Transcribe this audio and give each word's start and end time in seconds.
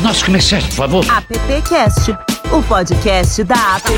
os 0.00 0.02
nossos 0.02 0.22
comerciais, 0.22 0.64
por 0.64 0.74
favor. 0.74 1.06
AppCast, 1.10 2.12
o 2.52 2.62
podcast 2.62 3.44
da 3.44 3.76
App. 3.76 3.90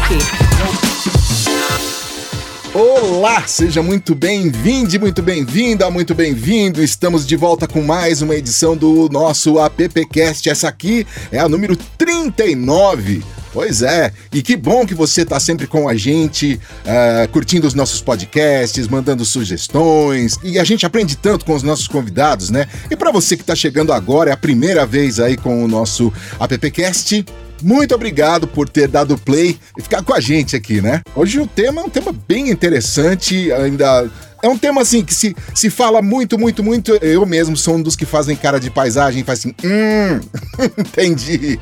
Olá, 2.75 3.47
seja 3.47 3.83
muito 3.83 4.15
bem-vindo, 4.15 4.99
muito 4.99 5.23
bem-vinda, 5.23 5.89
muito 5.91 6.12
bem-vindo. 6.12 6.83
Estamos 6.83 7.25
de 7.25 7.37
volta 7.37 7.69
com 7.69 7.83
mais 7.83 8.21
uma 8.21 8.35
edição 8.35 8.77
do 8.77 9.09
nosso 9.11 9.61
AppCast. 9.61 10.51
Essa 10.51 10.69
aqui 10.69 11.07
é 11.30 11.39
a 11.39 11.49
número 11.49 11.77
39. 11.96 13.23
Pois 13.53 13.82
é, 13.82 14.12
e 14.32 14.43
que 14.43 14.57
bom 14.57 14.87
que 14.87 14.95
você 14.95 15.23
está 15.23 15.39
sempre 15.39 15.66
com 15.66 15.87
a 15.87 15.95
gente, 15.95 16.59
uh, 16.87 17.29
curtindo 17.29 17.67
os 17.67 17.75
nossos 17.75 18.00
podcasts, 18.00 18.89
mandando 18.89 19.25
sugestões, 19.27 20.39
e 20.43 20.59
a 20.59 20.64
gente 20.64 20.86
aprende 20.86 21.17
tanto 21.17 21.45
com 21.45 21.54
os 21.54 21.62
nossos 21.62 21.86
convidados, 21.86 22.49
né? 22.49 22.67
E 22.91 22.96
para 22.96 23.12
você 23.12 23.36
que 23.36 23.43
está 23.43 23.54
chegando 23.54 23.93
agora, 23.93 24.30
é 24.30 24.32
a 24.32 24.39
primeira 24.39 24.86
vez 24.86 25.21
aí 25.21 25.36
com 25.36 25.62
o 25.62 25.68
nosso 25.68 26.11
AppCast, 26.41 27.27
muito 27.63 27.94
obrigado 27.94 28.49
por 28.49 28.68
ter 28.68 28.89
dado 28.89 29.17
play 29.17 29.58
e 29.79 29.82
ficar 29.82 30.03
com 30.03 30.13
a 30.13 30.21
gente 30.21 30.57
aqui, 30.57 30.80
né? 30.80 31.00
Hoje 31.14 31.39
o 31.39 31.46
tema 31.46 31.80
é 31.80 31.85
um 31.85 31.91
tema 31.91 32.12
bem 32.27 32.50
interessante, 32.50 33.52
ainda 33.52 34.10
é 34.42 34.48
um 34.48 34.59
tema 34.59 34.82
assim 34.82 35.05
que 35.05 35.14
se, 35.14 35.37
se 35.55 35.70
fala 35.70 36.02
muito, 36.02 36.37
muito, 36.37 36.64
muito. 36.64 36.92
Eu 36.96 37.24
mesmo 37.24 37.56
sou 37.56 37.77
um 37.77 37.83
dos 37.83 37.95
que 37.95 38.05
fazem 38.05 38.37
cara 38.37 38.59
de 38.59 38.70
paisagem, 38.70 39.23
faz 39.23 39.38
assim, 39.38 39.55
hum, 39.64 40.20
entendi. 40.77 41.59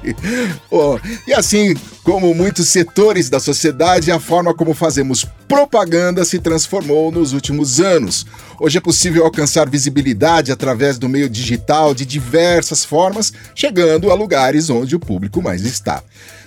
Oh, 0.70 0.98
e 1.26 1.34
assim 1.34 1.76
como 2.02 2.34
muitos 2.34 2.68
setores 2.68 3.28
da 3.28 3.38
sociedade, 3.38 4.10
a 4.10 4.18
forma 4.18 4.54
como 4.54 4.72
fazemos 4.72 5.26
propaganda 5.46 6.24
se 6.24 6.38
transformou 6.38 7.12
nos 7.12 7.34
últimos 7.34 7.80
anos. 7.80 8.24
Hoje 8.58 8.78
é 8.78 8.80
possível 8.80 9.24
alcançar 9.24 9.68
visibilidade 9.68 10.50
através 10.50 10.98
do 10.98 11.08
meio 11.08 11.28
digital 11.28 11.94
de 11.94 12.06
diversas 12.06 12.84
formas, 12.84 13.32
chegando 13.54 14.10
a 14.10 14.14
lugares 14.14 14.70
onde 14.70 14.96
o 14.96 15.00
público 15.00 15.42
mais 15.42 15.62
está. 15.64 16.02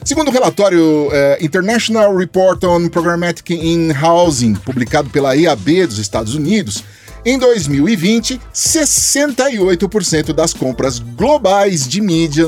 Segundo 0.06 0.28
o 0.28 0.32
relatório 0.32 1.10
eh, 1.14 1.38
International 1.40 2.14
Report 2.16 2.62
on 2.66 2.90
Programmatic 2.90 3.52
in 3.52 3.92
Housing, 3.94 4.54
publicado 4.54 5.10
pela 5.10 5.34
IAB 5.34 5.88
dos 5.88 5.98
Estados 5.98 6.36
Unidos, 6.36 6.84
em 7.26 7.38
2020, 7.38 8.38
68% 8.54 10.34
das 10.34 10.54
compras 10.54 11.00
globais 11.00 11.88
de 11.88 12.02
mídia 12.02 12.46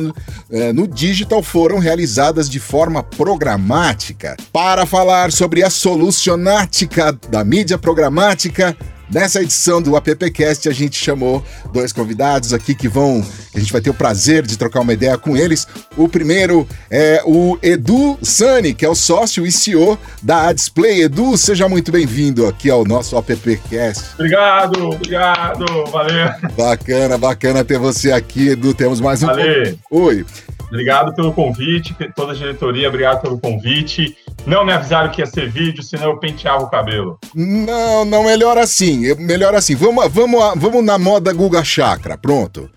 eh, 0.51 0.73
no 0.73 0.85
digital 0.85 1.41
foram 1.41 1.79
realizadas 1.79 2.49
de 2.49 2.59
forma 2.59 3.01
programática. 3.01 4.35
Para 4.51 4.85
falar 4.85 5.31
sobre 5.31 5.63
a 5.63 5.69
solucionática 5.69 7.17
da 7.29 7.45
mídia 7.45 7.77
programática, 7.77 8.75
Nessa 9.09 9.41
edição 9.41 9.81
do 9.81 9.95
AppCast, 9.95 10.67
a 10.67 10.73
gente 10.73 10.97
chamou 10.97 11.43
dois 11.71 11.93
convidados 11.93 12.53
aqui 12.53 12.73
que 12.73 12.87
vão. 12.87 13.25
A 13.53 13.59
gente 13.59 13.71
vai 13.71 13.79
ter 13.79 13.89
o 13.89 13.93
prazer 13.93 14.45
de 14.45 14.57
trocar 14.57 14.81
uma 14.81 14.93
ideia 14.93 15.17
com 15.17 15.37
eles. 15.37 15.67
O 15.95 16.09
primeiro 16.09 16.67
é 16.89 17.21
o 17.25 17.57
Edu 17.61 18.17
Sani, 18.21 18.73
que 18.73 18.83
é 18.83 18.89
o 18.89 18.95
sócio 18.95 19.45
e 19.45 19.51
CEO 19.51 19.97
da 20.21 20.47
Adisplay. 20.47 21.03
Edu, 21.03 21.37
seja 21.37 21.69
muito 21.69 21.91
bem-vindo 21.91 22.47
aqui 22.47 22.69
ao 22.69 22.83
nosso 22.83 23.15
AppCast. 23.15 24.15
Obrigado, 24.15 24.89
obrigado, 24.89 25.65
valeu. 25.91 26.29
Bacana, 26.57 27.17
bacana 27.17 27.63
ter 27.63 27.77
você 27.77 28.11
aqui, 28.11 28.49
Edu. 28.49 28.73
Temos 28.73 28.99
mais 28.99 29.21
um. 29.21 29.27
Valeu. 29.27 29.77
Oi. 29.91 30.25
Obrigado 30.67 31.13
pelo 31.13 31.31
convite, 31.31 31.95
toda 32.15 32.33
a 32.33 32.35
diretoria, 32.35 32.89
obrigado 32.89 33.21
pelo 33.21 33.39
convite. 33.39 34.17
Não 34.45 34.63
me 34.63 34.71
avisaram 34.71 35.11
que 35.11 35.21
ia 35.21 35.25
ser 35.25 35.49
vídeo, 35.49 35.81
senão 35.81 36.11
eu 36.11 36.17
penteava 36.17 36.63
o 36.63 36.69
cabelo. 36.69 37.19
Não, 37.33 38.05
não, 38.05 38.23
melhor 38.23 38.57
assim. 38.57 39.15
Melhor 39.15 39.55
assim. 39.55 39.75
Vamos, 39.75 40.11
vamos, 40.11 40.39
vamos 40.55 40.83
na 40.83 40.97
moda 40.97 41.33
Guga 41.33 41.63
Chakra, 41.63 42.17
pronto. 42.17 42.69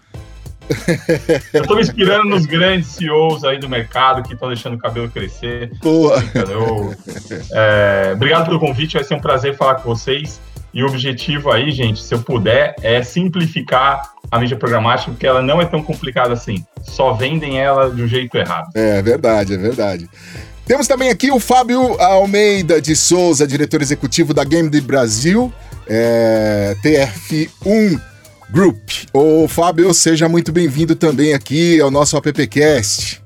Eu 1.52 1.66
tô 1.66 1.74
me 1.76 1.82
inspirando 1.82 2.28
nos 2.28 2.46
grandes 2.46 2.88
CEOs 2.88 3.44
aí 3.44 3.58
do 3.58 3.68
mercado 3.68 4.22
que 4.22 4.34
estão 4.34 4.48
deixando 4.48 4.74
o 4.74 4.78
cabelo 4.78 5.10
crescer. 5.10 5.70
Boa. 5.82 6.22
Eu, 6.34 6.94
é, 7.52 8.12
obrigado 8.14 8.46
pelo 8.46 8.60
convite, 8.60 8.94
vai 8.94 9.04
ser 9.04 9.14
um 9.14 9.20
prazer 9.20 9.56
falar 9.56 9.76
com 9.76 9.88
vocês. 9.88 10.40
E 10.72 10.82
o 10.82 10.86
objetivo 10.86 11.50
aí, 11.50 11.70
gente, 11.70 12.00
se 12.00 12.14
eu 12.14 12.20
puder, 12.20 12.76
é 12.82 13.02
simplificar 13.02 14.12
a 14.30 14.38
mídia 14.38 14.56
programática, 14.56 15.10
porque 15.10 15.26
ela 15.26 15.40
não 15.40 15.60
é 15.60 15.64
tão 15.64 15.82
complicada 15.82 16.34
assim. 16.34 16.64
Só 16.82 17.14
vendem 17.14 17.58
ela 17.58 17.88
do 17.88 18.06
jeito 18.06 18.36
errado. 18.36 18.68
É 18.74 19.00
verdade, 19.00 19.54
é 19.54 19.56
verdade. 19.56 20.08
Temos 20.68 20.86
também 20.86 21.08
aqui 21.08 21.30
o 21.30 21.40
Fábio 21.40 21.98
Almeida 21.98 22.78
de 22.78 22.94
Souza, 22.94 23.46
diretor 23.46 23.80
executivo 23.80 24.34
da 24.34 24.44
Game 24.44 24.68
de 24.68 24.82
Brasil, 24.82 25.50
é, 25.88 26.76
TF1 26.84 27.98
Group. 28.50 28.78
Ô 29.14 29.48
Fábio, 29.48 29.94
seja 29.94 30.28
muito 30.28 30.52
bem-vindo 30.52 30.94
também 30.94 31.32
aqui 31.32 31.80
ao 31.80 31.90
nosso 31.90 32.18
AppCast. 32.18 33.22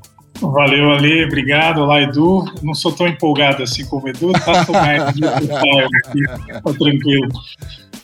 Valeu, 0.50 0.90
Ale, 0.90 1.24
obrigado. 1.24 1.82
Olá, 1.82 2.02
Edu. 2.02 2.44
Não 2.62 2.74
sou 2.74 2.92
tão 2.92 3.06
empolgado 3.06 3.62
assim 3.62 3.86
como 3.86 4.06
o 4.06 4.08
Edu, 4.08 4.32
tá, 4.32 4.62
aqui, 4.62 5.20
tá 5.20 6.72
tranquilo. 6.72 7.28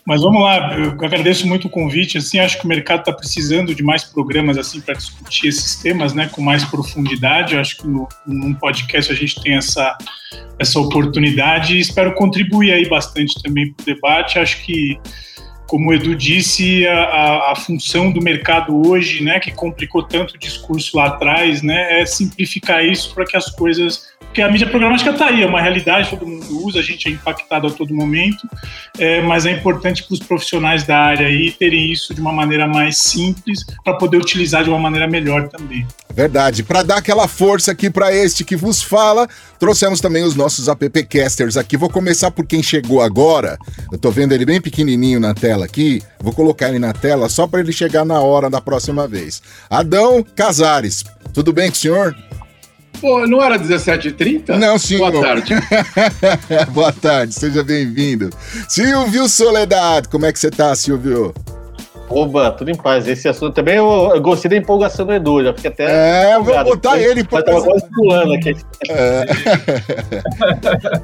Mas 0.07 0.23
vamos 0.23 0.41
lá, 0.41 0.75
eu 0.79 0.91
agradeço 1.05 1.47
muito 1.47 1.67
o 1.67 1.71
convite. 1.71 2.17
Assim, 2.17 2.39
acho 2.39 2.59
que 2.59 2.65
o 2.65 2.69
mercado 2.69 3.01
está 3.01 3.13
precisando 3.13 3.75
de 3.75 3.83
mais 3.83 4.05
programas 4.05 4.57
assim 4.57 4.81
para 4.81 4.95
discutir 4.95 5.49
esses 5.49 5.77
temas, 5.83 6.15
né, 6.15 6.31
com 6.33 6.41
mais 6.41 6.65
profundidade. 6.65 7.55
Eu 7.55 7.61
acho 7.61 7.77
que 7.77 7.87
no, 7.87 8.09
num 8.27 8.55
podcast 8.55 9.13
a 9.13 9.15
gente 9.15 9.41
tem 9.43 9.57
essa 9.57 9.97
essa 10.59 10.81
oportunidade 10.81 11.77
e 11.77 11.81
espero 11.81 12.15
contribuir 12.15 12.73
aí 12.73 12.89
bastante 12.89 13.41
também 13.43 13.73
para 13.73 13.83
o 13.83 13.87
debate. 13.87 14.39
Acho 14.39 14.65
que 14.65 14.99
como 15.69 15.91
o 15.91 15.95
Edu 15.95 16.15
disse, 16.15 16.87
a, 16.87 16.95
a, 16.95 17.53
a, 17.53 17.57
função 17.57 18.11
do 18.11 18.23
mercado 18.23 18.89
hoje, 18.89 19.23
né, 19.23 19.39
que 19.39 19.53
complicou 19.53 20.03
tanto 20.03 20.35
o 20.35 20.39
discurso 20.39 20.97
lá 20.97 21.09
atrás, 21.09 21.63
né, 21.63 22.01
é 22.01 22.07
simplificar 22.07 22.83
isso 22.83 23.15
para 23.15 23.27
que 23.27 23.37
as 23.37 23.51
coisas 23.51 24.09
porque 24.39 24.43
a 24.43 24.53
mídia 24.53 24.69
programática 24.69 25.11
está 25.11 25.27
aí, 25.27 25.43
é 25.43 25.47
uma 25.47 25.61
realidade, 25.61 26.11
todo 26.11 26.25
mundo 26.25 26.65
usa, 26.65 26.79
a 26.79 26.83
gente 26.83 27.09
é 27.09 27.11
impactado 27.11 27.67
a 27.67 27.71
todo 27.71 27.93
momento, 27.93 28.49
é, 28.97 29.21
mas 29.21 29.45
é 29.45 29.51
importante 29.51 30.05
para 30.05 30.15
os 30.15 30.21
profissionais 30.21 30.85
da 30.85 30.97
área 30.97 31.27
aí 31.27 31.51
terem 31.51 31.91
isso 31.91 32.15
de 32.15 32.21
uma 32.21 32.33
maneira 32.33 32.65
mais 32.65 32.99
simples 32.99 33.65
para 33.83 33.95
poder 33.95 34.17
utilizar 34.17 34.63
de 34.63 34.71
uma 34.71 34.79
maneira 34.79 35.09
melhor 35.09 35.49
também. 35.49 35.85
Verdade. 36.15 36.63
Para 36.63 36.85
dar 36.85 36.99
aquela 36.99 37.27
força 37.27 37.73
aqui 37.73 37.91
para 37.91 38.15
este 38.15 38.45
que 38.45 38.55
vos 38.55 38.81
fala, 38.81 39.29
trouxemos 39.59 40.01
também 40.01 40.23
os 40.23 40.37
nossos 40.37 40.69
appcasters 40.69 41.57
aqui. 41.57 41.77
Vou 41.77 41.91
começar 41.91 42.31
por 42.31 42.47
quem 42.47 42.63
chegou 42.63 43.03
agora. 43.03 43.59
Eu 43.91 43.97
estou 43.97 44.13
vendo 44.13 44.33
ele 44.35 44.45
bem 44.45 44.61
pequenininho 44.61 45.19
na 45.19 45.35
tela 45.35 45.65
aqui. 45.65 46.01
Vou 46.21 46.33
colocar 46.33 46.69
ele 46.69 46.79
na 46.79 46.93
tela 46.93 47.29
só 47.29 47.47
para 47.49 47.59
ele 47.59 47.73
chegar 47.73 48.05
na 48.05 48.21
hora 48.21 48.49
da 48.49 48.61
próxima 48.61 49.09
vez. 49.09 49.43
Adão 49.69 50.25
Casares. 50.37 51.05
Tudo 51.33 51.53
bem 51.53 51.71
com 51.71 51.77
o 51.77 51.79
senhor? 51.79 52.17
Pô, 53.01 53.27
não 53.27 53.43
era 53.43 53.59
17h30? 53.59 54.57
Não, 54.57 54.79
senhor. 54.79 55.11
Boa 55.11 55.23
tarde. 55.25 55.55
Boa 56.73 56.93
tarde, 56.93 57.35
seja 57.35 57.63
bem-vindo. 57.63 58.31
Silvio 58.69 59.29
Soledade, 59.29 60.09
como 60.09 60.27
é 60.27 60.33
que 60.33 60.39
você 60.39 60.51
tá, 60.51 60.75
Silvio? 60.75 61.35
Oba, 62.11 62.51
tudo 62.51 62.71
em 62.71 62.75
paz. 62.75 63.07
Esse 63.07 63.29
assunto 63.29 63.55
também 63.55 63.77
eu, 63.77 64.13
eu 64.15 64.21
gostei 64.21 64.51
da 64.51 64.57
empolgação 64.57 65.05
do 65.05 65.13
Edu, 65.13 65.45
já 65.45 65.53
fiquei 65.53 65.71
até. 65.71 66.33
É, 66.33 66.39
vou 66.39 66.65
botar 66.65 66.99
ele 66.99 67.23
para. 67.23 67.43
Tava 67.43 67.63
quase 67.63 67.85
pulando 67.95 68.33
aqui. 68.33 68.57
É. 68.89 69.25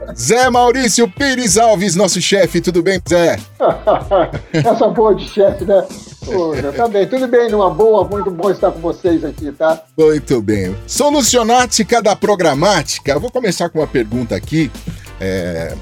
Zé 0.17 0.49
Maurício 0.49 1.09
Pires 1.09 1.59
Alves, 1.59 1.95
nosso 1.95 2.21
chefe, 2.21 2.61
tudo 2.61 2.83
bem, 2.83 3.01
Zé? 3.09 3.39
Essa 4.53 4.89
boa 4.89 5.15
de 5.15 5.27
chefe, 5.29 5.65
né? 5.65 5.85
Poxa, 6.25 6.73
tá 6.73 6.89
bem, 6.89 7.07
tudo 7.07 7.29
bem, 7.29 7.51
numa 7.51 7.69
boa, 7.69 8.03
muito 8.05 8.31
bom 8.31 8.51
estar 8.51 8.71
com 8.71 8.81
vocês 8.81 9.23
aqui, 9.25 9.53
tá? 9.53 9.83
Muito 9.97 10.41
bem. 10.41 10.75
Solucionática 10.87 12.01
da 12.01 12.17
programática. 12.17 13.13
Eu 13.13 13.21
vou 13.21 13.31
começar 13.31 13.69
com 13.69 13.81
uma 13.81 13.87
pergunta 13.87 14.35
aqui. 14.35 14.71
É... 15.21 15.75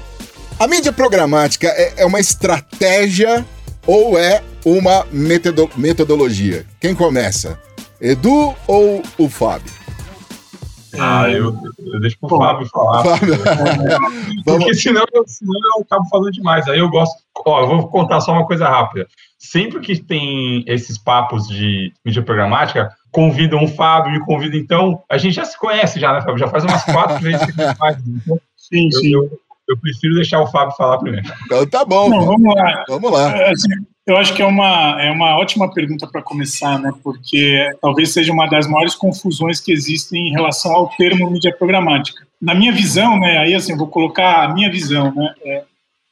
A 0.59 0.67
mídia 0.67 0.91
programática 0.91 1.67
é, 1.67 1.93
é 1.97 2.05
uma 2.05 2.19
estratégia 2.19 3.45
ou 3.85 4.17
é 4.17 4.43
uma 4.65 5.05
metodo 5.11 5.69
metodologia? 5.75 6.65
Quem 6.79 6.95
começa? 6.95 7.59
Edu 7.99 8.53
ou 8.67 9.01
o 9.17 9.29
Fábio? 9.29 9.83
Ah, 10.99 11.27
eu, 11.29 11.55
eu 11.79 11.99
deixo 11.99 12.17
pro 12.19 12.37
Fábio 12.37 12.67
falar. 12.67 13.03
Fábio. 13.03 13.35
Porque 14.45 14.73
senão, 14.75 15.05
senão 15.25 15.59
eu 15.77 15.81
acabo 15.81 16.07
falando 16.07 16.31
demais. 16.31 16.67
Aí 16.67 16.79
eu 16.79 16.89
gosto. 16.89 17.15
Ó, 17.45 17.61
eu 17.61 17.67
vou 17.67 17.87
contar 17.87 18.21
só 18.21 18.31
uma 18.31 18.45
coisa 18.45 18.67
rápida. 18.67 19.07
Sempre 19.39 19.79
que 19.79 19.99
tem 19.99 20.63
esses 20.67 20.97
papos 20.97 21.47
de 21.47 21.91
mídia 22.05 22.21
programática, 22.21 22.89
convidam 23.11 23.63
o 23.63 23.67
Fábio, 23.67 24.11
me 24.11 24.19
convidam. 24.19 24.59
Então, 24.59 25.03
a 25.09 25.17
gente 25.17 25.33
já 25.33 25.45
se 25.45 25.57
conhece, 25.57 25.99
já, 25.99 26.13
né, 26.13 26.21
Fábio? 26.21 26.37
Já 26.37 26.47
faz 26.47 26.63
umas 26.63 26.83
quatro 26.83 27.19
vezes 27.19 27.45
que 27.45 27.61
a 27.61 27.67
gente 27.67 27.77
faz. 27.77 27.97
Então, 28.07 28.39
sim, 28.55 28.91
sim. 28.91 29.13
Eu, 29.13 29.31
eu 29.67 29.77
prefiro 29.77 30.15
deixar 30.15 30.41
o 30.41 30.47
Fábio 30.47 30.75
falar 30.75 30.97
primeiro. 30.97 31.27
Então 31.45 31.65
tá 31.65 31.85
bom. 31.85 32.09
Não, 32.09 32.25
vamos 32.25 32.55
lá. 32.55 32.83
Vamos 32.87 33.11
lá. 33.11 33.37
É, 33.37 33.51
assim, 33.51 33.69
eu 34.05 34.17
acho 34.17 34.33
que 34.33 34.41
é 34.41 34.45
uma, 34.45 35.01
é 35.01 35.09
uma 35.09 35.37
ótima 35.37 35.73
pergunta 35.73 36.05
para 36.05 36.21
começar, 36.21 36.77
né? 36.79 36.91
Porque 37.01 37.71
talvez 37.81 38.11
seja 38.11 38.33
uma 38.33 38.47
das 38.47 38.67
maiores 38.67 38.95
confusões 38.95 39.61
que 39.61 39.71
existem 39.71 40.27
em 40.27 40.31
relação 40.31 40.73
ao 40.73 40.89
termo 40.89 41.29
mídia 41.29 41.55
programática. 41.55 42.27
Na 42.41 42.53
minha 42.53 42.73
visão, 42.73 43.17
né? 43.17 43.37
Aí 43.37 43.55
assim, 43.55 43.77
vou 43.77 43.87
colocar 43.87 44.43
a 44.43 44.53
minha 44.53 44.69
visão, 44.69 45.13
né? 45.15 45.33
É, 45.45 45.63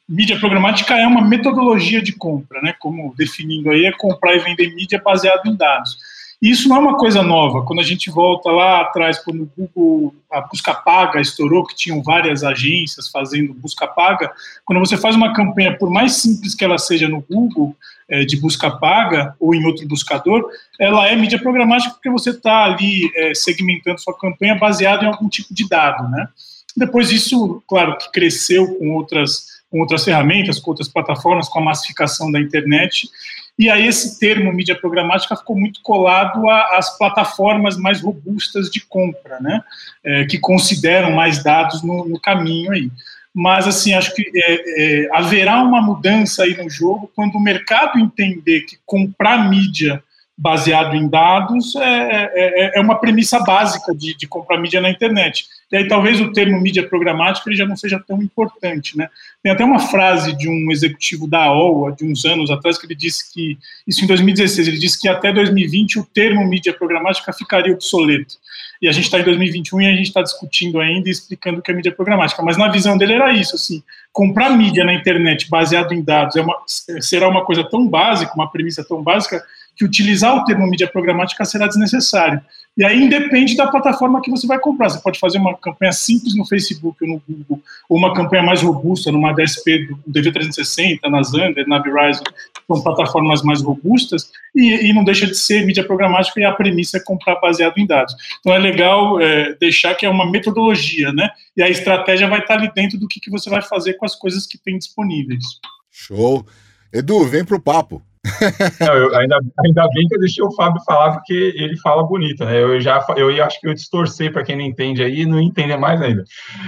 mídia 0.08 0.40
programática 0.40 0.98
é 0.98 1.06
uma 1.06 1.22
metodologia 1.22 2.02
de 2.02 2.14
compra, 2.14 2.62
né? 2.62 2.74
Como 2.80 3.14
definindo 3.18 3.70
aí, 3.70 3.86
é 3.86 3.92
comprar 3.92 4.36
e 4.36 4.40
vender 4.40 4.74
mídia 4.74 5.02
baseado 5.04 5.46
em 5.46 5.56
dados. 5.56 5.98
Isso 6.42 6.68
não 6.68 6.78
é 6.78 6.80
uma 6.80 6.98
coisa 6.98 7.22
nova. 7.22 7.64
Quando 7.64 7.82
a 7.82 7.84
gente 7.84 8.10
volta 8.10 8.50
lá 8.50 8.82
atrás, 8.82 9.20
quando 9.20 9.44
o 9.44 9.52
Google, 9.56 10.16
a 10.32 10.42
busca 10.42 10.74
paga 10.74 11.22
estourou, 11.22 11.64
que 11.64 11.76
tinham 11.76 12.02
várias 12.02 12.44
agências 12.44 13.10
fazendo 13.10 13.54
busca 13.54 13.88
paga, 13.88 14.32
quando 14.66 14.80
você 14.80 14.98
faz 14.98 15.16
uma 15.16 15.34
campanha, 15.34 15.78
por 15.78 15.92
mais 15.92 16.14
simples 16.14 16.56
que 16.56 16.66
ela 16.66 16.80
seja 16.80 17.08
no 17.08 17.22
Google, 17.22 17.76
é, 18.10 18.26
de 18.26 18.38
busca 18.42 18.72
paga 18.72 19.36
ou 19.40 19.54
em 19.54 19.64
outro 19.66 19.88
buscador, 19.88 20.50
ela 20.80 21.08
é 21.08 21.16
mídia 21.16 21.40
programática 21.40 21.94
porque 21.94 22.10
você 22.10 22.32
está 22.32 22.66
ali 22.66 23.10
é, 23.16 23.36
segmentando 23.36 24.02
sua 24.02 24.18
campanha 24.18 24.56
baseado 24.56 25.04
em 25.04 25.08
algum 25.08 25.30
tipo 25.30 25.54
de 25.54 25.70
dado, 25.70 26.10
né? 26.10 26.28
Depois 26.76 27.12
isso, 27.12 27.62
claro, 27.68 27.98
que 27.98 28.12
cresceu 28.12 28.76
com 28.76 28.96
outras 28.96 29.52
com 29.72 29.80
outras 29.80 30.04
ferramentas, 30.04 30.60
com 30.60 30.72
outras 30.72 30.90
plataformas, 30.90 31.48
com 31.48 31.60
a 31.60 31.64
massificação 31.64 32.30
da 32.30 32.42
internet, 32.42 33.10
e 33.58 33.70
aí 33.70 33.88
esse 33.88 34.20
termo 34.20 34.52
mídia 34.52 34.76
programática 34.76 35.36
ficou 35.36 35.56
muito 35.56 35.82
colado 35.82 36.50
às 36.50 36.98
plataformas 36.98 37.78
mais 37.78 38.02
robustas 38.02 38.70
de 38.70 38.82
compra, 38.82 39.40
né? 39.40 39.62
É, 40.04 40.26
que 40.26 40.40
consideram 40.40 41.12
mais 41.12 41.44
dados 41.44 41.84
no, 41.84 42.08
no, 42.08 42.20
caminho 42.20 42.72
aí. 42.72 42.90
Mas, 43.34 43.68
assim, 43.68 43.94
acho 43.94 44.14
que 44.16 44.24
é, 44.36 45.04
é, 45.06 45.10
haverá 45.14 45.62
uma 45.62 45.82
mudança 45.82 46.44
aí 46.44 46.58
no 46.58 46.70
jogo 46.70 47.12
quando 47.16 47.36
o 47.36 47.40
mercado 47.40 48.00
entender 48.00 48.62
que 48.62 48.78
comprar 48.86 49.50
mídia 49.50 50.04
baseado 50.42 50.96
em 50.96 51.08
dados 51.08 51.76
é, 51.76 51.82
é, 51.84 52.32
é, 52.34 52.72
é 52.80 52.82
uma 52.82 52.96
premissa 52.96 53.40
básica 53.42 53.94
de, 53.94 54.18
de, 54.18 54.26
comprar 54.26 54.60
mídia 54.60 54.82
na 54.82 54.90
internet. 54.90 55.46
E 55.72 55.78
aí 55.78 55.88
talvez 55.88 56.20
o 56.20 56.34
termo 56.34 56.60
mídia 56.60 56.82
programática 56.82 57.48
ele 57.48 57.56
já 57.56 57.66
não 57.66 57.76
seja 57.76 58.04
tão 58.06 58.20
importante, 58.24 58.98
né? 58.98 59.08
Tem 59.44 59.52
até 59.52 59.64
uma 59.64 59.78
frase 59.78 60.36
de 60.36 60.50
um 60.50 60.72
executivo 60.72 61.28
da 61.28 61.44
AOL, 61.44 61.92
de 61.92 62.04
uns 62.04 62.26
anos 62.26 62.50
atrás, 62.50 62.80
que 62.80 62.88
ele 62.88 62.96
disse 62.96 63.32
que, 63.32 63.56
isso 63.86 64.04
em 64.04 64.08
2016, 64.08 64.68
ele 64.68 64.80
disse 64.80 65.00
que 65.00 65.08
até 65.08 65.32
2020 65.32 66.00
o 66.00 66.04
termo 66.04 66.44
mídia 66.48 66.74
programática 66.74 67.32
ficaria 67.32 67.72
obsoleto. 67.72 68.38
E 68.82 68.88
a 68.88 68.92
gente 68.92 69.06
está 69.06 69.20
em 69.20 69.24
2021 69.24 69.82
e 69.82 69.86
a 69.86 69.96
gente 69.96 70.08
está 70.08 70.24
discutindo 70.24 70.80
ainda 70.80 71.08
e 71.08 71.12
explicando 71.12 71.60
o 71.60 71.62
que 71.62 71.70
é 71.70 71.74
mídia 71.76 71.92
programática. 71.92 72.42
Mas 72.42 72.58
na 72.58 72.68
visão 72.68 72.98
dele 72.98 73.14
era 73.14 73.32
isso, 73.32 73.56
assim, 73.56 73.84
comprar 74.12 74.50
mídia 74.50 74.84
na 74.84 74.94
internet 74.94 75.48
baseado 75.48 75.94
em 75.94 76.02
dados 76.02 76.36
é 76.36 76.42
uma, 76.42 76.58
será 76.66 77.30
uma 77.30 77.46
coisa 77.46 77.64
tão 77.64 77.88
básica, 77.88 78.34
uma 78.34 78.50
premissa 78.50 78.84
tão 78.84 79.04
básica, 79.04 79.44
que 79.76 79.86
utilizar 79.86 80.36
o 80.36 80.44
termo 80.44 80.68
mídia 80.68 80.88
programática 80.88 81.46
será 81.46 81.68
desnecessário. 81.68 82.42
E 82.78 82.86
aí 82.86 83.04
independe 83.04 83.56
da 83.56 83.68
plataforma 83.68 84.22
que 84.22 84.32
você 84.32 84.48
vai 84.48 84.58
comprar. 84.58 84.90
Você 84.90 85.02
pode 85.02 85.20
fazer 85.20 85.38
uma 85.38 85.58
campanha 85.58 85.92
simples 85.92 86.36
no 86.36 86.46
Facebook 86.46 87.04
ou 87.04 87.10
no 87.10 87.22
Google, 87.28 87.62
ou 87.90 87.98
uma 87.98 88.14
campanha 88.14 88.44
mais 88.44 88.62
robusta 88.62 89.12
numa 89.12 89.34
DSP 89.34 89.90
do 90.06 90.22
DV360, 90.22 91.00
na 91.10 91.22
Zander, 91.22 91.68
na 91.68 91.80
Verizon, 91.80 92.24
são 92.66 92.82
plataformas 92.82 93.42
mais 93.42 93.62
robustas, 93.62 94.32
e, 94.56 94.90
e, 94.90 94.94
não 94.94 95.04
deixa 95.04 95.28
de 95.28 95.36
ser 95.36 95.66
mídia 95.66 95.84
programática 95.84 96.40
e 96.40 96.46
a 96.46 96.52
premissa 96.54 96.98
é 96.98 97.04
comprar 97.04 97.36
baseado 97.42 97.78
em 97.78 97.86
dados. 97.86 98.16
Então 98.40 98.54
é 98.54 98.60
legal 98.60 99.20
é, 99.20 99.54
deixar 99.56 99.94
que 99.96 100.06
é 100.06 100.10
uma 100.10 100.30
metodologia, 100.30 101.12
né? 101.12 101.30
E 101.56 101.62
a 101.62 101.70
estratégia 101.70 102.28
vai 102.28 102.40
estar 102.40 102.54
ali 102.54 102.72
dentro 102.74 102.98
do 102.98 103.08
que, 103.08 103.20
que 103.20 103.30
você 103.30 103.50
vai 103.50 103.62
fazer 103.62 103.94
com 103.96 104.06
as 104.06 104.16
coisas 104.16 104.48
que 104.48 104.58
tem 104.58 104.78
disponíveis. 104.78 105.44
Show! 105.92 106.46
Edu, 106.94 107.26
vem 107.26 107.44
para 107.44 107.58
o 107.58 107.62
papo. 107.62 108.02
Não, 108.80 108.96
eu, 108.96 109.16
ainda, 109.16 109.40
ainda 109.66 109.88
bem 109.94 110.08
que 110.08 110.16
eu 110.16 110.20
deixei 110.20 110.44
o 110.44 110.52
Fábio 110.52 110.82
falar, 110.86 111.14
porque 111.14 111.34
ele 111.34 111.76
fala 111.78 112.04
bonito, 112.04 112.46
né? 112.46 112.62
Eu 112.62 112.80
já 112.80 113.04
eu 113.18 113.44
acho 113.44 113.60
que 113.60 113.68
eu 113.68 113.74
distorcer 113.74 114.32
para 114.32 114.44
quem 114.44 114.56
não 114.56 114.64
entende 114.64 115.04
aí 115.04 115.26
não 115.26 115.42
entende 115.42 115.76
mais 115.76 116.02
ainda. 116.02 116.24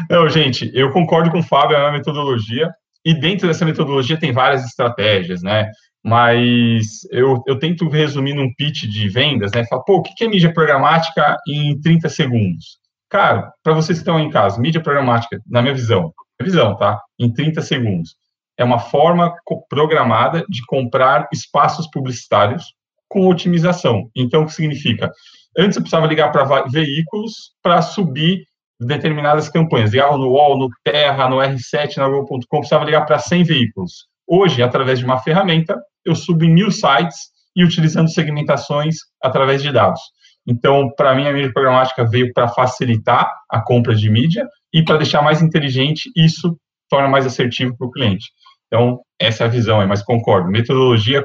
Não, 0.10 0.28
gente, 0.28 0.72
eu 0.74 0.92
concordo 0.92 1.30
com 1.30 1.40
o 1.40 1.44
Fábio, 1.44 1.78
é 1.78 1.80
uma 1.80 1.92
metodologia, 1.92 2.72
e 3.06 3.14
dentro 3.14 3.48
dessa 3.48 3.66
metodologia 3.66 4.20
tem 4.20 4.32
várias 4.32 4.66
estratégias, 4.66 5.44
né? 5.44 5.70
Mas 6.04 7.04
eu, 7.12 7.42
eu 7.48 7.58
tento 7.60 7.88
resumir 7.88 8.34
num 8.34 8.54
pitch 8.56 8.84
de 8.84 9.08
vendas, 9.08 9.52
né? 9.52 9.66
Fala, 9.66 9.84
pô, 9.84 9.98
o 9.98 10.02
que 10.02 10.24
é 10.24 10.28
mídia 10.28 10.54
programática 10.54 11.38
em 11.48 11.80
30 11.80 12.10
segundos? 12.10 12.80
Cara, 13.10 13.54
para 13.64 13.74
vocês 13.74 14.00
que 14.00 14.02
estão 14.02 14.20
em 14.20 14.30
casa, 14.30 14.60
mídia 14.60 14.82
programática, 14.82 15.40
na 15.48 15.62
minha 15.62 15.74
visão, 15.76 16.12
visão, 16.42 16.76
tá? 16.76 17.00
Em 17.20 17.32
30 17.32 17.62
segundos 17.62 18.16
é 18.58 18.64
uma 18.64 18.80
forma 18.80 19.34
programada 19.70 20.46
de 20.50 20.66
comprar 20.66 21.28
espaços 21.32 21.88
publicitários 21.90 22.74
com 23.10 23.28
otimização. 23.28 24.10
Então, 24.16 24.44
o 24.44 24.46
que 24.46 24.54
significa? 24.54 25.12
Antes 25.58 25.76
eu 25.76 25.84
precisava 25.84 26.08
ligar 26.08 26.32
para 26.32 26.64
veículos 26.64 27.54
para 27.62 27.82
subir 27.82 28.44
determinadas 28.80 29.50
campanhas. 29.50 29.92
Ligava 29.92 30.18
no 30.18 30.30
UOL, 30.30 30.58
no 30.58 30.70
Terra, 30.84 31.30
no 31.30 31.38
R7, 31.38 31.98
na 31.98 32.08
Google.com, 32.08 32.60
precisava 32.60 32.86
ligar 32.86 33.06
para 33.06 33.20
100 33.20 33.44
veículos. 33.44 34.08
Hoje, 34.28 34.64
através 34.64 35.00
de 35.00 35.06
uma 35.06 35.20
ferramenta, 35.20 35.80
eu 36.06 36.16
subo 36.16 36.44
em 36.44 36.54
mil 36.54 36.72
sites 36.72 37.32
e 37.56 37.64
utilizando 37.64 38.12
segmentações 38.12 38.96
através 39.22 39.62
de 39.62 39.72
dados. 39.72 40.02
Então, 40.48 40.90
para 40.96 41.16
mim, 41.16 41.28
a 41.28 41.32
mídia 41.32 41.54
programática 41.54 42.06
veio 42.06 42.34
para 42.34 42.48
facilitar 42.48 43.32
a 43.50 43.62
compra 43.62 43.96
de 43.96 44.10
mídia 44.10 44.48
e 44.74 44.84
para 44.84 44.98
deixar 44.98 45.22
mais 45.22 45.42
inteligente 45.42 46.12
isso 46.16 46.58
torna 46.90 47.08
mais 47.08 47.26
assertivo 47.26 47.76
para 47.78 47.88
o 47.88 47.92
cliente. 47.92 48.26
Então, 48.74 49.02
essa 49.20 49.44
é 49.44 49.46
a 49.46 49.50
visão, 49.50 49.86
mas 49.88 50.02
concordo. 50.02 50.50
Metodologia 50.50 51.24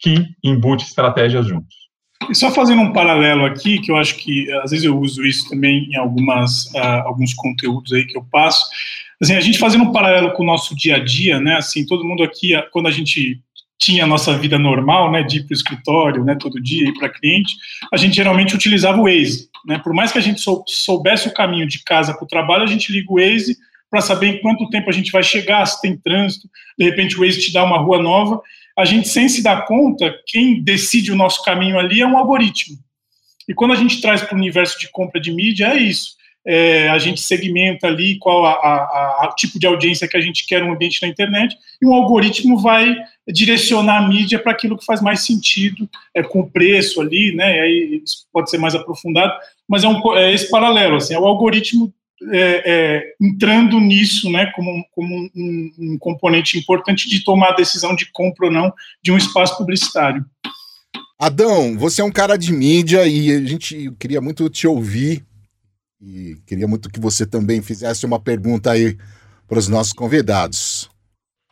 que 0.00 0.26
embute 0.42 0.84
estratégias 0.84 1.46
juntos. 1.46 1.76
E 2.28 2.34
só 2.34 2.50
fazendo 2.50 2.82
um 2.82 2.92
paralelo 2.92 3.44
aqui, 3.44 3.78
que 3.78 3.92
eu 3.92 3.96
acho 3.96 4.16
que 4.16 4.50
às 4.54 4.72
vezes 4.72 4.84
eu 4.84 4.98
uso 4.98 5.24
isso 5.24 5.48
também 5.48 5.88
em 5.88 5.96
algumas, 5.96 6.66
uh, 6.74 7.06
alguns 7.06 7.32
conteúdos 7.32 7.92
aí 7.92 8.04
que 8.04 8.18
eu 8.18 8.26
passo. 8.32 8.68
Assim, 9.22 9.36
a 9.36 9.40
gente 9.40 9.56
fazendo 9.56 9.84
um 9.84 9.92
paralelo 9.92 10.32
com 10.32 10.42
o 10.42 10.46
nosso 10.46 10.74
dia 10.74 10.96
a 10.96 10.98
dia, 10.98 11.38
né? 11.38 11.58
Assim, 11.58 11.86
todo 11.86 12.04
mundo 12.04 12.24
aqui, 12.24 12.60
quando 12.72 12.88
a 12.88 12.90
gente 12.90 13.40
tinha 13.78 14.02
a 14.02 14.06
nossa 14.06 14.36
vida 14.36 14.58
normal, 14.58 15.12
né, 15.12 15.22
de 15.22 15.38
ir 15.38 15.44
para 15.44 15.52
o 15.52 15.56
escritório, 15.56 16.24
né, 16.24 16.34
todo 16.34 16.60
dia, 16.60 16.88
ir 16.88 16.92
para 16.98 17.08
cliente, 17.08 17.56
a 17.90 17.96
gente 17.96 18.14
geralmente 18.14 18.54
utilizava 18.54 18.98
o 18.98 19.04
Waze, 19.04 19.48
né? 19.64 19.78
Por 19.78 19.94
mais 19.94 20.10
que 20.10 20.18
a 20.18 20.20
gente 20.20 20.42
soubesse 20.66 21.28
o 21.28 21.32
caminho 21.32 21.68
de 21.68 21.84
casa 21.84 22.12
para 22.12 22.24
o 22.24 22.28
trabalho, 22.28 22.64
a 22.64 22.66
gente 22.66 22.90
liga 22.90 23.06
o 23.12 23.14
Waze 23.14 23.56
para 23.90 24.00
saber 24.00 24.28
em 24.28 24.40
quanto 24.40 24.68
tempo 24.70 24.88
a 24.88 24.92
gente 24.92 25.10
vai 25.10 25.22
chegar, 25.22 25.66
se 25.66 25.80
tem 25.82 25.96
trânsito, 25.96 26.48
de 26.78 26.84
repente 26.84 27.16
o 27.16 27.20
Waze 27.20 27.40
te 27.40 27.52
dá 27.52 27.64
uma 27.64 27.78
rua 27.78 28.00
nova. 28.00 28.40
A 28.78 28.84
gente, 28.84 29.08
sem 29.08 29.28
se 29.28 29.42
dar 29.42 29.66
conta, 29.66 30.14
quem 30.26 30.62
decide 30.62 31.12
o 31.12 31.16
nosso 31.16 31.42
caminho 31.42 31.78
ali 31.78 32.00
é 32.00 32.06
um 32.06 32.16
algoritmo. 32.16 32.78
E 33.48 33.52
quando 33.52 33.72
a 33.72 33.76
gente 33.76 34.00
traz 34.00 34.22
para 34.22 34.34
o 34.34 34.38
universo 34.38 34.78
de 34.78 34.88
compra 34.90 35.20
de 35.20 35.32
mídia, 35.32 35.66
é 35.66 35.76
isso. 35.76 36.20
É, 36.46 36.88
a 36.88 36.98
gente 36.98 37.20
segmenta 37.20 37.86
ali 37.86 38.16
qual 38.18 38.42
o 38.42 39.34
tipo 39.34 39.58
de 39.58 39.66
audiência 39.66 40.08
que 40.08 40.16
a 40.16 40.20
gente 40.20 40.46
quer 40.46 40.64
no 40.64 40.72
ambiente 40.72 41.02
na 41.02 41.08
internet, 41.08 41.54
e 41.82 41.86
um 41.86 41.92
algoritmo 41.92 42.58
vai 42.58 42.96
direcionar 43.28 43.98
a 43.98 44.08
mídia 44.08 44.38
para 44.38 44.52
aquilo 44.52 44.78
que 44.78 44.84
faz 44.84 45.02
mais 45.02 45.26
sentido, 45.26 45.88
é, 46.14 46.22
com 46.22 46.40
o 46.40 46.50
preço 46.50 47.00
ali, 47.00 47.34
né? 47.34 47.60
Aí 47.60 48.02
isso 48.02 48.26
pode 48.32 48.48
ser 48.48 48.56
mais 48.56 48.74
aprofundado, 48.74 49.34
mas 49.68 49.84
é, 49.84 49.88
um, 49.88 50.16
é 50.16 50.32
esse 50.32 50.48
paralelo, 50.48 50.96
assim, 50.96 51.12
é 51.12 51.18
o 51.18 51.26
algoritmo 51.26 51.92
é, 52.32 52.62
é, 52.66 53.14
entrando 53.20 53.80
nisso 53.80 54.30
né, 54.30 54.46
como, 54.54 54.84
como 54.92 55.30
um, 55.34 55.72
um, 55.78 55.98
componente 55.98 56.58
importante 56.58 57.08
de 57.08 57.24
tomar 57.24 57.50
a 57.50 57.56
decisão 57.56 57.94
de 57.94 58.10
compra 58.12 58.46
ou 58.46 58.52
não 58.52 58.72
de 59.02 59.10
um 59.10 59.16
espaço 59.16 59.56
publicitário. 59.56 60.24
Adão, 61.18 61.76
você 61.76 62.00
é 62.00 62.04
um 62.04 62.12
cara 62.12 62.36
de 62.36 62.52
mídia 62.52 63.06
e 63.06 63.30
a 63.30 63.44
gente 63.44 63.92
queria 63.98 64.20
muito 64.20 64.48
te 64.48 64.66
ouvir 64.66 65.24
e 66.00 66.36
queria 66.46 66.66
muito 66.66 66.90
que 66.90 67.00
você 67.00 67.26
também 67.26 67.60
fizesse 67.60 68.06
uma 68.06 68.18
pergunta 68.18 68.70
aí 68.70 68.96
para 69.46 69.58
os 69.58 69.68
nossos 69.68 69.92
convidados. 69.92 70.88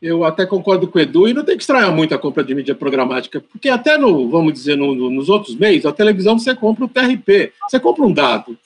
Eu 0.01 0.25
até 0.25 0.47
concordo 0.47 0.87
com 0.87 0.99
o 0.99 1.03
Edu 1.03 1.29
e 1.29 1.35
não 1.35 1.45
tem 1.45 1.57
que 1.57 1.63
estranhar 1.63 1.93
muito 1.93 2.15
a 2.15 2.19
compra 2.19 2.45
de 2.45 2.55
mídia 2.55 2.75
programática, 2.75 3.41
porque 3.41 3.69
até 3.69 3.99
no, 3.99 4.31
vamos 4.31 4.53
dizer, 4.53 4.77
no, 4.77 4.95
no, 4.95 5.11
nos 5.11 5.29
outros 5.29 5.57
meios, 5.57 5.85
a 5.85 5.93
televisão 5.93 6.39
você 6.39 6.55
compra 6.55 6.85
o 6.85 6.89
TRP, 6.89 7.53
você 7.69 7.81
compra 7.81 8.05
um 8.05 8.13
dado. 8.13 8.57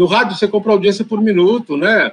No 0.00 0.06
rádio 0.06 0.34
você 0.34 0.48
compra 0.48 0.72
audiência 0.72 1.04
por 1.04 1.20
minuto, 1.20 1.76
né? 1.76 2.10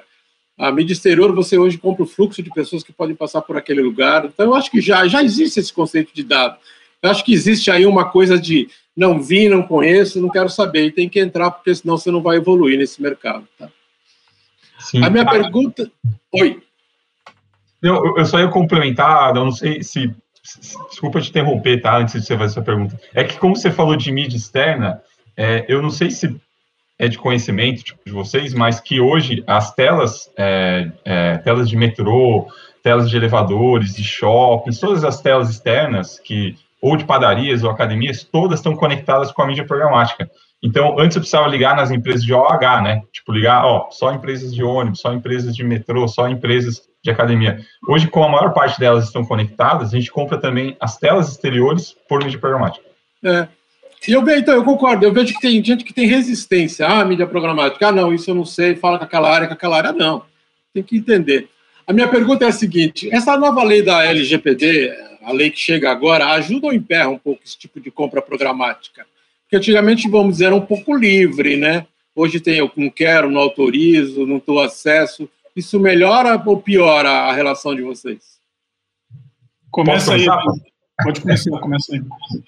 A 0.57 0.69
mídia 0.73 0.91
exterior 0.91 1.33
você 1.33 1.57
hoje 1.57 1.77
compra 1.77 2.03
o 2.03 2.05
fluxo 2.05 2.43
de 2.43 2.49
pessoas 2.49 2.83
que 2.83 2.91
podem 2.91 3.15
passar 3.15 3.41
por 3.41 3.55
aquele 3.55 3.81
lugar. 3.81 4.25
Então 4.25 4.47
eu 4.47 4.55
acho 4.55 4.69
que 4.69 4.81
já, 4.81 5.07
já 5.07 5.23
existe 5.23 5.61
esse 5.61 5.71
conceito 5.71 6.13
de 6.13 6.21
dado. 6.21 6.57
Eu 7.01 7.09
acho 7.09 7.23
que 7.23 7.31
existe 7.31 7.71
aí 7.71 7.85
uma 7.85 8.03
coisa 8.03 8.37
de 8.37 8.67
não 8.93 9.21
vi, 9.21 9.47
não 9.47 9.63
conheço, 9.63 10.19
não 10.19 10.27
quero 10.27 10.49
saber. 10.49 10.87
E 10.87 10.91
tem 10.91 11.07
que 11.07 11.17
entrar, 11.17 11.49
porque 11.49 11.73
senão 11.73 11.97
você 11.97 12.11
não 12.11 12.21
vai 12.21 12.35
evoluir 12.35 12.77
nesse 12.77 13.01
mercado. 13.01 13.47
Tá? 13.57 13.69
Sim. 14.79 15.01
A 15.01 15.09
minha 15.09 15.23
ah, 15.23 15.31
pergunta. 15.31 15.89
Oi. 16.33 16.61
Eu, 17.81 18.17
eu 18.17 18.25
só 18.25 18.37
ia 18.37 18.49
complementar, 18.49 19.33
eu 19.33 19.45
não 19.45 19.51
sei 19.53 19.81
se. 19.81 20.13
Desculpa 20.89 21.21
te 21.21 21.29
interromper, 21.29 21.81
tá? 21.81 21.97
Antes 21.97 22.15
de 22.15 22.27
você 22.27 22.37
fazer 22.37 22.51
essa 22.51 22.61
pergunta. 22.61 22.99
É 23.13 23.23
que, 23.23 23.37
como 23.37 23.55
você 23.55 23.71
falou 23.71 23.95
de 23.95 24.11
mídia 24.11 24.35
externa, 24.35 25.01
é, 25.37 25.63
eu 25.69 25.81
não 25.81 25.89
sei 25.89 26.11
se 26.11 26.35
é 26.99 27.07
de 27.07 27.17
conhecimento 27.17 27.83
tipo, 27.83 27.99
de 28.05 28.11
vocês, 28.11 28.53
mas 28.53 28.79
que 28.79 28.99
hoje 28.99 29.43
as 29.45 29.73
telas, 29.73 30.31
é, 30.37 30.91
é, 31.05 31.37
telas 31.37 31.69
de 31.69 31.75
metrô, 31.75 32.47
telas 32.81 33.09
de 33.09 33.17
elevadores, 33.17 33.95
de 33.95 34.03
shoppings, 34.03 34.79
todas 34.79 35.03
as 35.03 35.21
telas 35.21 35.49
externas, 35.49 36.19
que 36.19 36.55
ou 36.81 36.95
de 36.95 37.05
padarias 37.05 37.63
ou 37.63 37.71
academias, 37.71 38.23
todas 38.23 38.59
estão 38.59 38.75
conectadas 38.75 39.31
com 39.31 39.41
a 39.41 39.47
mídia 39.47 39.65
programática. 39.65 40.29
Então, 40.61 40.99
antes 40.99 41.15
eu 41.15 41.21
precisava 41.21 41.47
ligar 41.47 41.75
nas 41.75 41.91
empresas 41.91 42.23
de 42.23 42.33
OH, 42.33 42.81
né? 42.81 43.01
Tipo, 43.11 43.31
ligar, 43.31 43.65
ó, 43.65 43.89
só 43.91 44.11
empresas 44.11 44.53
de 44.53 44.63
ônibus, 44.63 44.99
só 44.99 45.13
empresas 45.13 45.55
de 45.55 45.63
metrô, 45.63 46.07
só 46.07 46.27
empresas 46.27 46.81
de 47.03 47.11
academia. 47.11 47.59
Hoje, 47.87 48.07
como 48.07 48.25
a 48.25 48.29
maior 48.29 48.53
parte 48.53 48.79
delas 48.79 49.05
estão 49.05 49.23
conectadas, 49.23 49.93
a 49.93 49.97
gente 49.97 50.11
compra 50.11 50.37
também 50.37 50.75
as 50.79 50.97
telas 50.97 51.29
exteriores 51.29 51.95
por 52.07 52.23
mídia 52.23 52.39
programática. 52.39 52.85
É, 53.23 53.47
Eu 54.07 54.23
vejo, 54.23 54.39
então, 54.39 54.53
eu 54.53 54.63
concordo. 54.63 55.05
Eu 55.05 55.13
vejo 55.13 55.33
que 55.33 55.41
tem 55.41 55.63
gente 55.63 55.83
que 55.83 55.93
tem 55.93 56.07
resistência 56.07 56.87
à 56.87 57.03
mídia 57.03 57.27
programática. 57.27 57.87
Ah, 57.87 57.91
não, 57.91 58.13
isso 58.13 58.29
eu 58.29 58.35
não 58.35 58.45
sei, 58.45 58.75
fala 58.75 58.97
com 58.97 59.05
aquela 59.05 59.29
área, 59.29 59.47
com 59.47 59.53
aquela 59.53 59.77
área. 59.77 59.91
Não. 59.91 60.23
Tem 60.73 60.83
que 60.83 60.97
entender. 60.97 61.49
A 61.85 61.93
minha 61.93 62.07
pergunta 62.07 62.45
é 62.45 62.49
a 62.49 62.51
seguinte: 62.51 63.09
essa 63.13 63.37
nova 63.37 63.63
lei 63.63 63.81
da 63.81 64.03
LGPD, 64.03 64.93
a 65.23 65.31
lei 65.31 65.49
que 65.49 65.59
chega 65.59 65.89
agora, 65.89 66.27
ajuda 66.33 66.67
ou 66.67 66.73
emperra 66.73 67.09
um 67.09 67.17
pouco 67.17 67.41
esse 67.43 67.57
tipo 67.57 67.79
de 67.79 67.89
compra 67.89 68.21
programática? 68.21 69.05
Porque 69.43 69.55
antigamente, 69.55 70.09
vamos 70.09 70.33
dizer, 70.33 70.45
era 70.45 70.55
um 70.55 70.65
pouco 70.65 70.95
livre, 70.95 71.55
né? 71.55 71.87
Hoje 72.13 72.39
tem 72.39 72.57
eu 72.57 72.71
não 72.75 72.89
quero, 72.89 73.31
não 73.31 73.41
autorizo, 73.41 74.25
não 74.25 74.37
estou 74.37 74.59
acesso. 74.59 75.29
Isso 75.55 75.79
melhora 75.79 76.41
ou 76.45 76.61
piora 76.61 77.09
a 77.09 77.33
relação 77.33 77.75
de 77.75 77.81
vocês? 77.81 78.37
Começa 79.71 80.13
aí. 80.13 80.25
Pode 81.03 81.21
começar, 81.21 81.59
começa 81.59 81.93
aí. 81.93 82.01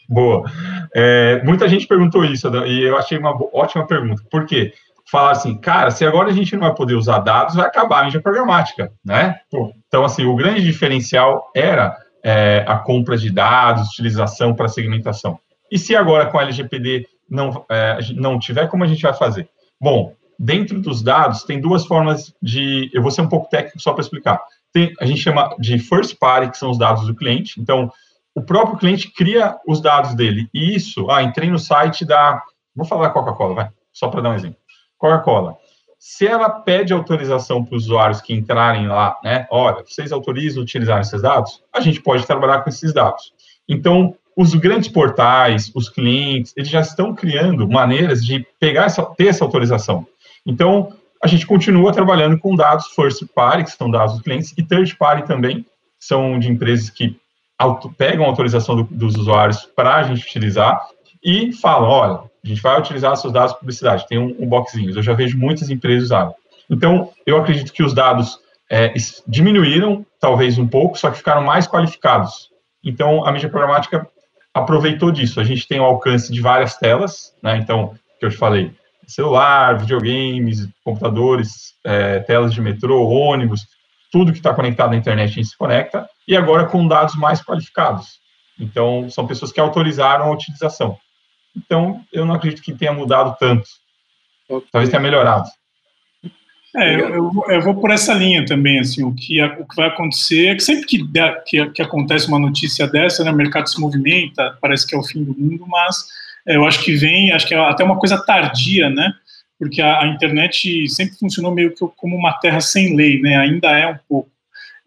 Boa. 0.07 0.49
É, 0.95 1.41
muita 1.43 1.67
gente 1.67 1.87
perguntou 1.87 2.25
isso 2.25 2.47
e 2.65 2.81
eu 2.81 2.97
achei 2.97 3.17
uma 3.17 3.37
ótima 3.53 3.85
pergunta. 3.85 4.23
Por 4.29 4.45
quê? 4.45 4.73
Falar 5.11 5.31
assim, 5.31 5.55
cara, 5.57 5.91
se 5.91 6.05
agora 6.05 6.29
a 6.29 6.33
gente 6.33 6.53
não 6.53 6.61
vai 6.61 6.73
poder 6.73 6.95
usar 6.95 7.19
dados, 7.19 7.55
vai 7.55 7.65
acabar 7.65 8.01
a 8.01 8.05
mídia 8.05 8.21
programática, 8.21 8.91
né? 9.03 9.39
Então, 9.87 10.03
assim, 10.03 10.25
o 10.25 10.35
grande 10.35 10.63
diferencial 10.63 11.51
era 11.55 11.95
é, 12.23 12.63
a 12.67 12.77
compra 12.77 13.17
de 13.17 13.31
dados, 13.31 13.89
utilização 13.89 14.53
para 14.53 14.67
segmentação. 14.67 15.39
E 15.71 15.77
se 15.77 15.95
agora 15.95 16.25
com 16.27 16.37
a 16.37 16.43
LGPD 16.43 17.07
não, 17.29 17.65
é, 17.69 17.99
não 18.15 18.39
tiver, 18.39 18.67
como 18.67 18.83
a 18.83 18.87
gente 18.87 19.03
vai 19.03 19.13
fazer? 19.13 19.47
Bom, 19.79 20.13
dentro 20.37 20.79
dos 20.79 21.01
dados, 21.03 21.43
tem 21.43 21.59
duas 21.59 21.85
formas 21.85 22.33
de. 22.41 22.89
Eu 22.93 23.01
vou 23.01 23.11
ser 23.11 23.21
um 23.21 23.29
pouco 23.29 23.49
técnico 23.49 23.81
só 23.81 23.93
para 23.93 24.01
explicar. 24.01 24.41
Tem, 24.71 24.93
a 24.99 25.05
gente 25.05 25.21
chama 25.21 25.55
de 25.59 25.77
first 25.77 26.17
party, 26.17 26.51
que 26.51 26.57
são 26.57 26.71
os 26.71 26.77
dados 26.77 27.05
do 27.05 27.15
cliente. 27.15 27.59
Então, 27.59 27.91
o 28.35 28.41
próprio 28.41 28.77
cliente 28.77 29.11
cria 29.11 29.57
os 29.67 29.81
dados 29.81 30.13
dele. 30.15 30.49
E 30.53 30.75
isso, 30.75 31.09
ah, 31.09 31.23
entrei 31.23 31.49
no 31.49 31.59
site 31.59 32.05
da. 32.05 32.41
Vou 32.75 32.85
falar 32.85 33.09
Coca-Cola, 33.09 33.55
vai, 33.55 33.69
só 33.91 34.07
para 34.07 34.21
dar 34.21 34.29
um 34.29 34.35
exemplo. 34.35 34.57
Coca-Cola. 34.97 35.57
Se 35.97 36.25
ela 36.25 36.49
pede 36.49 36.93
autorização 36.93 37.63
para 37.63 37.75
os 37.75 37.85
usuários 37.85 38.21
que 38.21 38.33
entrarem 38.33 38.87
lá, 38.87 39.19
né? 39.21 39.45
Olha, 39.51 39.83
vocês 39.85 40.13
autorizam 40.13 40.63
utilizar 40.63 41.01
esses 41.01 41.21
dados? 41.21 41.61
A 41.73 41.81
gente 41.81 42.01
pode 42.01 42.25
trabalhar 42.25 42.61
com 42.61 42.69
esses 42.69 42.93
dados. 42.93 43.33
Então, 43.67 44.15
os 44.35 44.55
grandes 44.55 44.87
portais, 44.87 45.69
os 45.75 45.89
clientes, 45.89 46.53
eles 46.55 46.69
já 46.69 46.79
estão 46.79 47.13
criando 47.13 47.67
maneiras 47.67 48.23
de 48.23 48.47
pegar 48.57 48.85
essa, 48.85 49.03
ter 49.03 49.27
essa 49.27 49.43
autorização. 49.43 50.07
Então, 50.45 50.93
a 51.21 51.27
gente 51.27 51.45
continua 51.45 51.91
trabalhando 51.91 52.39
com 52.39 52.55
dados 52.55 52.87
first 52.87 53.21
party, 53.35 53.65
que 53.65 53.71
são 53.71 53.91
dados 53.91 54.13
dos 54.13 54.21
clientes, 54.21 54.53
e 54.57 54.63
third 54.63 54.95
party 54.95 55.27
também, 55.27 55.65
são 55.99 56.39
de 56.39 56.49
empresas 56.49 56.89
que 56.89 57.19
auto, 57.59 57.93
pegam 57.97 58.25
a 58.25 58.29
autorização 58.29 58.75
do, 58.75 58.83
dos 58.83 59.15
usuários 59.15 59.65
para 59.75 59.95
a 59.95 60.03
gente 60.03 60.25
utilizar 60.25 60.87
e 61.23 61.51
falam, 61.51 61.89
olha, 61.89 62.13
a 62.43 62.47
gente 62.47 62.61
vai 62.61 62.79
utilizar 62.79 63.15
seus 63.17 63.33
dados 63.33 63.51
de 63.51 63.59
publicidade, 63.59 64.07
tem 64.07 64.17
um, 64.17 64.35
um 64.39 64.47
boxzinho, 64.47 64.95
eu 64.95 65.03
já 65.03 65.13
vejo 65.13 65.37
muitas 65.37 65.69
empresas 65.69 66.05
usarem. 66.05 66.33
Então, 66.69 67.11
eu 67.25 67.37
acredito 67.37 67.73
que 67.73 67.83
os 67.83 67.93
dados 67.93 68.39
é, 68.71 68.93
diminuíram, 69.27 70.05
talvez 70.19 70.57
um 70.57 70.67
pouco, 70.67 70.97
só 70.97 71.11
que 71.11 71.17
ficaram 71.17 71.43
mais 71.43 71.67
qualificados. 71.67 72.49
Então, 72.83 73.25
a 73.25 73.31
mídia 73.31 73.49
programática 73.49 74.07
aproveitou 74.53 75.11
disso. 75.11 75.39
A 75.39 75.43
gente 75.43 75.67
tem 75.67 75.79
o 75.79 75.83
alcance 75.83 76.31
de 76.31 76.39
várias 76.39 76.77
telas, 76.77 77.33
né? 77.41 77.57
Então, 77.57 77.95
que 78.19 78.25
eu 78.25 78.29
te 78.29 78.37
falei, 78.37 78.71
celular, 79.07 79.79
videogames, 79.79 80.67
computadores, 80.83 81.73
é, 81.83 82.19
telas 82.19 82.53
de 82.53 82.61
metrô, 82.61 83.07
ônibus, 83.07 83.65
tudo 84.11 84.31
que 84.31 84.37
está 84.37 84.53
conectado 84.53 84.93
à 84.93 84.95
internet 84.95 85.31
a 85.31 85.33
gente 85.33 85.47
se 85.47 85.57
conecta, 85.57 86.07
e 86.29 86.37
agora 86.37 86.67
com 86.67 86.87
dados 86.87 87.15
mais 87.15 87.41
qualificados. 87.41 88.19
Então, 88.59 89.09
são 89.09 89.25
pessoas 89.25 89.51
que 89.51 89.59
autorizaram 89.59 90.25
a 90.25 90.31
utilização. 90.31 90.95
Então, 91.57 92.05
eu 92.13 92.23
não 92.23 92.35
acredito 92.35 92.61
que 92.61 92.71
tenha 92.71 92.93
mudado 92.93 93.35
tanto. 93.39 93.67
Talvez 94.71 94.91
tenha 94.91 95.01
melhorado. 95.01 95.49
É, 96.75 96.93
eu, 96.93 97.09
eu, 97.15 97.31
eu, 97.49 97.61
vou 97.63 97.81
por 97.81 97.89
essa 97.89 98.13
linha 98.13 98.45
também, 98.45 98.77
assim, 98.79 99.03
o 99.03 99.11
que, 99.15 99.41
o 99.41 99.65
que 99.65 99.75
vai 99.75 99.87
acontecer 99.87 100.49
é 100.49 100.55
que 100.55 100.61
sempre 100.61 100.85
que, 100.85 101.03
que, 101.47 101.65
que, 101.71 101.81
acontece 101.81 102.27
uma 102.27 102.37
notícia 102.37 102.87
dessa, 102.87 103.23
né, 103.23 103.31
o 103.31 103.35
mercado 103.35 103.67
se 103.67 103.81
movimenta, 103.81 104.55
parece 104.61 104.85
que 104.85 104.93
é 104.93 104.97
o 104.97 105.03
fim 105.03 105.23
do 105.23 105.35
mundo, 105.35 105.65
mas 105.67 106.05
é, 106.47 106.57
eu 106.57 106.67
acho 106.67 106.83
que 106.83 106.95
vem, 106.95 107.31
acho 107.31 107.47
que 107.47 107.55
é 107.55 107.57
até 107.57 107.83
uma 107.83 107.97
coisa 107.97 108.23
tardia, 108.23 108.87
né, 108.87 109.11
porque 109.57 109.81
a, 109.81 110.01
a 110.01 110.07
internet 110.09 110.87
sempre 110.89 111.17
funcionou 111.17 111.51
meio 111.51 111.73
que 111.73 111.83
como 111.97 112.15
uma 112.15 112.33
terra 112.33 112.61
sem 112.61 112.95
lei, 112.95 113.19
né, 113.19 113.35
ainda 113.35 113.71
é 113.71 113.87
um 113.87 113.97
pouco. 114.07 114.29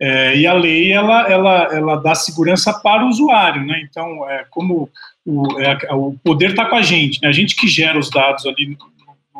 É, 0.04 0.36
e 0.36 0.48
a 0.48 0.52
lei, 0.52 0.90
ela, 0.90 1.30
ela, 1.30 1.68
ela 1.72 1.94
dá 1.94 2.12
segurança 2.12 2.72
para 2.72 3.04
o 3.04 3.08
usuário, 3.08 3.64
né, 3.64 3.86
então, 3.88 4.28
é, 4.28 4.44
como 4.50 4.90
o, 5.24 5.60
é, 5.60 5.94
o 5.94 6.16
poder 6.24 6.50
está 6.50 6.64
com 6.64 6.74
a 6.74 6.82
gente, 6.82 7.22
né, 7.22 7.28
a 7.28 7.32
gente 7.32 7.54
que 7.54 7.68
gera 7.68 7.96
os 7.96 8.10
dados 8.10 8.44
ali 8.44 8.76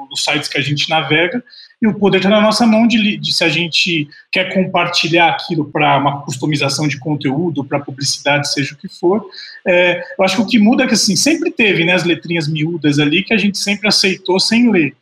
nos 0.09 0.23
sites 0.23 0.49
que 0.49 0.57
a 0.57 0.61
gente 0.61 0.89
navega, 0.89 1.43
e 1.83 1.89
o 1.89 1.95
poder 1.95 2.19
está 2.19 2.31
na 2.31 2.41
nossa 2.41 2.65
mão 2.65 2.87
de, 2.87 3.17
de, 3.17 3.33
se 3.33 3.43
a 3.43 3.49
gente 3.49 4.09
quer 4.31 4.55
compartilhar 4.55 5.31
aquilo 5.31 5.65
para 5.65 5.99
uma 5.99 6.23
customização 6.23 6.87
de 6.87 6.97
conteúdo, 6.97 7.65
para 7.65 7.81
publicidade, 7.81 8.53
seja 8.53 8.75
o 8.75 8.77
que 8.77 8.89
for. 8.89 9.27
É, 9.67 10.01
eu 10.17 10.25
acho 10.25 10.37
que 10.37 10.43
o 10.43 10.47
que 10.47 10.59
muda 10.61 10.85
é 10.85 10.87
que 10.87 10.95
assim, 10.95 11.17
sempre 11.17 11.51
teve 11.51 11.85
né, 11.85 11.93
as 11.93 12.05
letrinhas 12.05 12.47
miúdas 12.47 13.01
ali 13.01 13.25
que 13.25 13.35
a 13.35 13.37
gente 13.37 13.59
sempre 13.59 13.89
aceitou 13.89 14.39
sem 14.39 14.71
ler. 14.71 14.95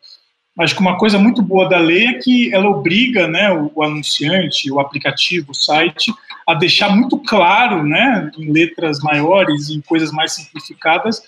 Acho 0.61 0.75
que 0.75 0.81
uma 0.81 0.99
coisa 0.99 1.19
muito 1.19 1.41
boa 1.41 1.69
da 1.69 1.79
lei 1.79 2.07
é 2.07 2.15
que 2.15 2.53
ela 2.53 2.69
obriga 2.69 3.27
né, 3.27 3.51
o, 3.51 3.73
o 3.75 3.83
anunciante, 3.83 4.71
o 4.71 4.79
aplicativo, 4.79 5.53
o 5.53 5.55
site, 5.55 6.13
a 6.47 6.53
deixar 6.53 6.95
muito 6.95 7.19
claro, 7.19 7.83
né, 7.83 8.31
em 8.37 8.53
letras 8.53 9.01
maiores, 9.01 9.71
em 9.71 9.81
coisas 9.81 10.13
mais 10.13 10.33
simplificadas, 10.33 11.23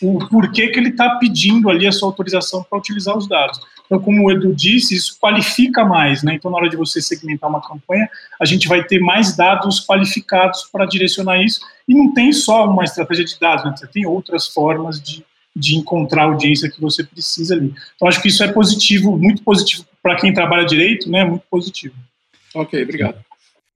o 0.00 0.26
porquê 0.28 0.68
que 0.68 0.78
ele 0.78 0.88
está 0.88 1.16
pedindo 1.16 1.68
ali 1.68 1.86
a 1.86 1.92
sua 1.92 2.08
autorização 2.08 2.62
para 2.62 2.78
utilizar 2.78 3.16
os 3.16 3.28
dados. 3.28 3.60
Então, 3.84 3.98
como 4.00 4.24
o 4.24 4.30
Edu 4.30 4.54
disse, 4.54 4.94
isso 4.94 5.18
qualifica 5.20 5.84
mais, 5.84 6.22
né? 6.22 6.34
Então, 6.34 6.50
na 6.50 6.56
hora 6.56 6.68
de 6.68 6.76
você 6.76 7.00
segmentar 7.02 7.50
uma 7.50 7.60
campanha, 7.60 8.08
a 8.40 8.44
gente 8.44 8.68
vai 8.68 8.84
ter 8.84 9.00
mais 9.00 9.36
dados 9.36 9.84
qualificados 9.84 10.68
para 10.70 10.86
direcionar 10.86 11.42
isso. 11.42 11.60
E 11.86 11.94
não 11.94 12.12
tem 12.12 12.32
só 12.32 12.66
uma 12.66 12.84
estratégia 12.84 13.24
de 13.24 13.38
dados, 13.40 13.64
né? 13.64 13.74
Você 13.76 13.86
tem 13.86 14.06
outras 14.06 14.46
formas 14.46 15.00
de, 15.00 15.24
de 15.58 15.76
encontrar 15.76 16.22
a 16.22 16.26
audiência 16.26 16.70
que 16.70 16.80
você 16.80 17.02
precisa 17.04 17.54
ali. 17.54 17.74
Então, 17.96 18.08
acho 18.08 18.22
que 18.22 18.28
isso 18.28 18.42
é 18.42 18.52
positivo, 18.52 19.16
muito 19.16 19.42
positivo 19.42 19.84
para 20.02 20.16
quem 20.16 20.32
trabalha 20.32 20.64
direito, 20.64 21.10
né? 21.10 21.24
Muito 21.24 21.44
positivo. 21.50 21.94
Ok, 22.54 22.82
obrigado. 22.82 23.18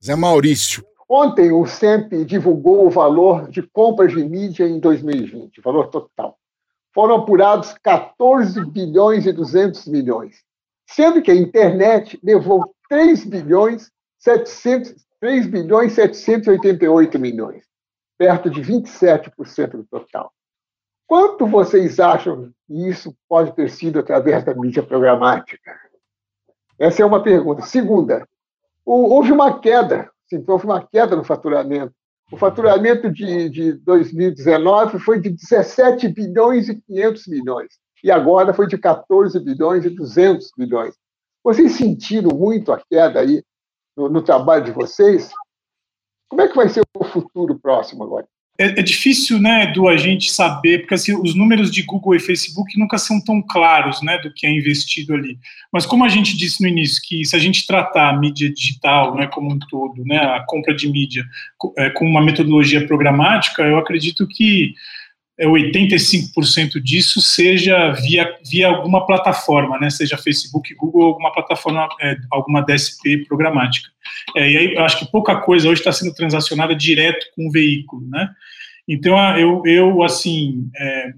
Zé 0.04 0.14
Maurício. 0.14 0.84
Ontem 1.08 1.52
o 1.52 1.66
SEMP 1.66 2.24
divulgou 2.24 2.86
o 2.86 2.90
valor 2.90 3.50
de 3.50 3.62
compras 3.62 4.12
de 4.12 4.24
mídia 4.24 4.66
em 4.66 4.80
2020, 4.80 5.60
valor 5.60 5.88
total 5.88 6.38
foram 6.94 7.16
apurados 7.16 7.74
14 7.82 8.64
bilhões 8.66 9.26
e 9.26 9.32
200 9.32 9.86
milhões, 9.86 10.42
sendo 10.86 11.22
que 11.22 11.30
a 11.30 11.34
internet 11.34 12.18
levou 12.22 12.74
3 12.88 13.24
bilhões 13.24 13.90
700, 14.18 14.94
3 15.20 15.46
bilhões 15.46 15.92
788 15.94 17.18
milhões, 17.18 17.64
perto 18.18 18.50
de 18.50 18.60
27% 18.60 19.70
do 19.70 19.84
total. 19.84 20.32
Quanto 21.12 21.46
vocês 21.46 22.00
acham 22.00 22.50
que 22.66 22.88
isso 22.88 23.14
pode 23.28 23.54
ter 23.54 23.68
sido 23.68 23.98
através 23.98 24.42
da 24.44 24.54
mídia 24.54 24.82
programática? 24.82 25.78
Essa 26.78 27.02
é 27.02 27.04
uma 27.04 27.22
pergunta. 27.22 27.60
Segunda, 27.60 28.26
houve 28.82 29.30
uma 29.30 29.60
queda, 29.60 30.10
sim, 30.26 30.42
houve 30.48 30.64
uma 30.64 30.82
queda 30.82 31.14
no 31.14 31.22
faturamento 31.22 31.92
o 32.32 32.36
faturamento 32.38 33.12
de, 33.12 33.50
de 33.50 33.72
2019 33.74 34.98
foi 35.00 35.20
de 35.20 35.28
17 35.28 36.08
bilhões 36.08 36.70
e 36.70 36.80
500 36.80 37.26
milhões. 37.26 37.74
E 38.02 38.10
agora 38.10 38.54
foi 38.54 38.66
de 38.66 38.78
14 38.78 39.38
bilhões 39.38 39.84
e 39.84 39.90
200 39.90 40.50
milhões. 40.56 40.94
Vocês 41.44 41.72
sentiram 41.72 42.30
muito 42.34 42.72
a 42.72 42.80
queda 42.90 43.20
aí 43.20 43.44
no, 43.94 44.08
no 44.08 44.22
trabalho 44.22 44.64
de 44.64 44.70
vocês? 44.70 45.30
Como 46.26 46.40
é 46.40 46.48
que 46.48 46.56
vai 46.56 46.70
ser 46.70 46.80
o 46.96 47.04
futuro 47.04 47.58
próximo 47.58 48.02
agora? 48.02 48.26
É, 48.62 48.78
é, 48.78 48.82
difícil, 48.82 49.40
né, 49.40 49.66
do 49.66 49.88
a 49.88 49.96
gente 49.96 50.30
saber, 50.30 50.78
porque 50.78 50.94
assim, 50.94 51.14
os 51.20 51.34
números 51.34 51.70
de 51.70 51.82
Google 51.82 52.14
e 52.14 52.20
Facebook 52.20 52.78
nunca 52.78 52.96
são 52.96 53.20
tão 53.20 53.42
claros, 53.42 54.00
né, 54.02 54.18
do 54.18 54.32
que 54.32 54.46
é 54.46 54.50
investido 54.50 55.14
ali. 55.14 55.36
Mas 55.72 55.84
como 55.84 56.04
a 56.04 56.08
gente 56.08 56.36
disse 56.36 56.62
no 56.62 56.68
início, 56.68 57.02
que 57.04 57.24
se 57.24 57.34
a 57.34 57.38
gente 57.38 57.66
tratar 57.66 58.10
a 58.10 58.16
mídia 58.16 58.52
digital, 58.52 59.16
né, 59.16 59.26
como 59.26 59.52
um 59.52 59.58
todo, 59.58 60.04
né, 60.04 60.18
a 60.18 60.44
compra 60.46 60.74
de 60.74 60.88
mídia 60.88 61.24
é, 61.76 61.90
com 61.90 62.06
uma 62.06 62.22
metodologia 62.22 62.86
programática, 62.86 63.62
eu 63.62 63.78
acredito 63.78 64.28
que 64.28 64.74
85% 65.40 66.76
é, 66.76 66.80
disso 66.80 67.20
seja 67.20 67.92
via, 67.92 68.38
via 68.50 68.68
alguma 68.68 69.06
plataforma, 69.06 69.78
né, 69.78 69.90
seja 69.90 70.18
Facebook, 70.18 70.74
Google, 70.74 71.04
alguma 71.04 71.32
plataforma, 71.32 71.88
é, 72.00 72.16
alguma 72.30 72.62
DSP 72.62 73.24
programática. 73.26 73.88
É, 74.36 74.50
e 74.50 74.56
aí 74.56 74.74
eu 74.74 74.84
acho 74.84 74.98
que 74.98 75.10
pouca 75.10 75.36
coisa 75.36 75.68
hoje 75.68 75.80
está 75.80 75.92
sendo 75.92 76.14
transacionada 76.14 76.74
direto 76.74 77.26
com 77.34 77.48
o 77.48 77.50
veículo, 77.50 78.06
né? 78.08 78.28
Então 78.86 79.16
eu, 79.38 79.62
eu 79.64 80.02
assim, 80.02 80.68
é, 80.76 81.12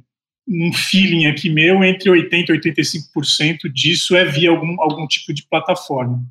um 0.46 0.72
feeling 0.72 1.26
aqui 1.26 1.48
meu 1.48 1.82
entre 1.82 2.10
80% 2.10 2.50
e 2.50 2.60
85% 2.60 3.72
disso 3.72 4.14
é 4.14 4.24
via 4.24 4.50
algum, 4.50 4.80
algum 4.80 5.06
tipo 5.06 5.32
de 5.32 5.46
plataforma. 5.48 6.22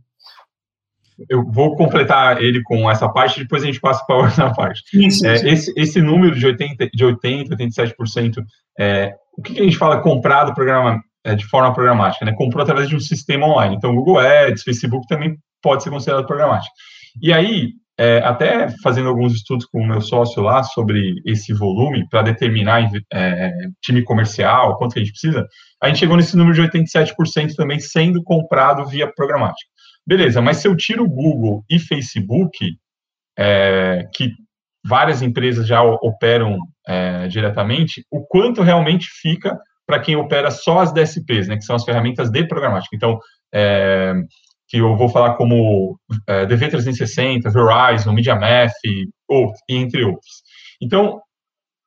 Eu 1.29 1.43
vou 1.45 1.75
completar 1.75 2.41
ele 2.41 2.61
com 2.63 2.89
essa 2.89 3.07
parte, 3.09 3.39
depois 3.39 3.63
a 3.63 3.65
gente 3.65 3.79
passa 3.79 4.03
para 4.05 4.15
a 4.15 4.19
outra 4.19 4.53
parte. 4.53 4.81
É. 5.25 5.49
Esse, 5.49 5.73
esse 5.75 6.01
número 6.01 6.35
de 6.35 6.45
80, 6.45 6.89
de 6.93 7.05
80 7.05 7.55
87%, 7.55 8.43
é, 8.79 9.13
o 9.37 9.41
que, 9.41 9.53
que, 9.53 9.61
a 9.61 9.63
gente 9.63 9.77
fala 9.77 10.01
comprado 10.01 10.53
programa, 10.53 11.01
é, 11.23 11.35
de 11.35 11.45
forma 11.45 11.73
programática? 11.73 12.25
Né? 12.25 12.33
Comprou 12.33 12.63
através 12.63 12.89
de 12.89 12.95
um 12.95 12.99
sistema 12.99 13.47
online. 13.47 13.75
Então, 13.75 13.95
Google 13.95 14.19
Ads, 14.19 14.63
Facebook 14.63 15.07
também 15.07 15.37
pode 15.61 15.83
ser 15.83 15.89
considerado 15.89 16.25
programático. 16.25 16.73
E 17.21 17.31
aí, 17.31 17.69
é, 17.97 18.17
até 18.19 18.69
fazendo 18.81 19.09
alguns 19.09 19.33
estudos 19.33 19.65
com 19.65 19.79
o 19.79 19.87
meu 19.87 20.01
sócio 20.01 20.41
lá 20.41 20.63
sobre 20.63 21.15
esse 21.25 21.53
volume, 21.53 22.07
para 22.09 22.23
determinar 22.23 22.89
é, 23.11 23.51
time 23.81 24.03
comercial, 24.03 24.77
quanto 24.77 24.93
que 24.93 24.99
a 24.99 25.03
gente 25.03 25.11
precisa, 25.11 25.47
a 25.81 25.87
gente 25.87 25.99
chegou 25.99 26.17
nesse 26.17 26.35
número 26.35 26.55
de 26.55 26.61
87% 26.61 27.55
também 27.55 27.79
sendo 27.79 28.23
comprado 28.23 28.85
via 28.85 29.11
programática. 29.13 29.72
Beleza, 30.05 30.41
mas 30.41 30.57
se 30.57 30.67
eu 30.67 30.75
tiro 30.75 31.03
o 31.03 31.09
Google 31.09 31.63
e 31.69 31.79
Facebook, 31.79 32.77
é, 33.37 34.07
que 34.13 34.31
várias 34.85 35.21
empresas 35.21 35.65
já 35.65 35.81
operam 35.81 36.57
é, 36.87 37.27
diretamente, 37.27 38.05
o 38.11 38.25
quanto 38.25 38.61
realmente 38.61 39.07
fica 39.21 39.57
para 39.85 39.99
quem 39.99 40.15
opera 40.15 40.51
só 40.51 40.79
as 40.79 40.93
DSPs, 40.93 41.47
né, 41.47 41.57
que 41.57 41.63
são 41.63 41.75
as 41.75 41.83
ferramentas 41.83 42.29
de 42.29 42.45
programática. 42.45 42.95
Então, 42.95 43.19
é, 43.53 44.13
que 44.67 44.77
eu 44.77 44.95
vou 44.97 45.09
falar 45.09 45.35
como 45.35 45.99
é, 46.27 46.45
DV360, 46.45 47.51
Verizon, 47.51 48.13
MediaMath, 48.13 48.73
ou, 49.27 49.53
entre 49.69 50.03
outros. 50.03 50.43
Então, 50.81 51.21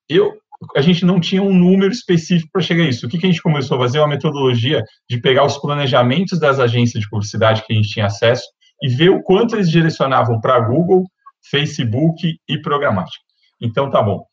eu, 0.08 0.34
a 0.76 0.80
gente 0.80 1.04
não 1.04 1.20
tinha 1.20 1.42
um 1.42 1.52
número 1.52 1.92
específico 1.92 2.50
para 2.52 2.62
chegar 2.62 2.84
a 2.84 2.88
isso. 2.88 3.06
O 3.06 3.08
que, 3.08 3.18
que 3.18 3.26
a 3.26 3.30
gente 3.30 3.42
começou 3.42 3.76
a 3.76 3.80
fazer? 3.80 3.98
Uma 3.98 4.08
metodologia 4.08 4.82
de 5.08 5.20
pegar 5.20 5.44
os 5.44 5.58
planejamentos 5.58 6.38
das 6.38 6.58
agências 6.58 7.02
de 7.02 7.08
publicidade 7.08 7.62
que 7.62 7.72
a 7.72 7.76
gente 7.76 7.88
tinha 7.88 8.06
acesso 8.06 8.44
e 8.82 8.88
ver 8.88 9.10
o 9.10 9.22
quanto 9.22 9.56
eles 9.56 9.70
direcionavam 9.70 10.40
para 10.40 10.60
Google, 10.60 11.04
Facebook 11.50 12.38
e 12.48 12.60
programática. 12.60 13.24
Então, 13.60 13.90
tá 13.90 14.02
bom. 14.02 14.24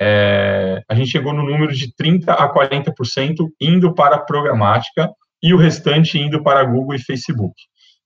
É, 0.00 0.82
a 0.88 0.94
gente 0.94 1.10
chegou 1.10 1.32
no 1.32 1.42
número 1.42 1.72
de 1.72 1.92
30% 1.94 2.28
a 2.28 2.52
40% 2.52 3.34
indo 3.60 3.94
para 3.94 4.18
programática 4.18 5.10
e 5.42 5.54
o 5.54 5.56
restante 5.56 6.18
indo 6.18 6.42
para 6.42 6.64
Google 6.64 6.94
e 6.94 7.02
Facebook. 7.02 7.54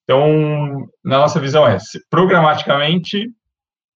Então, 0.05 0.87
na 1.05 1.19
nossa 1.19 1.41
visão 1.41 1.67
é, 1.67 1.79
programaticamente, 2.09 3.29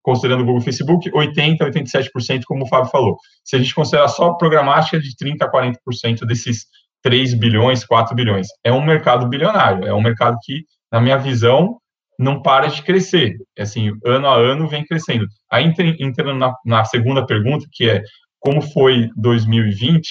considerando 0.04 0.42
o 0.42 0.44
Google 0.44 0.60
e 0.60 0.64
Facebook, 0.64 1.10
80% 1.10 1.62
a 1.62 1.70
87%, 1.70 2.42
como 2.46 2.64
o 2.64 2.68
Fábio 2.68 2.90
falou. 2.90 3.16
Se 3.42 3.56
a 3.56 3.58
gente 3.58 3.74
considerar 3.74 4.06
só 4.08 4.34
programática, 4.34 5.00
de 5.00 5.16
30% 5.16 5.42
a 5.42 5.50
40% 5.50 6.26
desses 6.26 6.66
3 7.02 7.34
bilhões, 7.34 7.84
4 7.84 8.14
bilhões. 8.14 8.46
É 8.62 8.70
um 8.70 8.84
mercado 8.84 9.26
bilionário, 9.26 9.86
é 9.86 9.94
um 9.94 10.02
mercado 10.02 10.36
que, 10.42 10.64
na 10.92 11.00
minha 11.00 11.16
visão, 11.16 11.78
não 12.18 12.42
para 12.42 12.66
de 12.66 12.82
crescer. 12.82 13.36
Assim, 13.58 13.92
ano 14.04 14.28
a 14.28 14.36
ano 14.36 14.68
vem 14.68 14.84
crescendo. 14.84 15.26
Aí, 15.50 15.72
entrando 15.98 16.38
na, 16.38 16.54
na 16.66 16.84
segunda 16.84 17.24
pergunta, 17.24 17.66
que 17.72 17.88
é 17.88 18.02
como 18.38 18.60
foi 18.60 19.08
2020, 19.16 20.06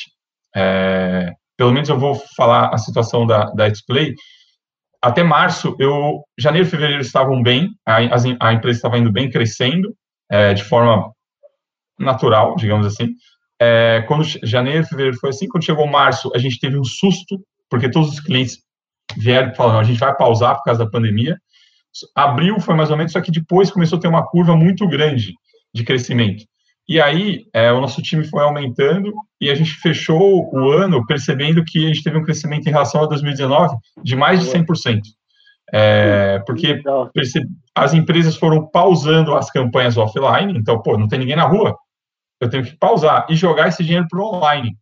é, 0.55 1.31
pelo 1.55 1.71
menos 1.71 1.88
eu 1.88 2.00
vou 2.00 2.19
falar 2.35 2.69
a 2.73 2.79
situação 2.79 3.27
da, 3.27 3.45
da 3.51 3.69
Display, 3.69 4.15
até 5.03 5.22
março, 5.22 5.75
eu, 5.79 6.24
janeiro 6.39 6.65
e 6.65 6.72
fevereiro 6.72 7.01
estavam 7.01 7.43
bem, 7.43 7.72
a, 7.86 7.98
a 8.39 8.53
empresa 8.53 8.77
estava 8.77 8.98
indo 8.98 9.12
bem, 9.12 9.29
crescendo, 9.29 9.93
é, 10.31 10.53
de 10.53 10.63
forma 10.63 11.12
natural, 12.00 12.55
digamos 12.55 12.88
assim. 12.88 13.10
É, 13.62 14.01
quando 14.07 14.24
janeiro 14.43 14.86
fevereiro 14.86 15.17
foi 15.19 15.31
assim, 15.31 15.50
quando 15.50 15.65
chegou 15.65 15.86
março, 15.88 16.31
a 16.33 16.38
gente 16.38 16.57
teve 16.57 16.79
um 16.79 16.86
susto, 16.86 17.38
porque 17.69 17.91
todos 17.91 18.13
os 18.13 18.19
clientes 18.22 18.60
vieram 19.17 19.53
falando, 19.53 19.79
a 19.79 19.83
gente 19.83 20.00
vai 20.00 20.15
pausar 20.15 20.55
por 20.55 20.63
causa 20.63 20.86
da 20.86 20.89
pandemia. 20.89 21.38
Abril 22.15 22.62
foi 22.62 22.74
mais 22.74 22.89
ou 22.89 22.95
menos, 22.95 23.12
só 23.12 23.19
que 23.19 23.29
depois 23.29 23.69
começou 23.69 23.98
a 23.98 24.01
ter 24.01 24.07
uma 24.07 24.25
curva 24.25 24.55
muito 24.55 24.88
grande 24.88 25.33
de 25.74 25.83
crescimento. 25.83 26.45
E 26.87 26.99
aí, 26.99 27.45
é, 27.53 27.71
o 27.71 27.79
nosso 27.79 28.01
time 28.01 28.25
foi 28.25 28.43
aumentando 28.43 29.13
e 29.39 29.49
a 29.49 29.55
gente 29.55 29.71
fechou 29.75 30.49
o 30.53 30.69
ano 30.69 31.05
percebendo 31.05 31.63
que 31.63 31.85
a 31.85 31.87
gente 31.87 32.03
teve 32.03 32.17
um 32.17 32.23
crescimento 32.23 32.67
em 32.67 32.71
relação 32.71 33.03
a 33.03 33.07
2019 33.07 33.75
de 34.03 34.15
mais 34.15 34.41
de 34.41 34.47
100%. 34.47 34.99
É, 35.75 36.39
porque 36.45 36.81
as 37.73 37.93
empresas 37.93 38.36
foram 38.36 38.69
pausando 38.69 39.34
as 39.34 39.49
campanhas 39.49 39.97
offline, 39.97 40.58
então, 40.58 40.81
pô, 40.81 40.97
não 40.97 41.08
tem 41.08 41.17
ninguém 41.17 41.36
na 41.36 41.47
rua, 41.47 41.75
eu 42.39 42.49
tenho 42.49 42.63
que 42.63 42.77
pausar 42.77 43.25
e 43.29 43.36
jogar 43.36 43.69
esse 43.69 43.84
dinheiro 43.84 44.05
para 44.10 44.21
online. 44.21 44.77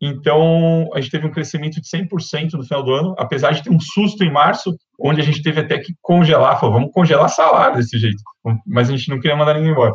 Então, 0.00 0.90
a 0.94 1.00
gente 1.00 1.10
teve 1.10 1.26
um 1.26 1.30
crescimento 1.30 1.80
de 1.80 1.88
100% 1.88 2.54
no 2.54 2.64
final 2.64 2.82
do 2.82 2.92
ano, 2.92 3.14
apesar 3.18 3.52
de 3.52 3.62
ter 3.62 3.70
um 3.70 3.80
susto 3.80 4.24
em 4.24 4.32
março, 4.32 4.74
onde 4.98 5.20
a 5.20 5.24
gente 5.24 5.42
teve 5.42 5.60
até 5.60 5.78
que 5.78 5.94
congelar, 6.00 6.58
falou, 6.58 6.74
vamos 6.74 6.92
congelar 6.92 7.28
salário 7.28 7.76
desse 7.76 7.98
jeito, 7.98 8.22
mas 8.66 8.88
a 8.88 8.96
gente 8.96 9.08
não 9.08 9.20
queria 9.20 9.36
mandar 9.36 9.54
ninguém 9.54 9.70
embora. 9.70 9.94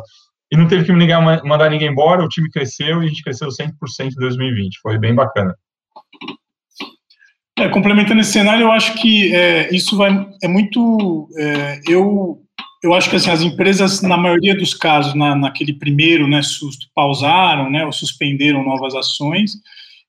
E 0.50 0.56
não 0.56 0.66
teve 0.66 0.84
que 0.84 0.92
ninguém, 0.92 1.16
mandar 1.44 1.70
ninguém 1.70 1.88
embora, 1.88 2.24
o 2.24 2.28
time 2.28 2.50
cresceu 2.50 3.02
e 3.02 3.06
a 3.06 3.08
gente 3.08 3.22
cresceu 3.22 3.48
100% 3.48 3.72
em 4.00 4.20
2020. 4.20 4.80
Foi 4.80 4.98
bem 4.98 5.14
bacana. 5.14 5.54
É, 7.58 7.68
complementando 7.68 8.20
esse 8.20 8.32
cenário, 8.32 8.62
eu 8.62 8.72
acho 8.72 8.94
que 8.94 9.34
é, 9.34 9.74
isso 9.74 9.96
vai, 9.96 10.26
é 10.42 10.48
muito. 10.48 11.28
É, 11.36 11.80
eu, 11.88 12.40
eu 12.82 12.94
acho 12.94 13.10
que 13.10 13.16
assim, 13.16 13.30
as 13.30 13.42
empresas, 13.42 14.00
na 14.00 14.16
maioria 14.16 14.56
dos 14.56 14.72
casos, 14.72 15.14
na, 15.14 15.34
naquele 15.34 15.72
primeiro 15.72 16.28
né, 16.28 16.40
susto, 16.40 16.86
pausaram 16.94 17.68
né, 17.68 17.84
ou 17.84 17.92
suspenderam 17.92 18.64
novas 18.64 18.94
ações 18.94 19.52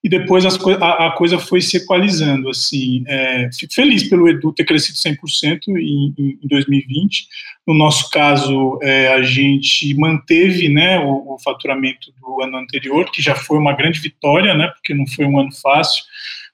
e 0.03 0.07
depois 0.07 0.45
as, 0.45 0.57
a, 0.81 1.07
a, 1.07 1.11
coisa 1.11 1.37
foi 1.37 1.59
se 1.59 1.77
equalizando, 1.77 2.49
assim, 2.49 3.03
é, 3.05 3.49
fico 3.51 3.73
feliz 3.73 4.07
pelo 4.07 4.29
Edu 4.29 4.53
ter 4.53 4.63
crescido 4.63 4.97
100% 4.97 5.59
em, 5.67 6.13
em 6.17 6.47
2020, 6.47 7.27
no 7.67 7.73
nosso 7.73 8.09
caso, 8.09 8.79
é, 8.81 9.09
a 9.13 9.21
gente 9.21 9.93
manteve, 9.95 10.69
né, 10.69 10.99
o, 10.99 11.33
o, 11.33 11.39
faturamento 11.43 12.11
do 12.19 12.41
ano 12.41 12.57
anterior, 12.57 13.11
que 13.11 13.21
já 13.21 13.35
foi 13.35 13.57
uma 13.57 13.73
grande 13.73 13.99
vitória, 13.99 14.53
né, 14.53 14.67
porque 14.69 14.93
não 14.93 15.05
foi 15.05 15.25
um 15.25 15.37
ano 15.37 15.51
fácil, 15.51 16.01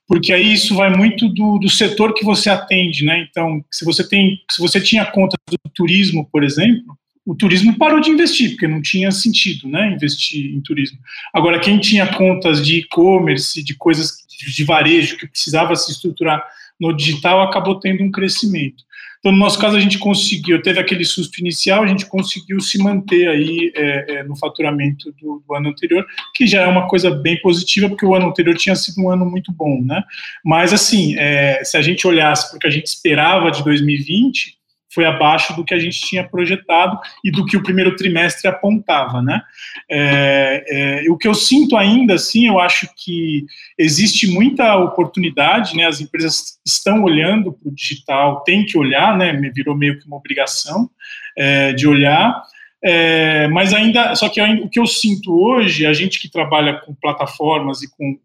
porque 0.08 0.32
aí 0.32 0.52
isso 0.52 0.74
vai 0.74 0.94
muito 0.94 1.28
do, 1.28 1.58
do 1.58 1.68
setor 1.68 2.14
que 2.14 2.24
você 2.24 2.50
atende, 2.50 3.04
né, 3.04 3.26
então, 3.30 3.64
se 3.70 3.84
você 3.84 4.06
tem, 4.06 4.40
se 4.50 4.60
você 4.60 4.80
tinha 4.80 5.06
conta 5.06 5.36
do 5.48 5.70
turismo, 5.72 6.28
por 6.32 6.42
exemplo, 6.42 6.98
o 7.26 7.34
turismo 7.34 7.76
parou 7.76 8.00
de 8.00 8.08
investir, 8.08 8.50
porque 8.50 8.68
não 8.68 8.80
tinha 8.80 9.10
sentido 9.10 9.68
né, 9.68 9.92
investir 9.92 10.54
em 10.54 10.60
turismo. 10.60 10.98
Agora, 11.34 11.58
quem 11.58 11.80
tinha 11.80 12.06
contas 12.06 12.64
de 12.64 12.78
e-commerce, 12.78 13.64
de 13.64 13.74
coisas 13.74 14.24
de 14.28 14.64
varejo, 14.64 15.16
que 15.16 15.26
precisava 15.26 15.74
se 15.74 15.90
estruturar 15.90 16.44
no 16.78 16.94
digital, 16.94 17.42
acabou 17.42 17.80
tendo 17.80 18.04
um 18.04 18.12
crescimento. 18.12 18.84
Então, 19.18 19.32
no 19.32 19.38
nosso 19.38 19.58
caso, 19.58 19.76
a 19.76 19.80
gente 19.80 19.98
conseguiu, 19.98 20.62
teve 20.62 20.78
aquele 20.78 21.04
susto 21.04 21.40
inicial, 21.40 21.82
a 21.82 21.86
gente 21.88 22.06
conseguiu 22.06 22.60
se 22.60 22.78
manter 22.78 23.26
aí 23.26 23.72
é, 23.74 24.18
é, 24.18 24.22
no 24.22 24.36
faturamento 24.36 25.12
do, 25.20 25.42
do, 25.44 25.54
ano 25.54 25.70
anterior, 25.70 26.06
que 26.32 26.46
já 26.46 26.62
é 26.62 26.66
uma 26.66 26.86
coisa 26.86 27.10
bem 27.10 27.40
positiva, 27.40 27.88
porque 27.88 28.06
o 28.06 28.14
ano 28.14 28.28
anterior 28.28 28.54
tinha 28.54 28.76
sido 28.76 29.02
um 29.02 29.10
ano 29.10 29.26
muito 29.26 29.50
bom, 29.50 29.82
né? 29.82 30.04
Mas, 30.44 30.72
assim, 30.72 31.16
é, 31.18 31.60
se 31.64 31.76
a 31.76 31.82
gente 31.82 32.06
olhasse 32.06 32.50
para 32.50 32.56
o 32.56 32.60
que 32.60 32.68
a 32.68 32.70
gente 32.70 32.86
esperava 32.86 33.50
de 33.50 33.64
2020, 33.64 34.55
foi 34.96 35.04
abaixo 35.04 35.54
do 35.54 35.62
que 35.62 35.74
a 35.74 35.78
gente 35.78 36.00
tinha 36.00 36.26
projetado 36.26 36.98
e 37.22 37.30
do 37.30 37.44
que 37.44 37.54
o 37.54 37.62
primeiro 37.62 37.94
trimestre 37.94 38.48
apontava, 38.48 39.20
né? 39.20 39.42
É, 39.90 40.64
é, 41.04 41.10
o 41.10 41.18
que 41.18 41.28
eu 41.28 41.34
sinto 41.34 41.76
ainda, 41.76 42.14
assim, 42.14 42.48
eu 42.48 42.58
acho 42.58 42.88
que 42.96 43.44
existe 43.78 44.26
muita 44.26 44.74
oportunidade, 44.76 45.76
né? 45.76 45.84
As 45.84 46.00
empresas 46.00 46.58
estão 46.66 47.04
olhando 47.04 47.52
para 47.52 47.68
o 47.68 47.74
digital, 47.74 48.42
tem 48.42 48.64
que 48.64 48.78
olhar, 48.78 49.18
né? 49.18 49.34
Virou 49.54 49.76
meio 49.76 49.98
que 49.98 50.06
uma 50.06 50.16
obrigação 50.16 50.88
é, 51.36 51.74
de 51.74 51.86
olhar. 51.86 52.42
É, 52.82 53.48
mas 53.48 53.74
ainda, 53.74 54.14
só 54.14 54.30
que 54.30 54.40
o 54.40 54.68
que 54.70 54.80
eu 54.80 54.86
sinto 54.86 55.30
hoje, 55.30 55.84
a 55.84 55.92
gente 55.92 56.18
que 56.18 56.30
trabalha 56.30 56.80
com 56.80 56.94
plataformas 56.94 57.82
e 57.82 57.90
com 57.94 58.18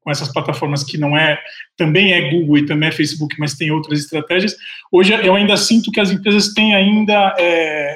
com 0.00 0.10
essas 0.10 0.32
plataformas 0.32 0.84
que 0.84 0.98
não 0.98 1.16
é, 1.16 1.38
também 1.76 2.12
é 2.12 2.30
Google 2.30 2.58
e 2.58 2.66
também 2.66 2.88
é 2.88 2.92
Facebook, 2.92 3.36
mas 3.38 3.54
tem 3.54 3.70
outras 3.70 4.00
estratégias. 4.00 4.56
Hoje 4.90 5.12
eu 5.12 5.34
ainda 5.34 5.56
sinto 5.56 5.90
que 5.90 6.00
as 6.00 6.10
empresas 6.10 6.52
têm 6.52 6.74
ainda 6.74 7.34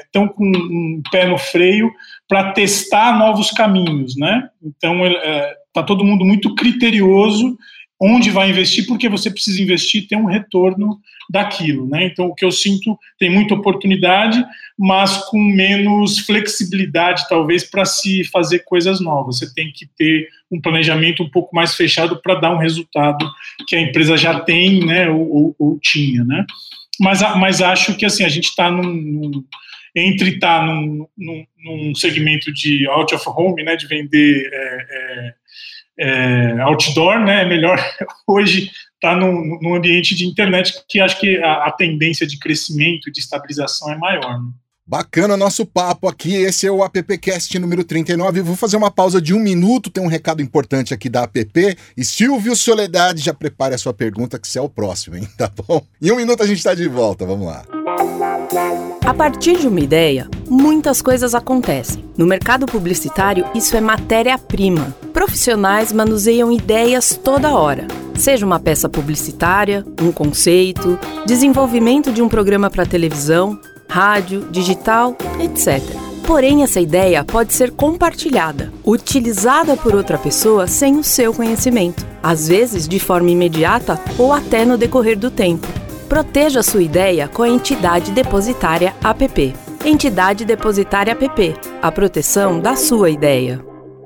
estão 0.05 0.25
é, 0.25 0.27
com 0.29 0.45
um 0.45 1.01
pé 1.11 1.25
no 1.25 1.37
freio 1.37 1.91
para 2.27 2.51
testar 2.51 3.17
novos 3.17 3.51
caminhos, 3.51 4.15
né? 4.17 4.49
Então 4.61 5.05
está 5.05 5.25
é, 5.25 5.55
tá 5.73 5.83
todo 5.83 6.03
mundo 6.03 6.25
muito 6.25 6.53
criterioso 6.55 7.57
onde 7.99 8.29
vai 8.29 8.49
investir, 8.49 8.85
porque 8.85 9.09
você 9.09 9.29
precisa 9.29 9.61
investir 9.61 10.03
e 10.03 10.07
ter 10.07 10.15
um 10.15 10.25
retorno 10.25 10.99
daquilo, 11.29 11.87
né? 11.87 12.05
Então, 12.05 12.27
o 12.27 12.35
que 12.35 12.45
eu 12.45 12.51
sinto 12.51 12.97
tem 13.19 13.29
muita 13.29 13.55
oportunidade, 13.55 14.43
mas 14.77 15.17
com 15.29 15.39
menos 15.39 16.19
flexibilidade, 16.19 17.27
talvez, 17.27 17.63
para 17.63 17.85
se 17.85 18.23
fazer 18.25 18.59
coisas 18.59 19.01
novas. 19.01 19.39
Você 19.39 19.53
tem 19.53 19.71
que 19.71 19.87
ter 19.97 20.27
um 20.51 20.61
planejamento 20.61 21.23
um 21.23 21.29
pouco 21.29 21.55
mais 21.55 21.75
fechado 21.75 22.21
para 22.21 22.35
dar 22.35 22.53
um 22.53 22.59
resultado 22.59 23.29
que 23.67 23.75
a 23.75 23.81
empresa 23.81 24.15
já 24.15 24.39
tem, 24.39 24.85
né? 24.85 25.09
Ou, 25.09 25.29
ou, 25.29 25.55
ou 25.57 25.79
tinha, 25.79 26.23
né? 26.23 26.45
Mas, 26.99 27.21
mas 27.37 27.61
acho 27.61 27.95
que 27.95 28.05
assim 28.05 28.23
a 28.23 28.29
gente 28.29 28.49
está 28.49 28.71
num, 28.71 28.93
num, 28.93 29.43
entre 29.95 30.35
estar 30.35 30.59
tá 30.59 30.65
num, 30.65 31.07
num, 31.17 31.45
num, 31.63 31.95
segmento 31.95 32.51
de 32.53 32.87
out 32.87 33.13
of 33.13 33.23
home, 33.27 33.63
né? 33.63 33.75
De 33.75 33.87
vender 33.87 34.49
é, 34.51 34.85
é, 34.89 35.33
é, 35.99 36.59
outdoor, 36.61 37.19
né? 37.19 37.43
É 37.43 37.45
melhor 37.45 37.77
hoje 38.27 38.71
estar 38.95 39.13
tá 39.13 39.15
num, 39.15 39.59
num, 39.61 39.75
ambiente 39.75 40.15
de 40.15 40.25
internet 40.25 40.73
que 40.87 40.99
acho 40.99 41.19
que 41.19 41.37
a, 41.37 41.65
a 41.65 41.71
tendência 41.71 42.25
de 42.25 42.37
crescimento, 42.39 43.11
de 43.11 43.19
estabilização 43.19 43.91
é 43.91 43.97
maior. 43.97 44.39
Né? 44.39 44.49
Bacana 44.89 45.35
nosso 45.35 45.65
papo 45.65 46.07
aqui. 46.07 46.33
Esse 46.33 46.65
é 46.65 46.71
o 46.71 46.81
AppCast 46.81 47.59
número 47.59 47.83
39. 47.83 48.39
Eu 48.39 48.45
vou 48.45 48.55
fazer 48.55 48.77
uma 48.77 48.89
pausa 48.89 49.21
de 49.21 49.33
um 49.33 49.39
minuto. 49.39 49.89
Tem 49.89 50.01
um 50.01 50.07
recado 50.07 50.41
importante 50.41 50.93
aqui 50.93 51.09
da 51.09 51.23
App. 51.23 51.77
E 51.97 52.05
Silvio 52.05 52.55
Soledade, 52.55 53.21
já 53.21 53.33
prepare 53.33 53.75
a 53.75 53.77
sua 53.77 53.93
pergunta, 53.93 54.39
que 54.39 54.47
você 54.47 54.59
é 54.59 54.61
o 54.61 54.69
próximo, 54.69 55.17
hein? 55.17 55.27
Tá 55.37 55.51
bom? 55.67 55.85
Em 56.01 56.09
um 56.11 56.15
minuto 56.15 56.41
a 56.41 56.47
gente 56.47 56.59
está 56.59 56.73
de 56.73 56.87
volta. 56.87 57.25
Vamos 57.25 57.47
lá. 57.47 57.65
A 59.05 59.13
partir 59.13 59.57
de 59.57 59.67
uma 59.67 59.79
ideia, 59.79 60.29
muitas 60.49 61.01
coisas 61.01 61.35
acontecem. 61.35 62.03
No 62.17 62.25
mercado 62.25 62.65
publicitário, 62.65 63.45
isso 63.53 63.75
é 63.75 63.81
matéria-prima. 63.81 64.95
Profissionais 65.11 65.91
manuseiam 65.91 66.51
ideias 66.51 67.19
toda 67.21 67.55
hora. 67.55 67.87
Seja 68.15 68.45
uma 68.45 68.59
peça 68.59 68.87
publicitária, 68.87 69.85
um 70.01 70.11
conceito, 70.11 70.97
desenvolvimento 71.25 72.11
de 72.11 72.21
um 72.21 72.29
programa 72.29 72.69
para 72.69 72.85
televisão 72.85 73.59
rádio, 73.89 74.47
digital, 74.51 75.15
etc. 75.39 75.81
Porém, 76.25 76.61
essa 76.61 76.81
ideia 76.81 77.23
pode 77.23 77.53
ser 77.53 77.71
compartilhada, 77.71 78.71
utilizada 78.85 79.77
por 79.77 79.95
outra 79.95 80.17
pessoa 80.17 80.67
sem 80.67 80.97
o 80.97 81.03
seu 81.03 81.33
conhecimento, 81.33 82.05
às 82.21 82.47
vezes 82.49 82.87
de 82.87 82.99
forma 82.99 83.29
imediata 83.29 83.99
ou 84.17 84.33
até 84.33 84.65
no 84.65 84.77
decorrer 84.77 85.17
do 85.17 85.31
tempo. 85.31 85.67
Proteja 86.07 86.63
sua 86.63 86.81
ideia 86.81 87.27
com 87.27 87.43
a 87.43 87.49
entidade 87.49 88.11
depositária 88.11 88.95
APP. 89.03 89.53
Entidade 89.83 90.45
depositária 90.45 91.11
APP 91.11 91.53
a 91.81 91.91
proteção 91.91 92.61
da 92.61 92.77
sua 92.77 93.09
ideia. 93.09 93.61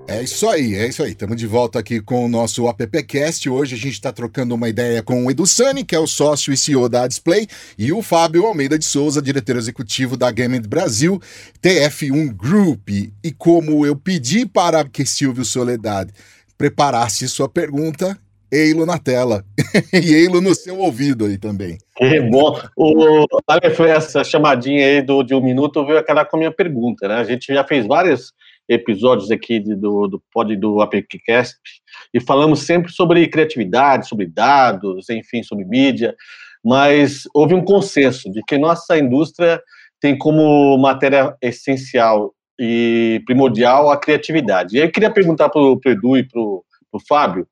É 0.08 0.24
isso 0.24 0.50
aí, 0.50 0.74
é 0.74 0.88
isso 0.88 1.04
aí. 1.04 1.12
Estamos 1.12 1.38
de 1.38 1.46
volta 1.46 1.78
aqui 1.78 2.02
com 2.02 2.26
o 2.26 2.28
nosso 2.28 2.68
AppCast. 2.68 3.48
Hoje 3.48 3.76
a 3.76 3.78
gente 3.78 3.94
está 3.94 4.12
trocando 4.12 4.56
uma 4.56 4.68
ideia 4.68 5.04
com 5.04 5.26
o 5.26 5.32
Edu 5.32 5.46
Sani, 5.46 5.86
que 5.86 5.96
é 5.96 6.00
o 6.00 6.08
sócio 6.08 6.52
e 6.52 6.58
CEO 6.58 6.90
da 6.90 7.08
Display, 7.08 7.48
e 7.78 7.94
o 7.94 8.02
Fábio 8.02 8.48
Almeida 8.48 8.80
de 8.80 8.86
Souza, 8.86 9.22
diretor 9.22 9.56
executivo 9.56 10.18
da 10.18 10.32
Game 10.32 10.60
Brasil, 10.60 11.22
TF1 11.62 12.36
Group. 12.36 12.90
E 13.24 13.32
como 13.38 13.86
eu 13.86 13.96
pedi 13.96 14.46
para 14.46 14.84
que 14.84 15.06
Silvio 15.06 15.46
Soledade 15.46 16.12
preparasse 16.58 17.30
sua 17.30 17.48
pergunta, 17.48 18.20
Eilo 18.52 18.86
na 18.86 18.98
tela. 18.98 19.44
e 19.94 20.14
Eilo 20.14 20.42
no 20.42 20.54
seu 20.54 20.78
ouvido 20.78 21.26
aí 21.26 21.38
também. 21.38 21.78
Bom. 22.30 22.60
O, 22.76 23.26
foi 23.76 23.90
essa 23.90 24.24
chamadinha 24.24 24.86
aí 24.86 25.02
do, 25.02 25.24
de 25.24 25.34
um 25.34 25.42
minuto 25.42 25.86
veio 25.86 26.00
aquela 26.00 26.26
com 26.26 26.36
a 26.36 26.40
minha 26.40 26.52
pergunta, 26.52 27.08
né? 27.08 27.16
A 27.16 27.24
gente 27.24 27.54
já 27.54 27.64
fez 27.64 27.86
várias 27.86 28.34
episódios 28.68 29.32
aqui 29.32 29.60
do, 29.60 30.08
do 30.08 30.22
pod 30.32 30.56
do 30.56 30.82
AppCast 30.82 31.58
e 32.14 32.20
falamos 32.20 32.62
sempre 32.62 32.92
sobre 32.92 33.28
criatividade, 33.28 34.08
sobre 34.08 34.26
dados, 34.26 35.10
enfim, 35.10 35.44
sobre 35.44 35.66
mídia, 35.66 36.16
mas 36.64 37.24
houve 37.34 37.54
um 37.54 37.64
consenso 37.64 38.32
de 38.32 38.42
que 38.48 38.58
nossa 38.58 38.98
indústria 38.98 39.62
tem 40.00 40.18
como 40.18 40.78
matéria 40.78 41.36
essencial 41.42 42.34
e 42.60 43.22
primordial 43.26 43.90
a 43.90 43.98
criatividade. 43.98 44.76
E 44.76 44.80
aí 44.80 44.88
eu 44.88 44.92
queria 44.92 45.12
perguntar 45.12 45.50
para 45.50 45.62
o 45.62 45.80
Edu 45.86 46.18
e 46.18 46.24
para 46.24 46.40
o 46.40 46.64
Fábio 47.08 47.48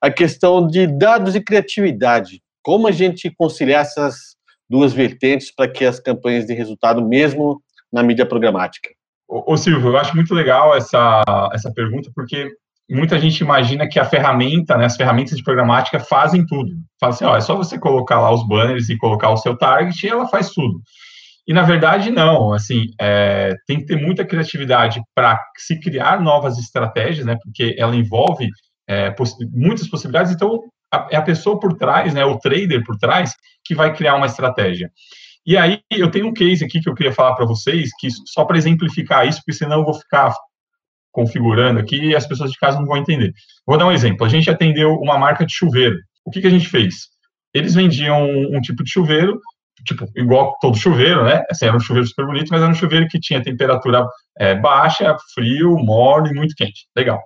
a 0.00 0.10
questão 0.10 0.66
de 0.66 0.86
dados 0.86 1.34
e 1.34 1.40
criatividade. 1.40 2.40
Como 2.62 2.86
a 2.86 2.92
gente 2.92 3.32
conciliar 3.36 3.82
essas 3.82 4.36
duas 4.68 4.92
vertentes 4.92 5.52
para 5.54 5.68
que 5.68 5.84
as 5.84 5.98
campanhas 5.98 6.46
de 6.46 6.54
resultado 6.54 7.06
mesmo 7.06 7.60
na 7.92 8.02
mídia 8.02 8.24
programática? 8.24 8.88
Ô, 9.28 9.56
Silvio, 9.56 9.90
eu 9.90 9.98
acho 9.98 10.14
muito 10.14 10.34
legal 10.34 10.76
essa, 10.76 11.22
essa 11.52 11.72
pergunta, 11.72 12.10
porque 12.14 12.50
muita 12.90 13.18
gente 13.18 13.40
imagina 13.40 13.88
que 13.88 14.00
a 14.00 14.04
ferramenta, 14.04 14.76
né, 14.76 14.86
as 14.86 14.96
ferramentas 14.96 15.36
de 15.36 15.44
programática 15.44 16.00
fazem 16.00 16.44
tudo. 16.44 16.72
Fala 16.98 17.12
assim, 17.12 17.24
ó, 17.24 17.36
é 17.36 17.40
só 17.40 17.54
você 17.54 17.78
colocar 17.78 18.20
lá 18.20 18.32
os 18.32 18.46
banners 18.46 18.88
e 18.88 18.98
colocar 18.98 19.30
o 19.30 19.36
seu 19.36 19.56
target 19.56 20.04
e 20.04 20.08
ela 20.08 20.26
faz 20.26 20.50
tudo. 20.50 20.80
E 21.46 21.52
na 21.52 21.62
verdade 21.62 22.10
não, 22.10 22.52
assim, 22.52 22.86
é, 23.00 23.54
tem 23.66 23.78
que 23.78 23.86
ter 23.86 23.96
muita 23.96 24.24
criatividade 24.24 25.00
para 25.14 25.40
se 25.56 25.78
criar 25.78 26.20
novas 26.20 26.58
estratégias, 26.58 27.24
né, 27.24 27.36
porque 27.42 27.76
ela 27.78 27.94
envolve 27.94 28.48
é, 28.90 29.10
poss 29.12 29.36
muitas 29.52 29.88
possibilidades. 29.88 30.32
Então 30.32 30.60
a, 30.92 31.06
é 31.12 31.16
a 31.16 31.22
pessoa 31.22 31.60
por 31.60 31.74
trás, 31.76 32.12
né, 32.12 32.24
o 32.24 32.38
trader 32.38 32.82
por 32.84 32.96
trás, 32.96 33.32
que 33.64 33.74
vai 33.74 33.94
criar 33.94 34.16
uma 34.16 34.26
estratégia. 34.26 34.90
E 35.46 35.56
aí, 35.56 35.80
eu 35.90 36.10
tenho 36.10 36.26
um 36.26 36.34
case 36.34 36.64
aqui 36.64 36.80
que 36.80 36.88
eu 36.88 36.94
queria 36.94 37.12
falar 37.12 37.34
para 37.34 37.46
vocês, 37.46 37.90
que 37.98 38.08
só 38.26 38.44
para 38.44 38.58
exemplificar 38.58 39.26
isso, 39.26 39.38
porque 39.38 39.56
senão 39.56 39.78
eu 39.78 39.84
vou 39.84 39.94
ficar 39.94 40.34
configurando 41.12 41.80
aqui 41.80 41.96
e 41.96 42.14
as 42.14 42.26
pessoas 42.26 42.50
de 42.50 42.58
casa 42.58 42.78
não 42.78 42.86
vão 42.86 42.96
entender. 42.96 43.32
Vou 43.66 43.78
dar 43.78 43.86
um 43.86 43.92
exemplo. 43.92 44.26
A 44.26 44.28
gente 44.28 44.50
atendeu 44.50 44.92
uma 44.94 45.18
marca 45.18 45.46
de 45.46 45.52
chuveiro. 45.52 45.96
O 46.24 46.30
que, 46.30 46.40
que 46.40 46.46
a 46.46 46.50
gente 46.50 46.68
fez? 46.68 47.08
Eles 47.54 47.74
vendiam 47.74 48.22
um, 48.22 48.56
um 48.56 48.60
tipo 48.60 48.84
de 48.84 48.90
chuveiro, 48.90 49.40
tipo, 49.84 50.06
igual 50.14 50.54
todo 50.60 50.76
chuveiro, 50.76 51.24
né? 51.24 51.42
Assim, 51.50 51.66
era 51.66 51.76
um 51.76 51.80
chuveiro 51.80 52.06
super 52.06 52.26
bonito, 52.26 52.48
mas 52.50 52.60
era 52.60 52.70
um 52.70 52.74
chuveiro 52.74 53.08
que 53.08 53.18
tinha 53.18 53.42
temperatura 53.42 54.06
é, 54.38 54.54
baixa, 54.54 55.16
frio, 55.34 55.76
morno 55.78 56.28
e 56.28 56.34
muito 56.34 56.54
quente. 56.54 56.86
Legal. 56.94 57.18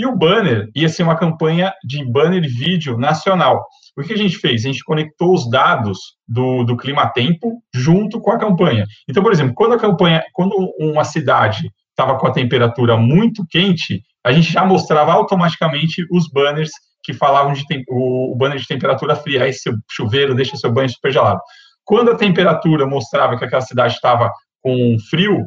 E 0.00 0.06
o 0.06 0.16
banner 0.16 0.70
ia 0.74 0.88
ser 0.88 1.02
uma 1.02 1.14
campanha 1.14 1.74
de 1.84 2.02
banner 2.10 2.40
vídeo 2.40 2.96
nacional. 2.96 3.66
O 3.94 4.02
que 4.02 4.14
a 4.14 4.16
gente 4.16 4.38
fez? 4.38 4.64
A 4.64 4.68
gente 4.68 4.82
conectou 4.82 5.34
os 5.34 5.50
dados 5.50 5.98
do, 6.26 6.64
do 6.64 6.74
clima-tempo 6.74 7.62
junto 7.74 8.18
com 8.18 8.30
a 8.30 8.38
campanha. 8.38 8.86
Então, 9.06 9.22
por 9.22 9.30
exemplo, 9.30 9.52
quando 9.54 9.74
a 9.74 9.78
campanha, 9.78 10.24
quando 10.32 10.54
uma 10.78 11.04
cidade 11.04 11.70
estava 11.90 12.18
com 12.18 12.26
a 12.26 12.32
temperatura 12.32 12.96
muito 12.96 13.44
quente, 13.46 14.00
a 14.24 14.32
gente 14.32 14.50
já 14.50 14.64
mostrava 14.64 15.12
automaticamente 15.12 16.02
os 16.10 16.30
banners 16.32 16.70
que 17.04 17.12
falavam 17.12 17.52
de 17.52 17.62
o, 17.90 18.32
o 18.32 18.36
banner 18.36 18.58
de 18.58 18.66
temperatura 18.66 19.14
fria, 19.14 19.44
aí 19.44 19.52
seu 19.52 19.74
chuveiro 19.90 20.34
deixa 20.34 20.56
seu 20.56 20.72
banho 20.72 20.88
super 20.88 21.12
gelado. 21.12 21.40
Quando 21.84 22.10
a 22.10 22.16
temperatura 22.16 22.86
mostrava 22.86 23.36
que 23.36 23.44
aquela 23.44 23.60
cidade 23.60 23.96
estava 23.96 24.32
com 24.62 24.96
frio, 25.10 25.44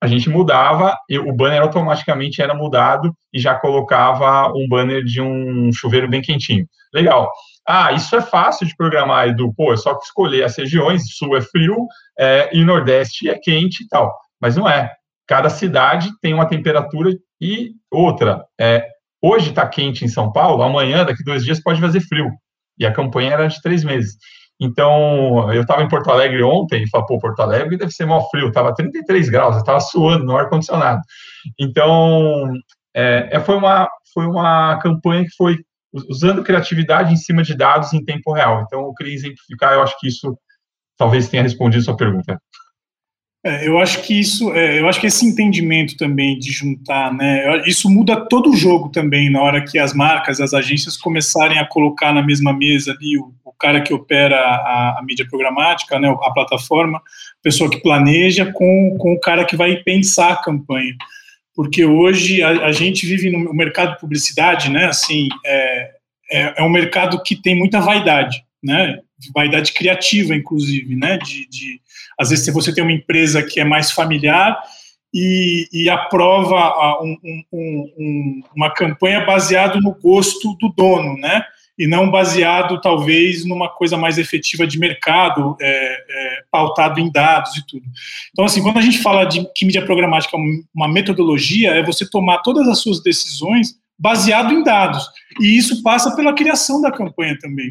a 0.00 0.06
gente 0.06 0.30
mudava 0.30 0.96
o 1.26 1.32
banner 1.32 1.60
automaticamente 1.60 2.40
era 2.40 2.54
mudado 2.54 3.12
e 3.32 3.38
já 3.38 3.54
colocava 3.54 4.52
um 4.54 4.68
banner 4.68 5.02
de 5.02 5.20
um 5.20 5.72
chuveiro 5.72 6.08
bem 6.08 6.22
quentinho. 6.22 6.66
Legal. 6.94 7.30
Ah, 7.66 7.92
isso 7.92 8.14
é 8.16 8.20
fácil 8.20 8.66
de 8.66 8.74
programar, 8.76 9.28
Edu. 9.28 9.52
Pô, 9.54 9.72
é 9.72 9.76
só 9.76 9.98
escolher 10.02 10.44
as 10.44 10.56
regiões, 10.56 11.02
sul 11.16 11.36
é 11.36 11.40
frio 11.42 11.86
é, 12.18 12.48
e 12.56 12.64
nordeste 12.64 13.28
é 13.28 13.38
quente 13.38 13.82
e 13.82 13.88
tal. 13.88 14.16
Mas 14.40 14.56
não 14.56 14.68
é. 14.68 14.90
Cada 15.26 15.50
cidade 15.50 16.10
tem 16.22 16.32
uma 16.32 16.48
temperatura 16.48 17.12
e 17.40 17.72
outra. 17.90 18.44
É, 18.58 18.86
hoje 19.20 19.50
está 19.50 19.66
quente 19.66 20.04
em 20.04 20.08
São 20.08 20.32
Paulo, 20.32 20.62
amanhã, 20.62 21.04
daqui 21.04 21.22
dois 21.22 21.44
dias, 21.44 21.62
pode 21.62 21.80
fazer 21.80 22.00
frio. 22.00 22.30
E 22.78 22.86
a 22.86 22.92
campanha 22.92 23.32
era 23.32 23.48
de 23.48 23.60
três 23.60 23.84
meses. 23.84 24.16
Então, 24.60 25.52
eu 25.52 25.62
estava 25.62 25.82
em 25.82 25.88
Porto 25.88 26.10
Alegre 26.10 26.42
ontem 26.42 26.82
e 26.82 26.88
falei, 26.88 27.06
pô, 27.06 27.18
Porto 27.18 27.40
Alegre 27.40 27.76
deve 27.76 27.92
ser 27.92 28.06
mal 28.06 28.28
frio, 28.28 28.48
estava 28.48 28.74
33 28.74 29.28
graus, 29.28 29.54
eu 29.54 29.60
estava 29.60 29.80
suando 29.80 30.24
no 30.24 30.36
ar-condicionado. 30.36 31.00
Então, 31.58 32.52
é, 32.94 33.28
é, 33.32 33.40
foi, 33.40 33.56
uma, 33.56 33.88
foi 34.12 34.26
uma 34.26 34.78
campanha 34.80 35.24
que 35.24 35.36
foi 35.36 35.58
usando 36.08 36.42
criatividade 36.42 37.12
em 37.12 37.16
cima 37.16 37.42
de 37.42 37.54
dados 37.54 37.92
em 37.92 38.04
tempo 38.04 38.32
real. 38.32 38.62
Então, 38.62 38.80
eu 38.80 38.94
queria 38.94 39.14
exemplificar, 39.14 39.74
eu 39.74 39.82
acho 39.82 39.98
que 40.00 40.08
isso 40.08 40.36
talvez 40.96 41.28
tenha 41.28 41.42
respondido 41.42 41.84
sua 41.84 41.96
pergunta. 41.96 42.40
É, 43.44 43.68
eu 43.68 43.78
acho 43.78 44.02
que 44.02 44.18
isso, 44.18 44.52
é, 44.52 44.80
eu 44.80 44.88
acho 44.88 45.00
que 45.00 45.06
esse 45.06 45.24
entendimento 45.24 45.96
também 45.96 46.38
de 46.38 46.50
juntar, 46.50 47.14
né, 47.14 47.62
isso 47.66 47.88
muda 47.88 48.16
todo 48.16 48.50
o 48.50 48.56
jogo 48.56 48.88
também 48.88 49.30
na 49.30 49.40
hora 49.40 49.64
que 49.64 49.78
as 49.78 49.94
marcas, 49.94 50.40
as 50.40 50.52
agências 50.52 50.96
começarem 50.96 51.58
a 51.58 51.64
colocar 51.64 52.12
na 52.12 52.20
mesma 52.20 52.52
mesa 52.52 52.92
ali 52.92 53.16
o, 53.16 53.32
o 53.44 53.52
cara 53.52 53.80
que 53.80 53.94
opera 53.94 54.36
a, 54.36 54.98
a, 54.98 55.02
mídia 55.04 55.26
programática, 55.30 56.00
né, 56.00 56.08
a 56.08 56.30
plataforma, 56.32 56.98
a 56.98 57.02
pessoa 57.42 57.70
que 57.70 57.80
planeja 57.80 58.52
com, 58.52 58.96
com 58.98 59.12
o 59.12 59.20
cara 59.20 59.44
que 59.44 59.56
vai 59.56 59.76
pensar 59.76 60.32
a 60.32 60.42
campanha 60.42 60.96
porque 61.58 61.84
hoje 61.84 62.40
a, 62.40 62.66
a, 62.66 62.70
gente 62.70 63.04
vive 63.04 63.32
no 63.32 63.52
mercado 63.52 63.94
de 63.94 63.98
publicidade, 63.98 64.70
né? 64.70 64.84
Assim, 64.84 65.26
é, 65.44 65.90
é, 66.30 66.54
é, 66.56 66.62
um 66.62 66.68
mercado 66.68 67.20
que 67.20 67.34
tem 67.34 67.56
muita 67.56 67.80
vaidade, 67.80 68.44
né? 68.62 69.00
Vaidade 69.34 69.72
criativa, 69.72 70.36
inclusive, 70.36 70.94
né? 70.94 71.18
De, 71.18 71.48
de 71.48 71.80
às 72.18 72.30
vezes 72.30 72.52
você 72.52 72.74
tem 72.74 72.82
uma 72.82 72.92
empresa 72.92 73.42
que 73.42 73.60
é 73.60 73.64
mais 73.64 73.90
familiar 73.90 74.60
e, 75.14 75.68
e 75.72 75.88
aprova 75.88 77.00
um, 77.02 77.16
um, 77.52 77.92
um, 77.98 78.42
uma 78.54 78.72
campanha 78.72 79.24
baseado 79.24 79.80
no 79.80 79.94
gosto 79.94 80.56
do 80.60 80.68
dono, 80.68 81.16
né? 81.16 81.44
e 81.78 81.86
não 81.86 82.10
baseado, 82.10 82.80
talvez, 82.80 83.46
numa 83.46 83.68
coisa 83.68 83.96
mais 83.96 84.18
efetiva 84.18 84.66
de 84.66 84.78
mercado, 84.78 85.56
é, 85.60 85.66
é, 85.66 86.42
pautado 86.50 86.98
em 86.98 87.10
dados 87.10 87.56
e 87.56 87.64
tudo. 87.64 87.84
Então, 88.32 88.44
assim, 88.44 88.60
quando 88.60 88.78
a 88.78 88.82
gente 88.82 88.98
fala 88.98 89.24
de 89.24 89.46
que 89.54 89.64
mídia 89.64 89.84
programática 89.84 90.36
é 90.36 90.40
uma 90.74 90.88
metodologia, 90.88 91.70
é 91.70 91.82
você 91.82 92.08
tomar 92.10 92.38
todas 92.38 92.66
as 92.66 92.80
suas 92.80 93.00
decisões 93.00 93.76
baseado 93.96 94.52
em 94.52 94.64
dados. 94.64 95.06
E 95.40 95.56
isso 95.56 95.80
passa 95.82 96.14
pela 96.16 96.34
criação 96.34 96.82
da 96.82 96.90
campanha 96.90 97.38
também. 97.38 97.68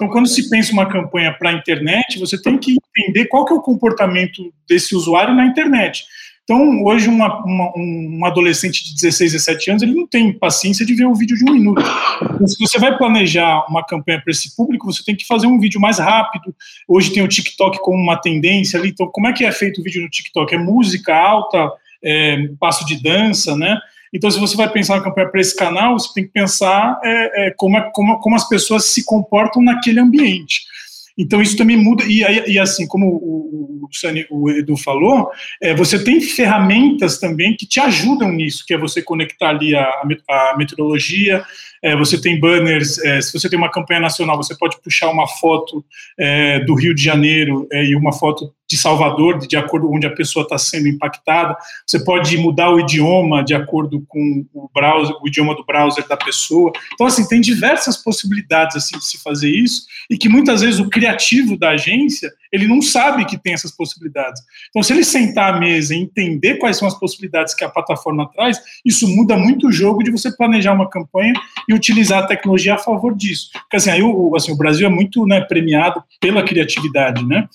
Então, 0.00 0.08
quando 0.08 0.26
se 0.26 0.48
pensa 0.48 0.72
uma 0.72 0.88
campanha 0.88 1.30
para 1.30 1.50
a 1.50 1.52
internet, 1.52 2.18
você 2.18 2.40
tem 2.40 2.56
que 2.56 2.74
entender 2.96 3.26
qual 3.26 3.44
que 3.44 3.52
é 3.52 3.56
o 3.56 3.60
comportamento 3.60 4.50
desse 4.66 4.96
usuário 4.96 5.34
na 5.34 5.44
internet. 5.44 6.04
Então, 6.42 6.82
hoje, 6.84 7.06
uma, 7.06 7.44
uma, 7.44 7.70
um 7.76 8.24
adolescente 8.24 8.82
de 8.82 8.94
16, 8.94 9.32
17 9.32 9.70
anos, 9.72 9.82
ele 9.82 9.94
não 9.94 10.06
tem 10.06 10.32
paciência 10.32 10.86
de 10.86 10.94
ver 10.94 11.06
um 11.06 11.12
vídeo 11.12 11.36
de 11.36 11.44
um 11.44 11.52
minuto. 11.52 11.82
Então, 12.22 12.46
se 12.46 12.56
você 12.58 12.78
vai 12.78 12.96
planejar 12.96 13.66
uma 13.68 13.84
campanha 13.84 14.22
para 14.22 14.30
esse 14.30 14.56
público, 14.56 14.90
você 14.90 15.04
tem 15.04 15.14
que 15.14 15.26
fazer 15.26 15.46
um 15.46 15.60
vídeo 15.60 15.78
mais 15.78 15.98
rápido. 15.98 16.54
Hoje 16.88 17.12
tem 17.12 17.22
o 17.22 17.28
TikTok 17.28 17.78
como 17.82 18.02
uma 18.02 18.16
tendência 18.16 18.80
ali. 18.80 18.88
Então, 18.88 19.06
como 19.06 19.28
é 19.28 19.34
que 19.34 19.44
é 19.44 19.52
feito 19.52 19.82
o 19.82 19.84
vídeo 19.84 20.00
no 20.00 20.08
TikTok? 20.08 20.54
É 20.54 20.58
música 20.58 21.14
alta, 21.14 21.70
é, 22.02 22.48
passo 22.58 22.86
de 22.86 23.02
dança, 23.02 23.54
né? 23.54 23.78
Então, 24.12 24.30
se 24.30 24.40
você 24.40 24.56
vai 24.56 24.68
pensar 24.70 24.94
uma 24.94 25.04
campanha 25.04 25.28
para 25.28 25.40
esse 25.40 25.54
canal, 25.54 25.98
você 25.98 26.12
tem 26.12 26.24
que 26.24 26.32
pensar 26.32 26.98
é, 27.02 27.46
é, 27.46 27.54
como, 27.56 27.76
é, 27.76 27.90
como, 27.92 28.18
como 28.18 28.36
as 28.36 28.48
pessoas 28.48 28.86
se 28.86 29.04
comportam 29.04 29.62
naquele 29.62 30.00
ambiente. 30.00 30.62
Então 31.20 31.42
isso 31.42 31.54
também 31.54 31.76
muda, 31.76 32.02
e, 32.04 32.22
e 32.50 32.58
assim, 32.58 32.86
como 32.86 33.06
o, 33.06 33.84
o, 33.84 33.88
o 34.30 34.50
Edu 34.50 34.74
falou, 34.78 35.28
é, 35.60 35.74
você 35.74 36.02
tem 36.02 36.18
ferramentas 36.18 37.18
também 37.18 37.54
que 37.54 37.66
te 37.66 37.78
ajudam 37.78 38.32
nisso, 38.32 38.64
que 38.66 38.72
é 38.72 38.78
você 38.78 39.02
conectar 39.02 39.50
ali 39.50 39.74
a, 39.74 39.82
a 39.82 40.54
é, 41.82 41.96
você 41.96 42.20
tem 42.20 42.38
banners, 42.38 42.98
é, 42.98 43.20
se 43.20 43.32
você 43.32 43.48
tem 43.48 43.58
uma 43.58 43.70
campanha 43.70 44.00
nacional, 44.00 44.36
você 44.36 44.56
pode 44.56 44.80
puxar 44.82 45.10
uma 45.10 45.26
foto 45.26 45.84
é, 46.18 46.60
do 46.60 46.74
Rio 46.74 46.94
de 46.94 47.02
Janeiro 47.02 47.66
é, 47.72 47.84
e 47.84 47.96
uma 47.96 48.12
foto 48.12 48.52
de 48.70 48.76
Salvador, 48.76 49.38
de, 49.38 49.48
de 49.48 49.56
acordo 49.56 49.90
onde 49.90 50.06
a 50.06 50.14
pessoa 50.14 50.44
está 50.44 50.56
sendo 50.56 50.86
impactada. 50.86 51.56
Você 51.84 52.04
pode 52.04 52.38
mudar 52.38 52.70
o 52.70 52.78
idioma 52.78 53.42
de 53.42 53.52
acordo 53.52 54.04
com 54.06 54.46
o 54.54 54.70
browser, 54.72 55.16
o 55.20 55.26
idioma 55.26 55.56
do 55.56 55.64
browser 55.64 56.06
da 56.06 56.16
pessoa. 56.16 56.70
Então, 56.94 57.06
assim, 57.06 57.26
tem 57.26 57.40
diversas 57.40 57.96
possibilidades 57.96 58.76
assim 58.76 58.96
de 58.96 59.04
se 59.04 59.20
fazer 59.20 59.50
isso 59.50 59.82
e 60.08 60.16
que 60.16 60.28
muitas 60.28 60.60
vezes 60.60 60.78
o 60.78 60.88
criativo 60.88 61.58
da 61.58 61.70
agência 61.70 62.30
ele 62.52 62.66
não 62.66 62.80
sabe 62.82 63.24
que 63.24 63.38
tem 63.38 63.54
essas 63.54 63.70
possibilidades. 63.70 64.40
Então, 64.68 64.82
se 64.82 64.92
ele 64.92 65.04
sentar 65.04 65.54
à 65.54 65.58
mesa 65.58 65.94
e 65.94 65.98
entender 65.98 66.56
quais 66.56 66.76
são 66.76 66.86
as 66.86 66.98
possibilidades 66.98 67.54
que 67.54 67.64
a 67.64 67.68
plataforma 67.68 68.28
traz, 68.32 68.60
isso 68.84 69.08
muda 69.08 69.36
muito 69.36 69.68
o 69.68 69.72
jogo 69.72 70.02
de 70.02 70.10
você 70.10 70.34
planejar 70.36 70.72
uma 70.72 70.88
campanha 70.88 71.32
e 71.70 71.74
utilizar 71.74 72.24
a 72.24 72.26
tecnologia 72.26 72.74
a 72.74 72.78
favor 72.78 73.14
disso. 73.14 73.50
Porque 73.52 73.76
assim, 73.76 73.90
aí, 73.90 74.02
o, 74.02 74.34
assim, 74.34 74.50
o 74.50 74.56
Brasil 74.56 74.86
é 74.86 74.90
muito 74.90 75.24
né, 75.24 75.40
premiado 75.40 76.02
pela 76.20 76.42
criatividade, 76.42 77.24
né? 77.24 77.48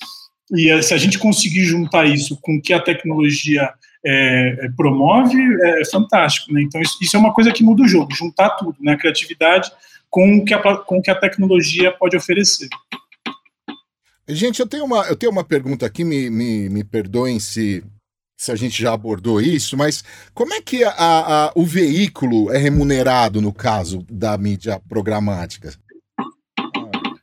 E 0.52 0.70
eh, 0.70 0.82
se 0.82 0.94
a 0.94 0.98
gente 0.98 1.20
conseguir 1.20 1.66
juntar 1.66 2.06
isso 2.06 2.40
com 2.42 2.56
o 2.56 2.62
que 2.62 2.72
a 2.72 2.80
tecnologia 2.80 3.70
é, 4.06 4.70
promove, 4.78 5.38
é, 5.64 5.82
é 5.82 5.86
fantástico. 5.86 6.54
Né? 6.54 6.62
Então, 6.62 6.82
isso, 6.82 6.98
isso, 7.02 7.18
é 7.18 7.20
uma 7.20 7.34
coisa 7.34 7.52
que 7.52 7.64
muda 7.64 7.84
o 7.84 7.88
jogo, 7.88 8.16
juntar 8.16 8.52
tudo, 8.52 8.78
né? 8.80 8.94
a 8.94 8.98
criatividade 8.98 9.70
com 10.10 10.38
o 10.38 10.46
que 10.46 10.54
a, 10.54 10.78
com 10.78 11.00
o 11.00 11.02
que 11.02 11.12
a 11.12 11.16
tecnologia 11.16 11.92
pode 11.92 12.16
oferecer. 12.16 12.70
Gente, 14.30 14.60
eu 14.60 14.68
tenho 14.68 14.86
uma, 14.86 15.04
eu 15.08 15.16
tenho 15.16 15.32
uma 15.32 15.44
pergunta 15.44 15.86
aqui, 15.86 16.06
me, 16.06 16.30
me, 16.30 16.70
me 16.70 16.84
perdoem 16.84 17.40
se, 17.40 17.84
se 18.38 18.52
a 18.52 18.56
gente 18.56 18.82
já 18.82 18.94
abordou 18.94 19.40
isso, 19.40 19.78
mas 19.78 20.04
como 20.34 20.54
é 20.54 20.62
que 20.62 20.84
a, 20.84 20.92
a, 20.98 21.52
o 21.56 21.66
veículo 21.66 22.52
é 22.52 22.58
remunerado 22.58 23.42
no 23.42 23.54
caso 23.54 24.06
da 24.10 24.38
mídia 24.38 24.82
programática? 24.90 25.74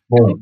Bom, 0.08 0.36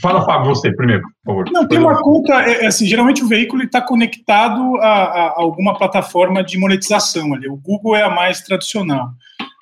Fala, 0.00 0.24
Fábio, 0.24 0.46
você 0.54 0.72
primeiro, 0.72 1.02
por 1.24 1.32
favor. 1.32 1.50
Não, 1.50 1.66
tem 1.66 1.78
uma 1.78 2.00
conta, 2.00 2.32
é, 2.42 2.64
é, 2.64 2.66
assim, 2.66 2.86
geralmente 2.86 3.22
o 3.22 3.28
veículo 3.28 3.64
está 3.64 3.80
conectado 3.80 4.76
a, 4.76 4.88
a, 4.88 5.34
alguma 5.36 5.76
plataforma 5.76 6.42
de 6.44 6.56
monetização 6.56 7.34
ali. 7.34 7.48
O 7.48 7.56
Google 7.56 7.96
é 7.96 8.02
a 8.02 8.10
mais 8.10 8.40
tradicional. 8.42 9.10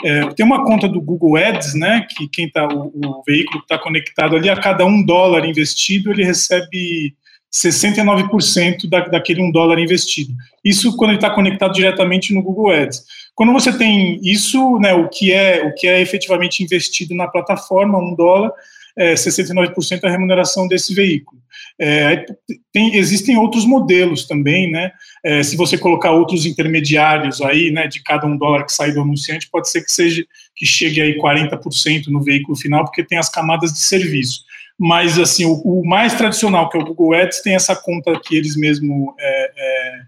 É, 0.05 0.27
tem 0.35 0.45
uma 0.45 0.63
conta 0.65 0.87
do 0.87 1.01
Google 1.01 1.37
Ads, 1.37 1.75
né, 1.75 2.07
que 2.11 2.29
quem 2.29 2.51
tá, 2.51 2.69
o, 2.69 2.93
o 2.95 3.23
veículo 3.27 3.61
está 3.61 3.79
conectado 3.79 4.37
ali, 4.37 4.51
a 4.51 4.61
cada 4.61 4.85
um 4.85 5.03
dólar 5.03 5.47
investido, 5.47 6.11
ele 6.11 6.23
recebe 6.23 7.15
69% 7.65 8.89
da, 8.89 9.01
daquele 9.01 9.41
um 9.41 9.51
dólar 9.51 9.79
investido. 9.79 10.35
Isso 10.65 10.95
quando 10.97 11.11
ele 11.11 11.19
está 11.19 11.31
conectado 11.31 11.73
diretamente 11.73 12.35
no 12.35 12.43
Google 12.43 12.71
Ads. 12.71 13.03
Quando 13.35 13.53
você 13.53 13.73
tem 13.77 14.21
isso, 14.23 14.79
né, 14.79 14.93
o 14.93 15.09
que 15.09 15.33
é 15.33 15.65
o 15.65 15.75
que 15.75 15.87
é 15.87 16.01
efetivamente 16.01 16.63
investido 16.63 17.15
na 17.15 17.27
plataforma, 17.27 17.99
um 17.99 18.15
dólar, 18.15 18.53
é, 18.97 19.15
69% 19.15 20.05
a 20.05 20.11
remuneração 20.11 20.69
desse 20.69 20.95
veículo. 20.95 21.41
É, 21.79 22.25
tem, 22.73 22.97
existem 22.97 23.37
outros 23.37 23.67
modelos 23.67 24.27
também, 24.27 24.71
né? 24.71 24.91
É, 25.23 25.43
se 25.43 25.57
você 25.57 25.77
colocar 25.77 26.13
outros 26.13 26.47
intermediários 26.47 27.43
aí, 27.43 27.71
né, 27.71 27.87
de 27.87 28.03
cada 28.03 28.27
um 28.27 28.37
dólar 28.37 28.65
que 28.65 28.73
sai 28.73 28.93
do 28.93 29.03
anunciante, 29.03 29.49
pode 29.51 29.71
ser 29.71 29.83
que 29.83 29.93
seja 29.93 30.25
que 30.55 30.65
chegue 30.65 31.03
aí 31.03 31.19
40% 31.19 32.07
no 32.09 32.23
veículo 32.23 32.57
final, 32.57 32.85
porque 32.85 33.05
tem 33.05 33.19
as 33.19 33.29
camadas 33.29 33.73
de 33.73 33.81
serviço. 33.81 34.41
Mas 34.79 35.19
assim, 35.19 35.45
o, 35.47 35.55
o 35.55 35.87
mais 35.87 36.15
tradicional, 36.15 36.69
que 36.69 36.77
é 36.77 36.81
o 36.81 36.85
Google 36.85 37.15
Ads, 37.15 37.41
tem 37.41 37.55
essa 37.55 37.75
conta 37.75 38.19
que 38.21 38.37
eles 38.37 38.57
mesmo 38.57 39.15
é, 39.19 39.53
é, 39.57 40.03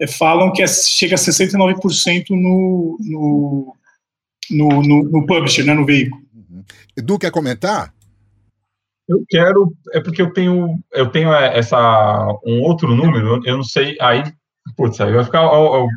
é 0.00 0.06
falam 0.06 0.52
que 0.52 0.66
chega 0.66 1.14
a 1.14 1.18
69% 1.18 2.30
no, 2.30 2.96
no, 3.00 3.76
no, 4.50 4.82
no, 4.82 5.02
no 5.04 5.26
publisher, 5.26 5.64
né, 5.64 5.74
no 5.74 5.84
veículo. 5.84 6.22
Uhum. 6.34 6.64
Edu, 6.96 7.18
quer 7.18 7.30
comentar? 7.30 7.92
Eu 9.06 9.24
quero, 9.28 9.72
é 9.94 10.00
porque 10.00 10.20
eu 10.20 10.32
tenho, 10.32 10.78
eu 10.92 11.10
tenho 11.10 11.32
é, 11.32 11.58
essa 11.58 12.38
um 12.44 12.60
outro 12.62 12.94
número, 12.94 13.40
eu 13.44 13.56
não 13.56 13.64
sei, 13.64 13.96
aí, 14.00 14.22
putz, 14.76 15.00
aí 15.00 15.12
vai 15.12 15.24
ficar, 15.24 15.48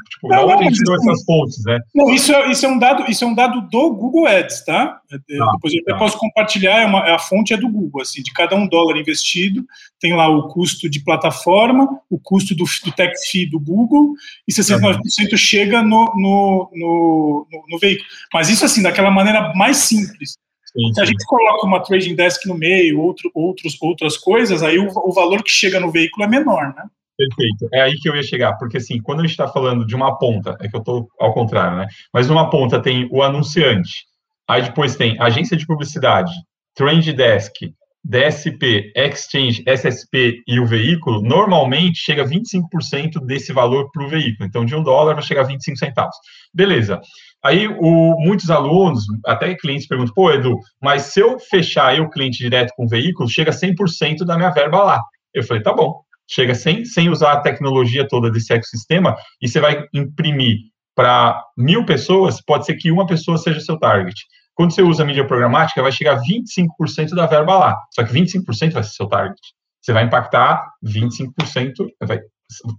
tipo, 0.09 0.27
não, 0.27 0.47
onde 0.47 0.63
a 0.63 0.69
gente 0.69 0.83
deu 0.83 0.95
essas 0.95 1.23
fontes, 1.23 1.63
né? 1.65 1.79
Não, 1.93 2.13
isso 2.13 2.33
é, 2.33 2.51
isso 2.51 2.65
é 2.65 2.69
um 2.69 2.77
dado, 2.77 3.09
isso 3.09 3.23
é 3.23 3.27
um 3.27 3.33
dado 3.33 3.61
do 3.69 3.93
Google 3.93 4.27
Ads, 4.27 4.65
tá? 4.65 4.99
É, 5.11 5.15
é, 5.15 5.37
tá 5.37 5.51
Depois 5.53 5.73
eu 5.73 5.83
tá. 5.85 5.97
posso 5.97 6.17
compartilhar, 6.17 6.81
é 6.81 6.85
uma, 6.85 7.15
a 7.15 7.19
fonte 7.19 7.53
é 7.53 7.57
do 7.57 7.69
Google, 7.69 8.01
assim, 8.01 8.21
de 8.21 8.31
cada 8.33 8.55
um 8.55 8.67
dólar 8.67 8.97
investido, 8.97 9.65
tem 9.99 10.15
lá 10.15 10.27
o 10.29 10.47
custo 10.47 10.89
de 10.89 11.03
plataforma, 11.03 11.87
o 12.09 12.19
custo 12.19 12.55
do, 12.55 12.63
do 12.63 12.91
tax 12.91 13.27
fee 13.29 13.49
do 13.49 13.59
Google, 13.59 14.13
e 14.47 14.51
69% 14.51 14.97
tá 15.29 15.37
chega 15.37 15.81
no, 15.81 16.05
no, 16.15 16.69
no, 16.73 17.47
no, 17.51 17.63
no 17.69 17.79
veículo. 17.79 18.07
Mas 18.33 18.49
isso, 18.49 18.65
assim, 18.65 18.81
daquela 18.81 19.11
maneira 19.11 19.53
mais 19.55 19.77
simples. 19.77 20.37
Sim, 20.65 20.93
Se 20.93 21.01
a 21.01 21.05
gente 21.05 21.25
coloca 21.25 21.67
uma 21.67 21.81
trading 21.81 22.15
desk 22.15 22.45
no 22.47 22.57
meio, 22.57 22.99
outro, 22.99 23.29
outros, 23.33 23.77
outras 23.81 24.17
coisas, 24.17 24.63
aí 24.63 24.79
o, 24.79 24.87
o 24.87 25.11
valor 25.11 25.43
que 25.43 25.51
chega 25.51 25.79
no 25.79 25.91
veículo 25.91 26.23
é 26.23 26.27
menor, 26.27 26.73
né? 26.75 26.83
Perfeito. 27.17 27.67
É 27.73 27.81
aí 27.81 27.93
que 27.95 28.09
eu 28.09 28.15
ia 28.15 28.23
chegar, 28.23 28.53
porque 28.57 28.77
assim, 28.77 29.01
quando 29.01 29.19
a 29.19 29.23
gente 29.23 29.31
está 29.31 29.47
falando 29.47 29.85
de 29.85 29.95
uma 29.95 30.17
ponta, 30.17 30.57
é 30.59 30.67
que 30.67 30.75
eu 30.75 30.79
estou 30.79 31.07
ao 31.19 31.33
contrário, 31.33 31.77
né? 31.77 31.87
Mas 32.13 32.27
numa 32.27 32.49
ponta 32.49 32.81
tem 32.81 33.07
o 33.11 33.21
anunciante, 33.21 34.05
aí 34.47 34.63
depois 34.63 34.95
tem 34.95 35.19
agência 35.19 35.55
de 35.55 35.65
publicidade, 35.65 36.31
trade 36.75 37.13
desk, 37.13 37.71
DSP, 38.03 38.91
exchange, 38.95 39.63
SSP 39.67 40.41
e 40.47 40.59
o 40.59 40.65
veículo, 40.65 41.21
normalmente 41.21 41.99
chega 41.99 42.23
a 42.23 42.25
25% 42.25 43.23
desse 43.23 43.53
valor 43.53 43.91
para 43.91 44.03
o 44.03 44.09
veículo. 44.09 44.47
Então, 44.47 44.65
de 44.65 44.75
um 44.75 44.81
dólar 44.81 45.13
vai 45.13 45.23
chegar 45.23 45.41
a 45.41 45.47
25 45.47 45.77
centavos. 45.77 46.15
Beleza. 46.53 46.99
Aí 47.43 47.67
o, 47.67 48.15
muitos 48.19 48.49
alunos, 48.49 49.03
até 49.25 49.53
clientes 49.55 49.87
perguntam, 49.87 50.13
pô, 50.13 50.31
Edu, 50.31 50.57
mas 50.81 51.03
se 51.03 51.19
eu 51.19 51.39
fechar 51.39 51.95
eu, 51.95 52.09
cliente 52.09 52.39
direto 52.39 52.73
com 52.75 52.85
o 52.85 52.87
veículo, 52.89 53.29
chega 53.29 53.51
100% 53.51 54.25
da 54.25 54.35
minha 54.35 54.51
verba 54.51 54.83
lá. 54.83 55.01
Eu 55.33 55.43
falei, 55.43 55.61
tá 55.61 55.73
bom, 55.73 56.01
chega 56.31 56.55
sem, 56.55 56.85
sem 56.85 57.09
usar 57.09 57.33
a 57.33 57.41
tecnologia 57.41 58.07
toda 58.07 58.31
desse 58.31 58.53
ecossistema 58.53 59.15
e 59.41 59.47
você 59.47 59.59
vai 59.59 59.85
imprimir 59.93 60.57
para 60.95 61.43
mil 61.57 61.85
pessoas, 61.85 62.41
pode 62.41 62.65
ser 62.65 62.75
que 62.75 62.91
uma 62.91 63.05
pessoa 63.05 63.37
seja 63.37 63.59
seu 63.59 63.77
target. 63.77 64.15
Quando 64.53 64.73
você 64.73 64.81
usa 64.81 65.05
mídia 65.05 65.25
programática, 65.25 65.81
vai 65.81 65.91
chegar 65.91 66.19
25% 66.21 67.15
da 67.15 67.25
verba 67.25 67.57
lá. 67.57 67.77
Só 67.93 68.03
que 68.03 68.13
25% 68.13 68.71
vai 68.71 68.83
ser 68.83 68.91
seu 68.91 69.07
target. 69.07 69.39
Você 69.81 69.93
vai 69.93 70.03
impactar 70.03 70.63
25%, 70.85 71.87
vai, 72.03 72.19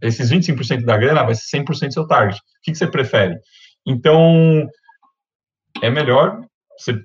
esses 0.03 0.31
25% 0.31 0.85
da 0.85 0.97
grana 0.97 1.25
vai 1.25 1.35
ser 1.35 1.59
100% 1.59 1.91
seu 1.91 2.07
target. 2.07 2.39
O 2.39 2.43
que, 2.63 2.73
que 2.73 2.79
você 2.79 2.87
prefere? 2.87 3.37
Então, 3.87 4.69
é 5.83 5.91
melhor 5.91 6.41
você 6.79 6.99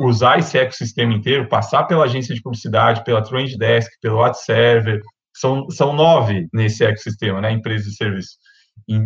usar 0.00 0.38
esse 0.38 0.58
ecossistema 0.58 1.12
inteiro, 1.12 1.48
passar 1.48 1.84
pela 1.84 2.04
agência 2.04 2.34
de 2.34 2.42
publicidade, 2.42 3.04
pela 3.04 3.22
Trend 3.22 3.56
Desk, 3.56 3.90
pelo 4.00 4.16
WhatsApp 4.16 4.44
Server, 4.44 5.02
são, 5.34 5.68
são 5.70 5.92
nove 5.92 6.48
nesse 6.52 6.84
ecossistema, 6.84 7.40
né, 7.40 7.52
empresas 7.52 7.86
de 7.86 7.96
serviço. 7.96 8.36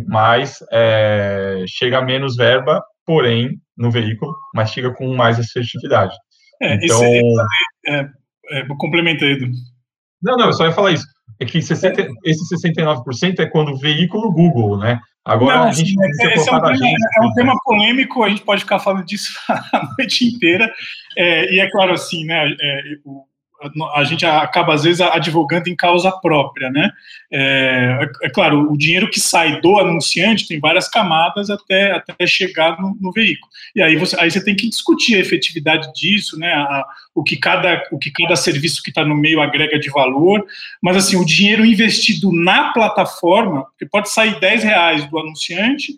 Mas 0.07 0.59
é, 0.71 1.63
chega 1.67 2.01
menos 2.01 2.35
verba, 2.35 2.81
porém, 3.05 3.59
no 3.77 3.89
veículo, 3.89 4.35
mas 4.53 4.71
chega 4.71 4.93
com 4.93 5.15
mais 5.15 5.39
assertividade. 5.39 6.15
É, 6.61 6.75
então, 6.75 7.03
esse, 7.03 7.21
é, 7.87 8.07
é, 8.51 8.65
complementei. 8.77 9.37
Não, 10.21 10.35
não, 10.35 10.47
eu 10.47 10.53
só 10.53 10.65
ia 10.65 10.71
falar 10.71 10.91
isso. 10.91 11.05
É 11.39 11.45
que 11.45 11.61
60, 11.61 12.07
esse 12.25 12.55
69% 12.67 13.39
é 13.39 13.45
quando 13.45 13.71
o 13.71 13.77
veículo 13.77 14.31
Google, 14.31 14.77
né? 14.77 14.99
Agora 15.23 15.59
Não, 15.59 15.63
a 15.65 15.71
gente 15.71 15.95
é, 16.01 16.33
esse 16.35 16.49
é 16.49 16.55
um, 16.55 16.61
tema, 16.61 16.71
é 16.71 17.25
um 17.25 17.33
tema 17.33 17.53
polêmico, 17.63 18.23
a 18.23 18.29
gente 18.29 18.41
pode 18.41 18.61
ficar 18.61 18.79
falando 18.79 19.05
disso 19.05 19.31
a 19.47 19.95
noite 19.97 20.25
inteira. 20.25 20.73
É, 21.17 21.53
e 21.53 21.59
é 21.59 21.69
claro, 21.69 21.93
assim, 21.93 22.25
né? 22.25 22.49
É, 22.59 22.81
o, 23.05 23.23
a 23.95 24.03
gente 24.03 24.25
acaba, 24.25 24.73
às 24.73 24.83
vezes, 24.83 25.01
advogando 25.01 25.67
em 25.67 25.75
causa 25.75 26.11
própria, 26.11 26.69
né? 26.69 26.89
É, 27.31 27.99
é, 28.23 28.27
é, 28.27 28.29
claro, 28.29 28.71
o 28.71 28.77
dinheiro 28.77 29.09
que 29.09 29.19
sai 29.19 29.59
do 29.61 29.77
anunciante 29.77 30.47
tem 30.47 30.59
várias 30.59 30.87
camadas 30.87 31.49
até, 31.49 31.91
até 31.91 32.25
chegar 32.25 32.79
no, 32.81 32.97
no 32.99 33.11
veículo. 33.11 33.51
E 33.75 33.81
aí 33.81 33.95
você, 33.95 34.19
aí 34.19 34.31
você 34.31 34.43
tem 34.43 34.55
que 34.55 34.69
discutir 34.69 35.15
a 35.15 35.19
efetividade 35.19 35.91
disso, 35.93 36.37
né? 36.39 36.51
A, 36.53 36.85
o, 37.13 37.23
que 37.23 37.35
cada, 37.37 37.83
o 37.91 37.99
que 37.99 38.11
cada 38.11 38.35
serviço 38.35 38.81
que 38.81 38.89
está 38.89 39.03
no 39.03 39.15
meio 39.15 39.41
agrega 39.41 39.77
de 39.77 39.89
valor. 39.89 40.45
Mas, 40.81 40.97
assim, 40.97 41.17
o 41.17 41.25
dinheiro 41.25 41.65
investido 41.65 42.31
na 42.31 42.71
plataforma, 42.71 43.65
que 43.77 43.85
pode 43.85 44.09
sair 44.09 44.39
10 44.39 44.63
reais 44.63 45.09
do 45.09 45.19
anunciante 45.19 45.93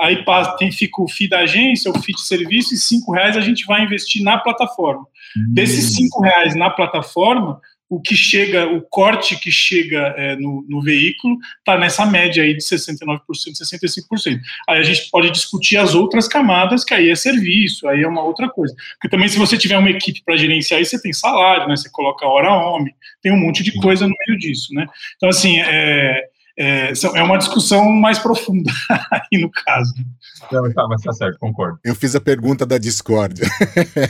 aí 0.00 0.24
tem, 0.58 0.72
fica 0.72 1.02
o 1.02 1.08
FII 1.08 1.28
da 1.28 1.40
agência, 1.40 1.90
o 1.90 1.98
FII 2.00 2.14
de 2.14 2.22
serviço, 2.22 2.74
e 2.74 2.76
cinco 2.76 3.12
reais 3.12 3.36
a 3.36 3.40
gente 3.40 3.64
vai 3.66 3.82
investir 3.84 4.22
na 4.22 4.38
plataforma. 4.38 5.06
Hum. 5.36 5.52
Desses 5.54 5.94
cinco 5.94 6.20
reais 6.20 6.54
na 6.54 6.70
plataforma, 6.70 7.60
o 7.88 8.00
que 8.00 8.16
chega, 8.16 8.66
o 8.66 8.80
corte 8.80 9.38
que 9.38 9.50
chega 9.50 10.14
é, 10.16 10.36
no, 10.36 10.64
no, 10.68 10.82
veículo 10.82 11.38
está 11.58 11.78
nessa 11.78 12.06
média 12.06 12.42
aí 12.42 12.54
de 12.54 12.62
69%, 12.62 13.20
65%. 13.28 14.40
Aí 14.68 14.80
a 14.80 14.82
gente 14.82 15.10
pode 15.10 15.30
discutir 15.30 15.76
as 15.76 15.94
outras 15.94 16.26
camadas, 16.26 16.82
que 16.82 16.94
aí 16.94 17.10
é 17.10 17.14
serviço, 17.14 17.86
aí 17.86 18.02
é 18.02 18.08
uma 18.08 18.22
outra 18.22 18.48
coisa. 18.48 18.74
Porque 18.94 19.08
também 19.08 19.28
se 19.28 19.38
você 19.38 19.56
tiver 19.56 19.78
uma 19.78 19.90
equipe 19.90 20.22
para 20.24 20.36
gerenciar, 20.36 20.78
aí 20.78 20.84
você 20.84 21.00
tem 21.00 21.12
salário, 21.12 21.68
né? 21.68 21.76
Você 21.76 21.90
coloca 21.90 22.26
hora 22.26 22.52
homem, 22.52 22.94
tem 23.22 23.32
um 23.32 23.40
monte 23.40 23.62
de 23.62 23.72
coisa 23.74 24.06
no 24.08 24.14
meio 24.26 24.38
disso, 24.38 24.72
né? 24.72 24.86
Então, 25.16 25.28
assim, 25.28 25.60
é, 25.60 26.24
é, 26.56 26.92
é 27.14 27.22
uma 27.22 27.36
discussão 27.36 27.84
mais 27.90 28.18
profunda 28.18 28.70
aí 29.10 29.40
no 29.40 29.50
caso. 29.50 29.92
Não, 30.52 30.72
tá, 30.72 30.86
mas 30.88 31.02
tá 31.02 31.12
certo, 31.12 31.38
concordo. 31.38 31.78
Eu 31.84 31.94
fiz 31.94 32.14
a 32.14 32.20
pergunta 32.20 32.64
da 32.64 32.78
discórdia. 32.78 33.46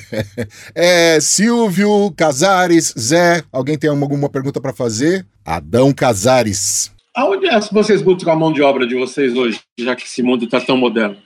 é, 0.74 1.18
Silvio, 1.20 2.12
Casares, 2.16 2.92
Zé, 2.98 3.42
alguém 3.50 3.78
tem 3.78 3.88
alguma 3.88 4.28
pergunta 4.28 4.60
para 4.60 4.72
fazer? 4.72 5.26
Adão 5.44 5.92
Casares. 5.92 6.92
Aonde 7.14 7.46
é 7.46 7.60
vocês 7.72 8.02
buscam 8.02 8.32
a 8.32 8.36
mão 8.36 8.52
de 8.52 8.60
obra 8.60 8.86
de 8.86 8.94
vocês 8.94 9.34
hoje, 9.36 9.60
já 9.78 9.94
que 9.94 10.04
esse 10.04 10.22
mundo 10.22 10.44
está 10.44 10.60
tão 10.60 10.76
moderno? 10.76 11.16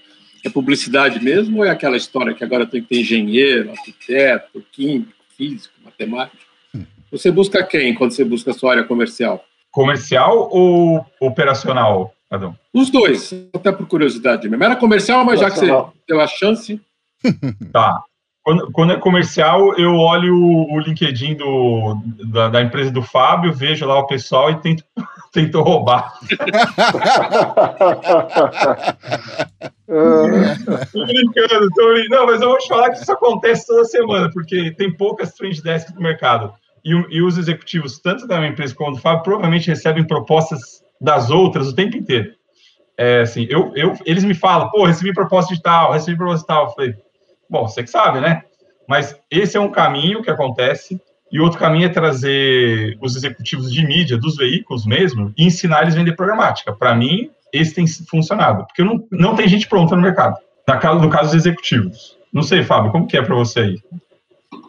É 0.44 0.50
publicidade 0.50 1.22
mesmo 1.22 1.58
ou 1.58 1.64
é 1.64 1.70
aquela 1.70 1.96
história 1.96 2.34
que 2.34 2.44
agora 2.44 2.66
tem 2.66 2.82
que 2.82 2.88
ter 2.88 3.00
engenheiro, 3.00 3.70
arquiteto, 3.70 4.62
químico, 4.70 5.12
físico, 5.36 5.74
matemático? 5.84 6.36
Hum. 6.74 6.84
Você 7.10 7.30
busca 7.30 7.64
quem 7.64 7.94
quando 7.94 8.12
você 8.12 8.24
busca 8.24 8.50
a 8.50 8.54
sua 8.54 8.72
área 8.72 8.84
comercial? 8.84 9.44
Comercial 9.78 10.48
ou 10.50 11.06
operacional, 11.20 12.12
Adão? 12.28 12.52
Os 12.74 12.90
dois, 12.90 13.32
até 13.54 13.70
por 13.70 13.86
curiosidade 13.86 14.48
mesmo. 14.48 14.64
Era 14.64 14.74
comercial, 14.74 15.24
mas 15.24 15.38
já 15.38 15.48
que 15.48 15.60
você 15.60 15.72
deu 16.08 16.20
a 16.20 16.26
chance. 16.26 16.80
tá. 17.72 18.02
Quando, 18.42 18.72
quando, 18.72 18.92
é 18.94 18.96
comercial, 18.96 19.78
eu 19.78 19.94
olho 19.94 20.34
o 20.34 20.80
LinkedIn 20.80 21.36
do, 21.36 21.96
da, 22.24 22.48
da, 22.48 22.60
empresa 22.60 22.90
do 22.90 23.02
Fábio, 23.02 23.52
vejo 23.52 23.86
lá 23.86 24.00
o 24.00 24.06
pessoal 24.08 24.50
e 24.50 24.56
tento, 24.56 24.82
tento 25.32 25.60
roubar. 25.60 26.12
tô 30.92 31.06
brincando, 31.06 31.68
tô 31.76 31.92
brincando. 31.92 32.08
Não, 32.10 32.26
mas 32.26 32.40
eu 32.40 32.48
vou 32.48 32.58
te 32.58 32.66
falar 32.66 32.90
que 32.90 33.00
isso 33.00 33.12
acontece 33.12 33.64
toda 33.64 33.84
semana, 33.84 34.28
porque 34.32 34.72
tem 34.72 34.92
poucas 34.92 35.34
trend 35.34 35.62
desks 35.62 35.94
no 35.94 36.00
mercado 36.00 36.52
e, 36.92 37.16
e 37.16 37.22
os 37.22 37.38
executivos, 37.38 37.98
tanto 37.98 38.26
da 38.26 38.46
empresa 38.46 38.74
como 38.74 38.92
do 38.92 38.98
Fábio, 38.98 39.22
provavelmente 39.22 39.68
recebem 39.68 40.06
propostas 40.06 40.82
das 41.00 41.30
outras 41.30 41.68
o 41.68 41.74
tempo 41.74 41.96
inteiro. 41.96 42.32
É, 42.96 43.20
assim, 43.20 43.46
eu, 43.48 43.72
eu, 43.76 43.94
eles 44.04 44.24
me 44.24 44.34
falam, 44.34 44.70
pô, 44.70 44.84
recebi 44.84 45.12
proposta 45.12 45.54
de 45.54 45.62
tal, 45.62 45.92
recebi 45.92 46.16
proposta 46.16 46.40
de 46.40 46.46
tal. 46.46 46.64
Eu 46.64 46.70
falei, 46.70 46.94
bom, 47.48 47.68
você 47.68 47.82
que 47.82 47.90
sabe, 47.90 48.20
né? 48.20 48.42
Mas 48.88 49.14
esse 49.30 49.56
é 49.56 49.60
um 49.60 49.70
caminho 49.70 50.22
que 50.22 50.30
acontece, 50.30 51.00
e 51.30 51.38
outro 51.38 51.58
caminho 51.58 51.86
é 51.86 51.90
trazer 51.90 52.96
os 53.00 53.14
executivos 53.14 53.70
de 53.72 53.86
mídia, 53.86 54.16
dos 54.16 54.36
veículos 54.36 54.86
mesmo, 54.86 55.32
e 55.36 55.44
ensinar 55.44 55.82
eles 55.82 55.94
a 55.94 55.98
vender 55.98 56.16
programática. 56.16 56.72
Para 56.72 56.94
mim, 56.94 57.30
esse 57.52 57.74
tem 57.74 57.86
funcionado, 57.86 58.66
porque 58.66 58.82
não, 58.82 59.06
não 59.12 59.36
tem 59.36 59.46
gente 59.46 59.68
pronta 59.68 59.94
no 59.94 60.02
mercado, 60.02 60.36
na, 60.66 60.94
no 60.94 61.10
caso 61.10 61.26
dos 61.26 61.34
executivos. 61.34 62.16
Não 62.32 62.42
sei, 62.42 62.62
Fábio, 62.62 62.90
como 62.90 63.06
que 63.06 63.16
é 63.16 63.22
para 63.22 63.34
você 63.34 63.60
aí? 63.60 63.82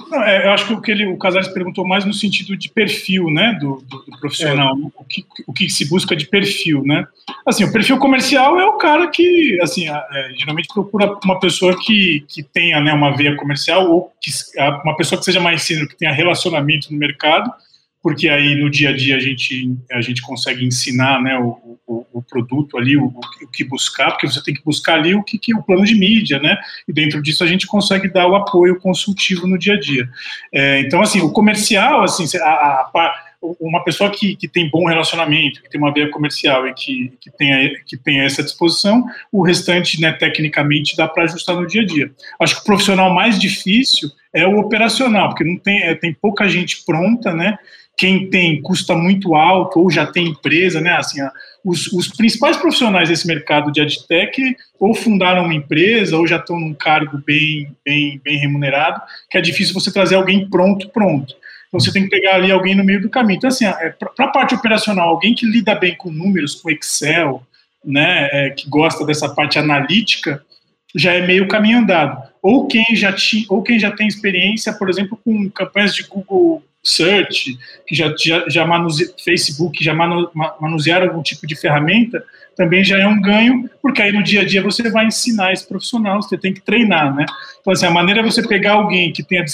Não, 0.09 0.23
é, 0.23 0.45
eu 0.45 0.51
acho 0.51 0.65
que 0.67 0.73
o 0.73 0.81
que 0.81 0.91
ele, 0.91 1.05
o 1.05 1.17
Casares 1.17 1.47
perguntou 1.47 1.87
mais 1.87 2.03
no 2.03 2.13
sentido 2.13 2.57
de 2.57 2.69
perfil, 2.69 3.29
né, 3.29 3.57
do, 3.59 3.83
do, 3.87 3.97
do 4.05 4.19
profissional, 4.19 4.75
é. 4.75 4.87
o, 4.97 5.03
que, 5.03 5.25
o 5.45 5.53
que 5.53 5.69
se 5.69 5.87
busca 5.87 6.15
de 6.15 6.25
perfil, 6.25 6.81
né? 6.83 7.05
Assim, 7.45 7.63
o 7.63 7.71
perfil 7.71 7.97
comercial 7.97 8.59
é 8.59 8.65
o 8.65 8.77
cara 8.77 9.07
que, 9.07 9.59
assim, 9.61 9.87
é, 9.87 10.31
geralmente 10.37 10.67
procura 10.73 11.17
uma 11.23 11.39
pessoa 11.39 11.77
que, 11.79 12.25
que 12.27 12.41
tenha, 12.41 12.79
né, 12.79 12.91
uma 12.91 13.15
veia 13.15 13.35
comercial 13.35 13.89
ou 13.91 14.11
que 14.21 14.31
uma 14.83 14.97
pessoa 14.97 15.19
que 15.19 15.25
seja 15.25 15.39
mais 15.39 15.61
sênior, 15.61 15.87
que 15.87 15.97
tenha 15.97 16.11
relacionamento 16.11 16.91
no 16.91 16.97
mercado 16.97 17.51
porque 18.01 18.29
aí 18.29 18.55
no 18.55 18.69
dia 18.69 18.89
a 18.89 18.95
dia 18.95 19.17
a 19.17 19.19
gente, 19.19 19.75
a 19.91 20.01
gente 20.01 20.21
consegue 20.21 20.65
ensinar 20.65 21.21
né, 21.21 21.37
o, 21.37 21.77
o, 21.85 21.98
o 22.19 22.23
produto 22.23 22.77
ali, 22.77 22.95
o, 22.97 23.05
o, 23.05 23.47
que 23.51 23.63
buscar, 23.63 24.11
porque 24.11 24.27
você 24.27 24.43
tem 24.43 24.53
que 24.53 24.63
buscar 24.63 24.95
ali 24.95 25.15
o 25.15 25.23
que, 25.23 25.37
que 25.37 25.53
é 25.53 25.55
o 25.55 25.63
plano 25.63 25.85
de 25.85 25.95
mídia, 25.95 26.39
né? 26.39 26.57
E 26.87 26.93
dentro 26.93 27.21
disso 27.21 27.43
a 27.43 27.47
gente 27.47 27.65
consegue 27.65 28.07
dar 28.09 28.27
o 28.27 28.35
apoio 28.35 28.79
consultivo 28.79 29.47
no 29.47 29.57
dia 29.57 29.73
a 29.73 29.79
dia. 29.79 30.07
É, 30.53 30.81
então, 30.81 31.01
assim, 31.01 31.21
o 31.21 31.31
comercial, 31.31 32.03
assim, 32.03 32.25
a, 32.37 32.49
a, 32.49 33.13
uma 33.59 33.83
pessoa 33.83 34.09
que, 34.09 34.35
que 34.35 34.47
tem 34.47 34.69
bom 34.69 34.85
relacionamento, 34.85 35.61
que 35.61 35.69
tem 35.69 35.79
uma 35.79 35.93
veia 35.93 36.09
comercial 36.09 36.67
e 36.67 36.73
que, 36.73 37.13
que, 37.21 37.31
tenha, 37.31 37.73
que 37.85 37.97
tenha 37.97 38.23
essa 38.23 38.43
disposição, 38.43 39.05
o 39.31 39.41
restante, 39.41 39.99
né, 40.01 40.11
tecnicamente, 40.11 40.95
dá 40.95 41.07
para 41.07 41.23
ajustar 41.23 41.55
no 41.55 41.65
dia 41.65 41.81
a 41.81 41.85
dia. 41.85 42.11
Acho 42.39 42.55
que 42.55 42.61
o 42.61 42.65
profissional 42.65 43.13
mais 43.13 43.39
difícil 43.39 44.09
é 44.33 44.45
o 44.45 44.59
operacional, 44.59 45.29
porque 45.29 45.43
não 45.43 45.57
tem, 45.57 45.81
é, 45.83 45.95
tem 45.95 46.13
pouca 46.13 46.47
gente 46.49 46.83
pronta, 46.85 47.33
né? 47.33 47.57
quem 47.99 48.29
tem 48.29 48.61
custa 48.61 48.95
muito 48.95 49.35
alto 49.35 49.81
ou 49.81 49.91
já 49.91 50.05
tem 50.05 50.29
empresa, 50.29 50.79
né? 50.79 50.91
Assim, 50.91 51.19
os, 51.63 51.87
os, 51.91 52.07
principais 52.07 52.57
profissionais 52.57 53.09
desse 53.09 53.27
mercado 53.27 53.71
de 53.71 53.81
adtech 53.81 54.55
ou 54.79 54.93
fundaram 54.93 55.43
uma 55.43 55.53
empresa 55.53 56.17
ou 56.17 56.25
já 56.25 56.37
estão 56.37 56.59
num 56.59 56.73
cargo 56.73 57.17
bem, 57.25 57.75
bem, 57.83 58.19
bem 58.23 58.37
remunerado, 58.37 59.01
que 59.29 59.37
é 59.37 59.41
difícil 59.41 59.73
você 59.73 59.91
trazer 59.91 60.15
alguém 60.15 60.49
pronto, 60.49 60.89
pronto. 60.89 61.35
Então 61.67 61.79
você 61.79 61.91
tem 61.91 62.03
que 62.03 62.09
pegar 62.09 62.35
ali 62.35 62.51
alguém 62.51 62.75
no 62.75 62.83
meio 62.83 63.01
do 63.01 63.09
caminho. 63.09 63.37
Então, 63.37 63.47
assim, 63.47 63.65
é, 63.65 63.89
para 63.89 64.25
a 64.25 64.31
parte 64.31 64.55
operacional, 64.55 65.09
alguém 65.09 65.35
que 65.35 65.45
lida 65.45 65.75
bem 65.75 65.95
com 65.95 66.11
números, 66.11 66.55
com 66.55 66.69
Excel, 66.69 67.43
né, 67.85 68.29
é, 68.31 68.49
que 68.49 68.67
gosta 68.67 69.05
dessa 69.05 69.29
parte 69.29 69.59
analítica, 69.59 70.43
já 70.95 71.13
é 71.13 71.25
meio 71.25 71.47
caminho 71.47 71.79
andado. 71.79 72.21
Ou 72.41 72.67
quem 72.67 72.85
já, 72.93 73.13
ti, 73.13 73.45
ou 73.49 73.61
quem 73.61 73.79
já 73.79 73.91
tem 73.91 74.07
experiência, 74.07 74.73
por 74.73 74.89
exemplo, 74.89 75.19
com 75.23 75.49
campanhas 75.49 75.93
de 75.93 76.03
Google 76.03 76.63
Search, 76.83 77.57
que 77.85 77.95
já, 77.95 78.13
já, 78.17 78.45
já 78.47 78.65
manuse, 78.65 79.13
Facebook, 79.23 79.83
já 79.83 79.93
manu, 79.93 80.29
manusearam 80.59 81.07
algum 81.07 81.21
tipo 81.21 81.45
de 81.45 81.55
ferramenta, 81.55 82.23
também 82.55 82.83
já 82.83 82.97
é 82.97 83.07
um 83.07 83.21
ganho, 83.21 83.69
porque 83.81 84.01
aí 84.01 84.11
no 84.11 84.23
dia 84.23 84.41
a 84.41 84.45
dia 84.45 84.61
você 84.61 84.89
vai 84.89 85.05
ensinar 85.05 85.53
esse 85.53 85.67
profissional, 85.67 86.21
você 86.21 86.37
tem 86.37 86.53
que 86.53 86.61
treinar, 86.61 87.15
né? 87.15 87.25
Então, 87.61 87.71
assim, 87.71 87.85
a 87.85 87.91
maneira 87.91 88.19
é 88.19 88.23
você 88.23 88.45
pegar 88.45 88.73
alguém 88.73 89.13
que 89.13 89.23
tenha, 89.23 89.45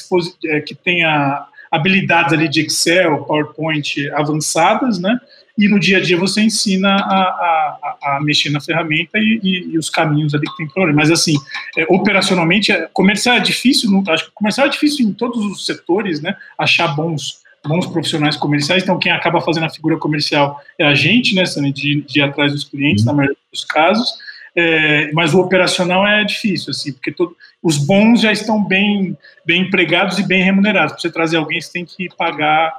é, 0.45 0.59
que 0.61 0.73
tenha 0.73 1.45
habilidades 1.71 2.33
ali 2.33 2.47
de 2.47 2.61
Excel, 2.61 3.23
PowerPoint 3.25 4.09
avançadas, 4.11 4.99
né? 4.99 5.19
E 5.57 5.67
no 5.69 5.79
dia 5.79 5.97
a 5.97 6.01
dia 6.01 6.17
você 6.17 6.41
ensina 6.41 6.95
a, 6.95 6.97
a, 7.01 8.17
a 8.17 8.19
mexer 8.21 8.49
na 8.49 8.59
ferramenta 8.59 9.17
e, 9.17 9.39
e, 9.41 9.73
e, 9.73 9.77
os 9.77 9.89
caminhos 9.89 10.33
ali 10.33 10.45
que 10.45 10.57
tem 10.57 10.67
problema. 10.67 10.97
Mas 10.97 11.11
assim, 11.11 11.35
é, 11.77 11.85
operacionalmente, 11.89 12.71
é, 12.71 12.89
comercial 12.91 13.37
é 13.37 13.39
difícil, 13.39 13.89
não, 13.89 14.03
acho 14.11 14.25
que 14.25 14.31
comercial 14.33 14.67
é 14.67 14.69
difícil 14.69 15.07
em 15.07 15.13
todos 15.13 15.43
os 15.45 15.65
setores, 15.65 16.21
né? 16.21 16.35
Achar 16.57 16.89
bons 16.89 17.43
bons 17.67 17.87
profissionais 17.87 18.37
comerciais, 18.37 18.83
então 18.83 18.99
quem 18.99 19.11
acaba 19.11 19.41
fazendo 19.41 19.65
a 19.65 19.69
figura 19.71 19.97
comercial 19.97 20.61
é 20.77 20.85
a 20.85 20.93
gente, 20.93 21.33
né, 21.33 21.43
de, 21.73 22.03
de 22.03 22.19
ir 22.19 22.21
atrás 22.21 22.51
dos 22.51 22.63
clientes, 22.63 23.03
na 23.03 23.11
maioria 23.11 23.35
dos 23.51 23.65
casos, 23.65 24.07
é, 24.55 25.11
mas 25.11 25.33
o 25.33 25.39
operacional 25.41 26.07
é 26.07 26.23
difícil, 26.23 26.71
assim, 26.71 26.93
porque 26.93 27.11
todo, 27.11 27.35
os 27.61 27.77
bons 27.77 28.21
já 28.21 28.31
estão 28.31 28.63
bem, 28.63 29.17
bem 29.45 29.63
empregados 29.63 30.17
e 30.17 30.23
bem 30.23 30.41
remunerados. 30.43 30.93
Para 30.93 31.01
você 31.01 31.11
trazer 31.11 31.37
alguém, 31.37 31.59
você 31.59 31.73
tem 31.73 31.85
que 31.85 32.07
pagar 32.15 32.73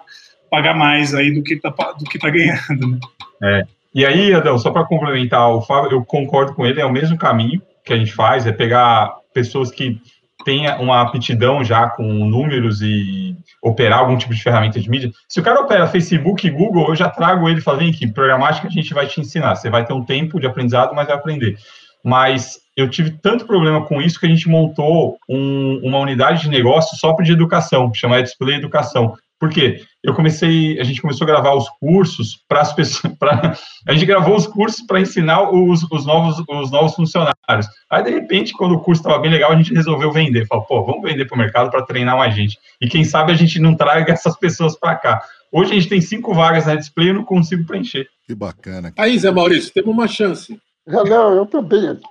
pagar 0.51 0.75
mais 0.75 1.15
aí 1.15 1.33
do 1.33 1.43
que 1.43 1.55
está 1.55 1.71
do 1.71 2.05
que 2.05 2.19
tá 2.19 2.31
ganhando. 2.31 2.89
Né? 2.89 2.99
É. 3.43 3.67
E 3.95 4.05
aí, 4.05 4.35
Adão, 4.35 4.59
só 4.59 4.71
para 4.71 4.85
complementar, 4.85 5.49
o 5.51 5.63
Fábio, 5.63 5.93
eu 5.93 6.05
concordo 6.05 6.55
com 6.55 6.67
ele, 6.67 6.81
é 6.81 6.85
o 6.85 6.93
mesmo 6.93 7.17
caminho 7.17 7.63
que 7.85 7.93
a 7.93 7.97
gente 7.97 8.13
faz, 8.13 8.47
é 8.47 8.53
pegar 8.53 9.15
pessoas 9.33 9.71
que 9.71 9.99
tenha 10.45 10.77
uma 10.77 11.01
aptidão 11.01 11.65
já 11.65 11.89
com 11.89 12.05
números 12.05 12.81
e 12.81 13.35
operar 13.63 14.01
algum 14.01 14.17
tipo 14.17 14.35
de 14.35 14.43
ferramenta 14.43 14.79
de 14.79 14.89
mídia. 14.89 15.11
Se 15.29 15.41
o 15.41 15.43
cara 15.43 15.61
opera 15.61 15.89
Facebook 15.89 16.47
e 16.47 16.51
Google, 16.51 16.89
eu 16.89 16.95
já 16.95 17.09
trago 17.09 17.49
ele 17.49 17.61
falando 17.61 17.93
que 17.93 18.07
programática 18.07 18.69
a 18.69 18.71
gente 18.71 18.95
vai 18.95 19.07
te 19.07 19.21
ensinar. 19.21 19.57
Você 19.57 19.69
vai 19.71 19.85
ter 19.85 19.93
um 19.93 20.05
tempo 20.05 20.39
de 20.39 20.47
aprendizado, 20.47 20.95
mas 20.95 21.09
vai 21.09 21.17
aprender. 21.17 21.57
mas 22.05 22.59
eu 22.77 22.89
tive 22.89 23.11
tanto 23.11 23.47
problema 23.47 23.85
com 23.85 24.01
isso 24.01 24.21
que 24.21 24.27
a 24.27 24.29
gente 24.29 24.49
montou 24.49 25.17
um, 25.29 25.81
uma 25.83 25.99
unidade 25.99 26.43
de 26.43 26.49
negócio 26.49 26.97
só 26.97 27.15
para 27.15 27.25
de 27.25 27.33
educação, 27.33 27.93
chamada 27.93 28.23
Display 28.23 28.57
Educação. 28.57 29.17
Por 29.39 29.51
quê? 29.51 29.83
Eu 30.03 30.15
comecei, 30.15 30.81
a 30.81 30.85
gente 30.85 31.03
começou 31.03 31.25
a 31.25 31.29
gravar 31.29 31.55
os 31.55 31.69
cursos 31.81 32.43
para 32.49 32.63
as 32.63 32.73
pessoas, 32.73 33.13
pra, 33.19 33.55
a 33.87 33.93
gente 33.93 34.07
gravou 34.07 34.35
os 34.35 34.47
cursos 34.47 34.81
para 34.87 35.01
ensinar 35.01 35.51
os, 35.53 35.83
os, 35.91 36.07
novos, 36.07 36.43
os 36.49 36.71
novos 36.71 36.95
funcionários. 36.95 37.67
Aí, 37.91 38.03
de 38.03 38.11
repente, 38.11 38.53
quando 38.53 38.73
o 38.73 38.81
curso 38.81 39.03
estava 39.03 39.19
bem 39.19 39.31
legal, 39.31 39.53
a 39.53 39.57
gente 39.57 39.75
resolveu 39.75 40.11
vender. 40.11 40.47
Falou, 40.47 40.65
pô, 40.65 40.85
vamos 40.85 41.03
vender 41.03 41.27
para 41.27 41.35
o 41.35 41.39
mercado 41.39 41.71
para 41.71 41.85
treinar 41.85 42.17
mais 42.17 42.35
gente. 42.35 42.59
E 42.81 42.89
quem 42.89 43.05
sabe 43.05 43.33
a 43.33 43.35
gente 43.35 43.59
não 43.61 43.75
traga 43.75 44.13
essas 44.13 44.37
pessoas 44.39 44.79
para 44.79 44.97
cá. 44.97 45.23
Hoje 45.53 45.73
a 45.73 45.75
gente 45.75 45.89
tem 45.89 46.01
cinco 46.01 46.33
vagas 46.33 46.67
na 46.67 46.75
display 46.75 47.09
e 47.09 47.11
eu 47.11 47.15
não 47.15 47.25
consigo 47.25 47.67
preencher. 47.67 48.09
Que 48.27 48.35
bacana. 48.35 48.93
Aí, 48.97 49.19
Zé 49.19 49.31
Maurício, 49.31 49.73
temos 49.73 49.93
uma 49.93 50.09
chance. 50.09 50.59
Não, 50.87 51.03
não, 51.03 51.33
eu 51.35 51.43
aqui. 51.43 51.61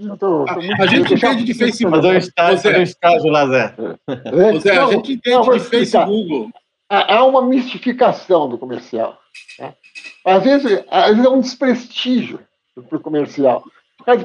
Eu 0.01 0.17
tô, 0.17 0.43
tô 0.43 0.51
a, 0.51 0.83
a 0.83 0.85
gente 0.85 1.13
entende 1.13 1.43
de 1.45 1.53
Facebook. 1.53 1.95
Fazer 1.95 2.07
um 2.09 2.17
estágio, 2.17 2.57
fazer 2.57 2.77
um 2.77 2.83
estágio 2.83 3.31
lá, 3.31 3.47
Zé. 3.47 3.73
É, 4.09 4.59
Zé, 4.59 4.77
a 4.77 4.91
gente 4.91 5.13
entende 5.13 5.49
de 5.49 5.59
Facebook. 5.61 6.51
Há 6.89 7.23
uma 7.25 7.41
mistificação 7.41 8.47
do 8.47 8.57
comercial. 8.57 9.19
Né? 9.59 9.73
Às, 10.23 10.43
vezes, 10.43 10.83
às 10.89 11.09
vezes 11.09 11.25
é 11.25 11.29
um 11.29 11.41
desprestígio 11.41 12.39
para 12.87 12.97
o 12.97 13.01
comercial. 13.01 13.63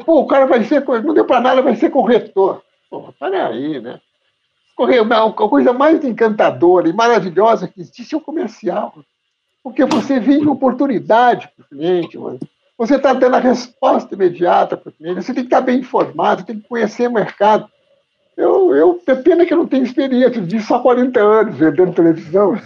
Pô, 0.05 0.21
o 0.21 0.27
cara 0.27 0.47
vai 0.47 0.63
ser, 0.65 0.85
não 1.03 1.15
deu 1.15 1.25
para 1.25 1.41
nada, 1.41 1.63
vai 1.63 1.75
ser 1.75 1.91
corretor. 1.91 2.63
Pô, 2.91 3.15
aí, 3.21 3.81
né? 3.81 4.01
Correio, 4.77 5.07
a 5.13 5.33
coisa 5.33 5.73
mais 5.73 6.05
encantadora 6.05 6.89
e 6.89 6.93
maravilhosa 6.93 7.69
que 7.69 7.81
existe 7.81 8.15
é 8.15 8.19
o 8.19 8.21
comercial. 8.21 8.95
Porque 9.63 9.85
você 9.85 10.19
vende 10.19 10.49
oportunidade 10.49 11.49
para 11.55 11.65
o 11.65 11.69
cliente, 11.69 12.19
você 12.79 12.97
está 12.97 13.13
dando 13.13 13.37
a 13.37 13.41
resposta 13.41 14.15
imediata 14.15 14.77
para 14.77 14.89
o 14.89 14.93
cliente, 14.93 15.23
você 15.23 15.35
tem 15.35 15.45
que 15.45 15.49
estar 15.49 15.61
bem 15.61 15.81
informado, 15.81 16.45
tem 16.45 16.59
que 16.59 16.67
conhecer 16.67 17.09
o 17.09 17.13
mercado. 17.13 17.71
Eu, 18.41 18.75
eu, 18.75 19.03
é 19.07 19.15
pena 19.17 19.45
que 19.45 19.53
eu 19.53 19.59
não 19.59 19.67
tenho 19.67 19.85
experiência 19.85 20.41
disso 20.41 20.75
há 20.75 20.81
40 20.81 21.21
anos 21.21 21.57
vendendo 21.59 21.93
televisão. 21.93 22.59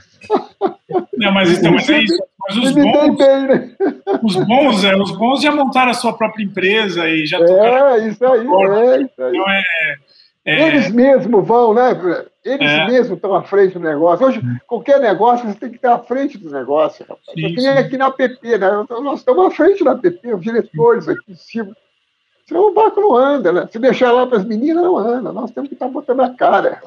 Não, 1.16 1.32
mas, 1.32 1.58
então, 1.58 1.72
mas 1.72 1.90
é 1.90 2.02
isso. 2.02 2.22
Mas 2.38 2.56
os 2.56 2.72
bons, 2.72 3.16
bem, 3.16 3.46
né? 3.46 3.76
os 4.22 4.36
bons, 4.36 4.84
é, 4.84 4.96
os 4.96 5.10
bons 5.16 5.42
já 5.42 5.50
montaram 5.50 5.90
a 5.90 5.94
sua 5.94 6.12
própria 6.12 6.44
empresa 6.44 7.08
e 7.08 7.26
já 7.26 7.38
É, 7.38 8.06
isso 8.06 8.24
aí, 8.24 8.46
é, 8.46 9.02
isso 9.02 9.22
aí. 9.22 9.30
Então 9.32 9.50
é, 9.50 9.62
é... 10.46 10.68
Eles 10.68 10.92
mesmos 10.92 11.44
vão, 11.46 11.74
né? 11.74 11.90
Eles 12.44 12.70
é. 12.70 12.86
mesmos 12.86 13.16
estão 13.16 13.34
à 13.34 13.42
frente 13.42 13.72
do 13.72 13.80
negócio. 13.80 14.26
Hoje, 14.26 14.40
qualquer 14.66 15.00
negócio, 15.00 15.48
você 15.48 15.58
tem 15.58 15.70
que 15.70 15.76
estar 15.76 15.94
à 15.94 15.98
frente 15.98 16.38
do 16.38 16.50
negócio. 16.50 17.04
Rapaz. 17.08 17.24
Sim, 17.34 17.58
sim. 17.58 17.68
aqui 17.68 17.96
na 17.96 18.10
PP, 18.10 18.58
né? 18.58 18.68
Nós 18.90 19.20
estamos 19.20 19.46
à 19.46 19.50
frente 19.50 19.82
da 19.82 19.96
PP, 19.96 20.34
os 20.34 20.42
diretores 20.42 21.08
aqui 21.08 21.32
em 21.32 21.34
cima. 21.34 21.74
Senão 22.46 22.70
o 22.70 22.74
barco 22.74 23.00
não 23.00 23.16
anda, 23.16 23.52
né? 23.52 23.68
Se 23.70 23.78
deixar 23.78 24.12
lá 24.12 24.26
para 24.26 24.38
as 24.38 24.44
meninas, 24.44 24.82
não 24.82 24.98
anda. 24.98 25.32
Nós 25.32 25.50
temos 25.50 25.68
que 25.68 25.74
estar 25.74 25.88
botando 25.88 26.20
a 26.20 26.30
cara. 26.30 26.82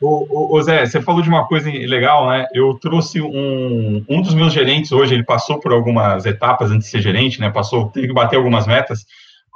Ô, 0.00 0.56
ô, 0.56 0.62
Zé, 0.62 0.84
você 0.84 1.00
falou 1.00 1.22
de 1.22 1.28
uma 1.28 1.46
coisa 1.46 1.70
legal, 1.70 2.28
né? 2.28 2.46
Eu 2.52 2.74
trouxe 2.80 3.20
um, 3.20 4.04
um 4.08 4.20
dos 4.20 4.34
meus 4.34 4.52
gerentes 4.52 4.92
hoje, 4.92 5.14
ele 5.14 5.24
passou 5.24 5.60
por 5.60 5.72
algumas 5.72 6.26
etapas 6.26 6.70
antes 6.70 6.86
de 6.86 6.90
ser 6.90 7.00
gerente, 7.00 7.40
né? 7.40 7.50
Passou, 7.50 7.88
teve 7.90 8.08
que 8.08 8.12
bater 8.12 8.36
algumas 8.36 8.66
metas. 8.66 9.04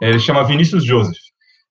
Ele 0.00 0.18
chama 0.18 0.44
Vinícius 0.44 0.84
Joseph. 0.84 1.18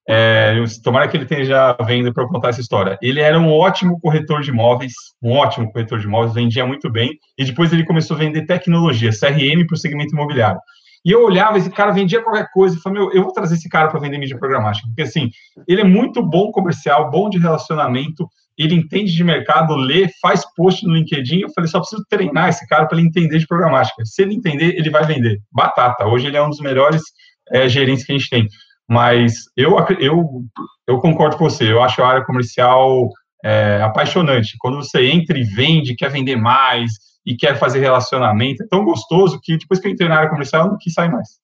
É, 0.10 0.56
tomara 0.84 1.08
que 1.08 1.18
ele 1.18 1.24
esteja 1.24 1.76
vendo 1.86 2.14
para 2.14 2.28
contar 2.28 2.50
essa 2.50 2.62
história. 2.62 2.98
Ele 3.02 3.20
era 3.20 3.38
um 3.38 3.52
ótimo 3.52 4.00
corretor 4.00 4.42
de 4.42 4.52
imóveis, 4.52 4.94
um 5.22 5.34
ótimo 5.34 5.72
corretor 5.72 6.00
de 6.00 6.06
imóveis, 6.06 6.34
vendia 6.34 6.66
muito 6.66 6.90
bem, 6.90 7.18
e 7.38 7.44
depois 7.44 7.74
ele 7.74 7.84
começou 7.86 8.16
a 8.16 8.20
vender 8.20 8.46
tecnologia, 8.46 9.12
CRM 9.12 9.66
para 9.68 9.76
o 9.76 9.78
segmento 9.78 10.14
imobiliário. 10.14 10.60
E 11.06 11.12
eu 11.12 11.24
olhava, 11.24 11.58
esse 11.58 11.70
cara 11.70 11.92
vendia 11.92 12.22
qualquer 12.22 12.48
coisa, 12.52 12.76
e 12.76 12.82
falei, 12.82 13.00
meu, 13.00 13.12
eu 13.12 13.24
vou 13.24 13.32
trazer 13.32 13.56
esse 13.56 13.70
cara 13.70 13.90
para 13.90 14.00
vender 14.00 14.18
mídia 14.18 14.38
programática, 14.38 14.88
porque 14.88 15.04
assim, 15.04 15.30
ele 15.68 15.82
é 15.82 15.84
muito 15.84 16.22
bom 16.22 16.52
comercial, 16.52 17.10
bom 17.10 17.30
de 17.30 17.38
relacionamento, 17.38 18.28
ele 18.58 18.74
entende 18.74 19.14
de 19.14 19.24
mercado, 19.24 19.76
lê, 19.76 20.08
faz 20.20 20.44
post 20.56 20.86
no 20.86 20.96
LinkedIn. 20.96 21.42
Eu 21.42 21.50
falei, 21.54 21.70
só 21.70 21.80
preciso 21.80 22.04
treinar 22.10 22.50
esse 22.50 22.68
cara 22.68 22.88
para 22.88 22.98
ele 22.98 23.08
entender 23.08 23.38
de 23.38 23.46
programática. 23.46 24.04
Se 24.04 24.24
ele 24.24 24.34
entender, 24.34 24.76
ele 24.76 24.90
vai 24.90 25.06
vender. 25.06 25.40
Batata. 25.52 26.08
Hoje 26.08 26.26
ele 26.26 26.38
é 26.38 26.42
um 26.42 26.50
dos 26.50 26.60
melhores 26.60 27.04
é, 27.52 27.70
gerentes 27.70 28.04
que 28.04 28.12
a 28.12 28.18
gente 28.18 28.30
tem. 28.30 28.48
Mas 28.90 29.44
eu, 29.56 29.76
eu, 30.00 30.44
eu 30.88 31.00
concordo 31.00 31.38
com 31.38 31.48
você, 31.48 31.72
eu 31.72 31.84
acho 31.84 32.02
a 32.02 32.08
área 32.08 32.26
comercial 32.26 33.10
é, 33.44 33.82
apaixonante. 33.84 34.56
Quando 34.58 34.78
você 34.78 35.06
entra 35.06 35.38
e 35.38 35.44
vende, 35.44 35.96
quer 35.96 36.10
vender 36.10 36.36
mais 36.36 36.92
e 37.28 37.36
quer 37.36 37.60
fazer 37.60 37.80
relacionamento, 37.80 38.64
é 38.64 38.68
tão 38.68 38.86
gostoso 38.86 39.42
que 39.42 39.58
depois 39.58 39.82
que 39.82 39.88
eu 39.88 39.92
entrei 39.92 40.08
na 40.08 40.18
área 40.18 40.30
comercial, 40.30 40.64
eu 40.64 40.72
não 40.72 40.78
quis 40.78 40.94
sair 40.94 41.12
mais. 41.12 41.42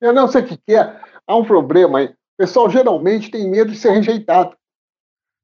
Eu 0.00 0.12
não 0.12 0.26
sei 0.26 0.42
o 0.42 0.44
que 0.44 0.74
é. 0.74 1.00
Há 1.24 1.36
um 1.36 1.44
problema 1.44 2.00
aí. 2.00 2.06
O 2.06 2.36
pessoal 2.36 2.68
geralmente 2.68 3.30
tem 3.30 3.48
medo 3.48 3.70
de 3.70 3.78
ser 3.78 3.92
rejeitado. 3.92 4.56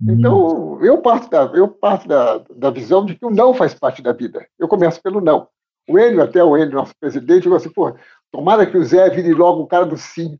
Uhum. 0.02 0.14
Então, 0.14 0.84
eu 0.84 0.98
parto, 0.98 1.30
da, 1.30 1.44
eu 1.54 1.68
parto 1.68 2.08
da, 2.08 2.38
da 2.56 2.70
visão 2.70 3.06
de 3.06 3.14
que 3.14 3.24
o 3.24 3.30
não 3.30 3.54
faz 3.54 3.72
parte 3.72 4.02
da 4.02 4.12
vida. 4.12 4.44
Eu 4.58 4.66
começo 4.66 5.00
pelo 5.00 5.20
não. 5.20 5.46
O 5.88 5.96
Enio, 5.96 6.22
até 6.22 6.42
o 6.42 6.56
Enio, 6.56 6.74
nosso 6.74 6.94
presidente, 6.98 7.44
falou 7.44 7.58
assim, 7.58 7.70
pô, 7.70 7.94
tomara 8.32 8.66
que 8.66 8.76
o 8.76 8.84
Zé 8.84 9.08
vire 9.10 9.32
logo 9.32 9.62
o 9.62 9.66
cara 9.68 9.86
do 9.86 9.96
sim. 9.96 10.36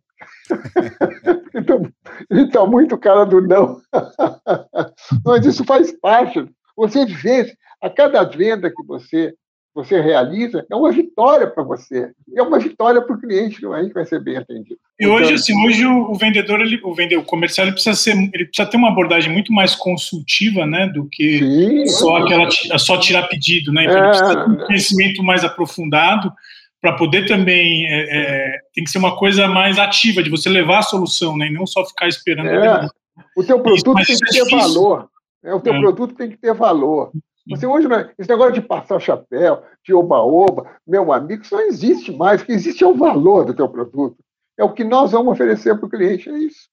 então, 1.55 1.89
então, 2.28 2.66
muito 2.66 2.99
cara 2.99 3.24
do 3.24 3.41
não. 3.41 3.80
Mas 5.24 5.47
isso 5.47 5.64
faz 5.64 5.93
parte. 5.93 6.45
Você 6.78 7.04
vê, 7.04 7.52
a 7.82 7.90
cada 7.90 8.22
venda 8.22 8.70
que 8.70 8.86
você 8.86 9.34
você 9.74 10.00
realiza, 10.00 10.66
é 10.68 10.74
uma 10.74 10.90
vitória 10.90 11.46
para 11.46 11.62
você. 11.62 12.10
É 12.34 12.42
uma 12.42 12.58
vitória 12.58 13.00
para 13.00 13.14
o 13.14 13.20
cliente, 13.20 13.62
não 13.62 13.76
é? 13.76 13.86
que 13.86 13.94
vai 13.94 14.04
ser 14.04 14.20
bem 14.20 14.36
atendido. 14.36 14.76
E 14.98 15.06
hoje, 15.06 15.26
então, 15.26 15.36
assim, 15.36 15.66
hoje 15.66 15.86
o, 15.86 16.10
o, 16.10 16.14
vendedor, 16.16 16.60
ele, 16.60 16.80
o 16.82 16.92
vendedor, 16.92 17.22
o 17.22 17.26
comercial, 17.26 17.64
ele 17.64 17.74
precisa, 17.74 17.94
ser, 17.94 18.10
ele 18.10 18.46
precisa 18.46 18.68
ter 18.68 18.76
uma 18.76 18.88
abordagem 18.88 19.32
muito 19.32 19.52
mais 19.52 19.76
consultiva, 19.76 20.66
né, 20.66 20.88
do 20.88 21.08
que 21.08 21.38
sim, 21.38 21.86
só, 21.86 22.16
aquela, 22.16 22.50
só 22.76 22.98
tirar 22.98 23.28
pedido, 23.28 23.72
né? 23.72 23.84
Então, 23.84 23.96
é, 23.96 24.00
ele 24.00 24.08
precisa 24.08 24.34
ter 24.34 24.50
um 24.50 24.66
conhecimento 24.66 25.22
mais 25.22 25.44
aprofundado 25.44 26.32
para 26.80 26.94
poder 26.94 27.26
também 27.26 27.86
é, 27.86 28.00
é, 28.10 28.58
tem 28.74 28.82
que 28.82 28.90
ser 28.90 28.98
uma 28.98 29.16
coisa 29.16 29.46
mais 29.46 29.78
ativa 29.78 30.24
de 30.24 30.30
você 30.30 30.48
levar 30.48 30.80
a 30.80 30.82
solução, 30.82 31.36
né, 31.36 31.46
e 31.46 31.52
não 31.52 31.66
só 31.66 31.84
ficar 31.84 32.08
esperando. 32.08 32.48
É, 32.48 32.88
o 33.36 33.44
teu 33.44 33.60
produto 33.60 34.00
Isso, 34.00 34.18
tem 34.18 34.44
que 34.44 34.44
ter 34.44 34.56
valor. 34.56 35.08
É, 35.45 35.55
o 35.55 35.61
teu 35.61 35.74
é. 35.74 35.80
produto 35.80 36.14
tem 36.14 36.30
que 36.30 36.36
ter 36.36 36.53
valor. 36.53 37.12
Você 37.49 37.66
hoje, 37.66 37.89
né, 37.89 38.11
esse 38.18 38.28
negócio 38.28 38.53
de 38.53 38.61
passar 38.61 39.01
chapéu, 39.01 39.62
de 39.82 39.95
oba-oba, 39.95 40.70
meu 40.86 41.12
amigo, 41.12 41.43
isso 41.43 41.55
não 41.55 41.62
existe 41.62 42.12
mais. 42.12 42.43
O 42.43 42.47
que 42.47 42.53
existe 42.53 42.84
é 42.84 42.86
o 42.86 42.95
valor 42.95 43.47
do 43.47 43.55
teu 43.55 43.68
produto. 43.68 44.16
É 44.59 44.64
o 44.64 44.72
que 44.72 44.84
nós 44.84 45.12
vamos 45.12 45.32
oferecer 45.32 45.76
para 45.76 45.86
o 45.86 45.91
cliente, 45.91 46.28
é 46.28 46.39
isso. 46.39 46.68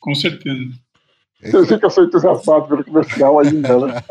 Com 0.00 0.14
certeza. 0.14 0.70
Eu 1.40 1.64
sei 1.64 1.78
que 1.78 1.86
eu 1.86 1.90
sou 1.90 2.02
entusiasmado 2.02 2.66
pelo 2.66 2.84
comercial 2.84 3.38
ainda, 3.38 3.86
né? 3.86 4.02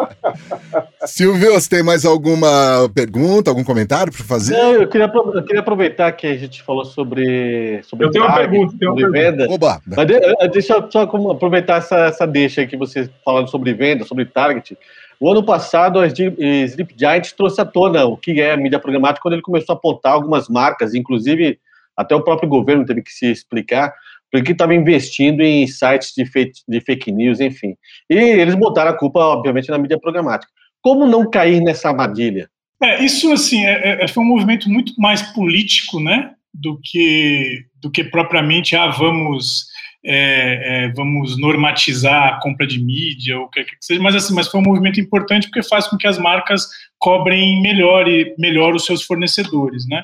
Silvio, 1.06 1.52
você 1.52 1.70
tem 1.70 1.84
mais 1.84 2.06
alguma 2.06 2.90
pergunta, 2.96 3.52
algum 3.52 3.66
comentário 3.66 4.14
para 4.14 4.24
fazer? 4.24 4.56
Não, 4.56 4.74
eu 4.74 4.88
queria, 4.88 5.12
eu 5.14 5.44
queria 5.44 5.60
aproveitar 5.60 6.10
que 6.14 6.26
a 6.26 6.38
gente 6.38 6.64
falou 6.64 6.86
sobre. 6.86 7.82
sobre 7.84 8.06
eu 8.06 8.12
tenho 8.12 8.24
uma 8.24 8.34
pergunta, 8.34 8.76
tenho 8.80 8.94
uma 8.94 9.12
venda. 9.12 9.46
Oba. 9.50 9.82
Mas 9.86 10.08
de, 10.08 10.20
deixa 10.54 10.76
eu 10.76 10.90
só 10.90 11.02
aproveitar 11.02 11.80
essa, 11.80 11.98
essa 12.06 12.26
deixa 12.26 12.62
aí 12.62 12.68
que 12.68 12.78
você 12.78 13.10
falando 13.26 13.50
sobre 13.50 13.74
venda, 13.74 14.06
sobre 14.06 14.26
target. 14.26 14.78
O 15.20 15.30
ano 15.30 15.44
passado, 15.44 16.00
a 16.00 16.08
Sleep 16.08 16.96
Giant 16.96 17.32
trouxe 17.36 17.60
à 17.60 17.66
tona 17.66 18.06
o 18.06 18.16
que 18.16 18.40
é 18.40 18.56
mídia 18.56 18.80
programática 18.80 19.22
quando 19.22 19.34
ele 19.34 19.42
começou 19.42 19.74
a 19.74 19.78
apontar 19.78 20.14
algumas 20.14 20.48
marcas, 20.48 20.94
inclusive 20.94 21.60
até 21.98 22.16
o 22.16 22.22
próprio 22.22 22.48
governo 22.48 22.86
teve 22.86 23.02
que 23.02 23.12
se 23.12 23.26
explicar 23.26 23.94
porque 24.32 24.52
estava 24.52 24.76
investindo 24.76 25.42
em 25.42 25.66
sites 25.68 26.14
de 26.16 26.26
fake, 26.26 26.60
de 26.68 26.82
fake 26.82 27.12
news, 27.12 27.40
enfim. 27.40 27.76
E 28.10 28.16
eles 28.16 28.56
botaram 28.56 28.92
a 28.92 28.98
culpa, 28.98 29.20
obviamente, 29.20 29.70
na 29.70 29.78
mídia 29.78 30.00
programática. 30.00 30.52
Como 30.82 31.06
não 31.06 31.30
cair 31.30 31.62
nessa 31.62 31.90
armadilha? 31.90 32.50
É, 32.82 33.04
isso, 33.04 33.32
assim, 33.32 33.66
é, 33.66 34.04
é, 34.04 34.08
foi 34.08 34.24
um 34.24 34.28
movimento 34.28 34.70
muito 34.70 34.94
mais 34.98 35.22
político, 35.22 36.00
né, 36.00 36.32
do 36.54 36.80
que, 36.84 37.66
do 37.82 37.90
que 37.90 38.04
propriamente, 38.04 38.76
ah, 38.76 38.88
vamos 38.88 39.66
é, 40.06 40.86
é, 40.86 40.92
vamos 40.94 41.38
normatizar 41.38 42.34
a 42.34 42.40
compra 42.40 42.66
de 42.66 42.80
mídia 42.80 43.38
ou 43.38 43.46
o 43.46 43.50
que, 43.50 43.64
que 43.64 43.72
seja, 43.82 44.02
mas 44.02 44.16
assim, 44.16 44.34
mas 44.34 44.48
foi 44.48 44.60
um 44.60 44.64
movimento 44.64 45.00
importante 45.00 45.48
porque 45.48 45.68
faz 45.68 45.88
com 45.88 45.98
que 45.98 46.08
as 46.08 46.18
marcas 46.18 46.68
cobrem 47.00 47.62
melhor 47.62 48.08
e 48.08 48.34
melhor 48.38 48.74
os 48.76 48.86
seus 48.86 49.04
fornecedores, 49.04 49.88
né? 49.88 50.04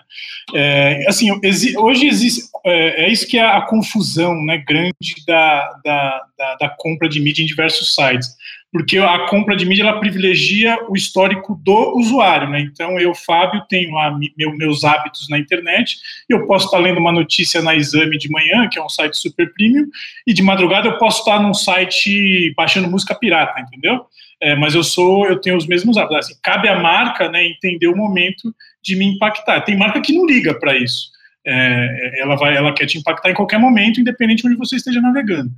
É, 0.54 1.06
assim, 1.08 1.30
hoje 1.78 2.08
existe 2.08 2.44
é, 2.66 3.06
é, 3.06 3.12
isso 3.12 3.28
que 3.28 3.38
é 3.38 3.46
a 3.46 3.62
confusão, 3.62 4.36
né, 4.44 4.58
grande 4.58 4.94
da, 5.26 5.80
da, 5.84 6.22
da, 6.38 6.56
da 6.56 6.70
compra 6.70 7.10
de 7.10 7.20
mídia 7.20 7.44
em 7.44 7.48
diversos 7.48 7.96
sites 7.96 8.30
porque 8.74 8.98
a 8.98 9.28
compra 9.28 9.56
de 9.56 9.68
mídia 9.68 9.84
ela 9.84 10.00
privilegia 10.00 10.76
o 10.90 10.96
histórico 10.96 11.56
do 11.64 11.96
usuário, 11.96 12.50
né? 12.50 12.60
Então 12.60 13.00
eu, 13.00 13.14
Fábio, 13.14 13.62
tenho 13.70 13.94
lá 13.94 14.18
meu, 14.36 14.58
meus 14.58 14.84
hábitos 14.84 15.30
na 15.30 15.38
internet, 15.38 16.00
eu 16.28 16.48
posso 16.48 16.66
estar 16.66 16.80
lendo 16.80 17.00
uma 17.00 17.12
notícia 17.12 17.62
na 17.62 17.76
Exame 17.76 18.18
de 18.18 18.32
manhã, 18.32 18.68
que 18.68 18.80
é 18.80 18.84
um 18.84 18.90
site 18.90 19.16
super 19.16 19.54
premium, 19.54 19.86
e 20.26 20.34
de 20.34 20.42
madrugada 20.42 20.88
eu 20.88 20.98
posso 20.98 21.20
estar 21.20 21.40
num 21.40 21.54
site 21.54 22.52
baixando 22.58 22.90
música 22.90 23.14
pirata, 23.14 23.62
entendeu? 23.62 24.08
É, 24.42 24.56
mas 24.56 24.74
eu 24.74 24.84
sou, 24.84 25.28
eu 25.28 25.40
tenho 25.40 25.56
os 25.56 25.68
mesmos 25.68 25.96
hábitos. 25.96 26.26
Assim, 26.26 26.40
cabe 26.42 26.68
à 26.68 26.80
marca, 26.80 27.30
né, 27.30 27.46
entender 27.46 27.88
o 27.88 27.96
momento 27.96 28.54
de 28.84 28.96
me 28.96 29.06
impactar. 29.06 29.62
Tem 29.62 29.78
marca 29.78 30.02
que 30.02 30.14
não 30.14 30.26
liga 30.26 30.60
para 30.60 30.76
isso. 30.76 31.12
é, 31.46 32.22
ela 32.22 32.36
vai, 32.36 32.56
ela 32.58 32.74
quer 32.74 32.88
te 32.88 32.98
impactar 32.98 33.30
em 33.30 33.36
qualquer 33.36 33.60
momento, 33.60 34.00
independente 34.00 34.42
de 34.42 34.48
onde 34.48 34.58
você 34.58 34.78
esteja 34.78 35.00
navegando. 35.00 35.52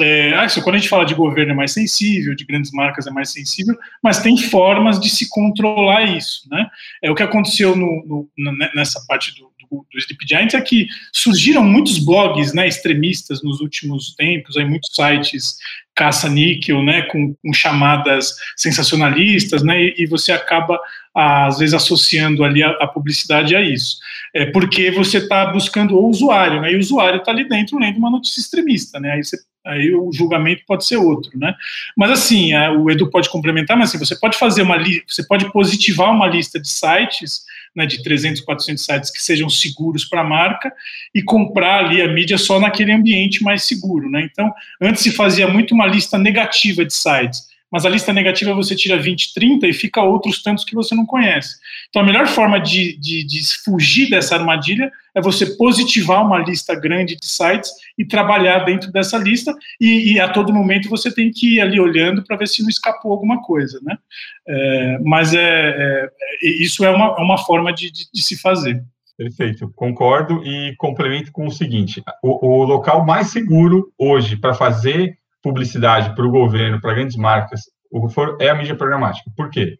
É, 0.00 0.34
ah, 0.34 0.46
quando 0.62 0.76
a 0.76 0.78
gente 0.78 0.88
fala 0.88 1.04
de 1.04 1.14
governo 1.14 1.52
é 1.52 1.54
mais 1.54 1.72
sensível, 1.72 2.34
de 2.34 2.44
grandes 2.44 2.70
marcas 2.72 3.06
é 3.06 3.10
mais 3.10 3.32
sensível, 3.32 3.76
mas 4.02 4.20
tem 4.20 4.36
formas 4.36 5.00
de 5.00 5.08
se 5.08 5.28
controlar 5.28 6.04
isso, 6.04 6.48
né? 6.50 6.66
É 7.02 7.10
o 7.10 7.14
que 7.14 7.22
aconteceu 7.22 7.74
no, 7.74 8.28
no, 8.36 8.58
nessa 8.74 9.04
parte 9.06 9.34
do, 9.38 9.50
do, 9.70 9.86
do 9.90 9.98
Sleep 9.98 10.26
Giants 10.26 10.54
é 10.54 10.60
que 10.60 10.86
surgiram 11.12 11.64
muitos 11.64 11.98
blogs, 11.98 12.52
né, 12.52 12.66
extremistas 12.66 13.42
nos 13.42 13.60
últimos 13.60 14.14
tempos, 14.14 14.56
aí 14.56 14.64
muitos 14.64 14.94
sites 14.94 15.58
caça-níquel, 15.98 16.80
né, 16.80 17.02
com, 17.02 17.34
com, 17.34 17.52
chamadas 17.52 18.36
sensacionalistas, 18.56 19.64
né, 19.64 19.82
e, 19.82 19.94
e, 19.98 20.06
você 20.06 20.30
acaba, 20.30 20.78
às 21.20 21.58
vezes, 21.58 21.74
associando 21.74 22.44
ali 22.44 22.62
a, 22.62 22.70
a 22.70 22.86
publicidade 22.86 23.56
a 23.56 23.60
isso. 23.60 23.98
É 24.32 24.46
porque 24.46 24.88
você 24.92 25.18
está 25.18 25.46
buscando 25.46 25.96
o 25.96 26.08
usuário, 26.08 26.60
né, 26.60 26.72
e 26.72 26.76
o 26.76 26.78
usuário 26.78 27.18
está 27.18 27.32
ali 27.32 27.48
dentro 27.48 27.76
lendo 27.76 27.96
uma 27.96 28.10
notícia 28.10 28.40
extremista, 28.40 29.00
né, 29.00 29.12
aí 29.12 29.24
você 29.24 29.36
aí 29.66 29.92
o 29.94 30.10
julgamento 30.12 30.62
pode 30.66 30.86
ser 30.86 30.96
outro, 30.96 31.30
né? 31.36 31.54
Mas 31.94 32.10
assim, 32.12 32.54
a, 32.54 32.72
o 32.72 32.90
Edu 32.90 33.10
pode 33.10 33.28
complementar, 33.28 33.76
mas 33.76 33.90
assim, 33.90 33.98
você 33.98 34.18
pode 34.18 34.38
fazer 34.38 34.62
uma 34.62 34.78
você 35.06 35.26
pode 35.26 35.52
positivar 35.52 36.10
uma 36.10 36.26
lista 36.26 36.58
de 36.58 36.68
sites, 36.68 37.42
né, 37.76 37.84
de 37.84 38.02
300, 38.02 38.40
400 38.40 38.82
sites 38.82 39.10
que 39.10 39.22
sejam 39.22 39.50
seguros 39.50 40.06
para 40.06 40.22
a 40.22 40.24
marca 40.24 40.72
e 41.14 41.22
comprar 41.22 41.84
ali 41.84 42.00
a 42.00 42.08
mídia 42.08 42.38
só 42.38 42.58
naquele 42.58 42.92
ambiente 42.92 43.42
mais 43.42 43.64
seguro, 43.64 44.08
né? 44.08 44.26
Então, 44.30 44.50
antes 44.80 45.02
se 45.02 45.10
fazia 45.10 45.46
muito 45.46 45.74
uma 45.74 45.86
lista 45.86 46.16
negativa 46.16 46.82
de 46.82 46.94
sites 46.94 47.48
mas 47.70 47.84
a 47.84 47.88
lista 47.88 48.12
negativa 48.12 48.54
você 48.54 48.74
tira 48.74 48.96
20, 48.96 49.34
30 49.34 49.66
e 49.66 49.72
fica 49.72 50.02
outros 50.02 50.42
tantos 50.42 50.64
que 50.64 50.74
você 50.74 50.94
não 50.94 51.04
conhece. 51.04 51.56
Então, 51.88 52.02
a 52.02 52.04
melhor 52.04 52.26
forma 52.26 52.58
de, 52.58 52.98
de, 52.98 53.24
de, 53.24 53.40
fugir 53.64 54.08
dessa 54.08 54.36
armadilha 54.36 54.90
é 55.14 55.20
você 55.20 55.56
positivar 55.56 56.24
uma 56.24 56.38
lista 56.38 56.74
grande 56.74 57.16
de 57.16 57.26
sites 57.26 57.70
e 57.98 58.04
trabalhar 58.04 58.60
dentro 58.60 58.90
dessa 58.90 59.18
lista, 59.18 59.54
e, 59.80 60.12
e 60.12 60.20
a 60.20 60.28
todo 60.28 60.52
momento 60.52 60.88
você 60.88 61.12
tem 61.12 61.30
que 61.30 61.56
ir 61.56 61.60
ali 61.60 61.78
olhando 61.78 62.24
para 62.24 62.36
ver 62.36 62.48
se 62.48 62.62
não 62.62 62.68
escapou 62.68 63.12
alguma 63.12 63.42
coisa. 63.42 63.78
Né? 63.82 63.98
É, 64.46 64.98
mas 65.04 65.34
é, 65.34 65.40
é, 65.40 66.08
isso 66.42 66.84
é 66.84 66.90
uma, 66.90 67.16
é 67.18 67.22
uma 67.22 67.38
forma 67.38 67.72
de, 67.72 67.90
de, 67.90 68.04
de 68.12 68.22
se 68.22 68.40
fazer. 68.40 68.82
Perfeito, 69.18 69.68
concordo 69.74 70.44
e 70.44 70.76
complemento 70.76 71.32
com 71.32 71.44
o 71.44 71.50
seguinte: 71.50 72.00
o, 72.22 72.60
o 72.60 72.64
local 72.64 73.04
mais 73.04 73.26
seguro 73.26 73.92
hoje 73.98 74.36
para 74.36 74.54
fazer 74.54 75.17
publicidade 75.42 76.14
para 76.14 76.26
o 76.26 76.30
governo, 76.30 76.80
para 76.80 76.94
grandes 76.94 77.16
marcas, 77.16 77.60
o 77.90 78.06
que 78.06 78.14
for, 78.14 78.36
é 78.40 78.48
a 78.48 78.54
mídia 78.54 78.76
programática. 78.76 79.30
Por 79.36 79.50
quê? 79.50 79.76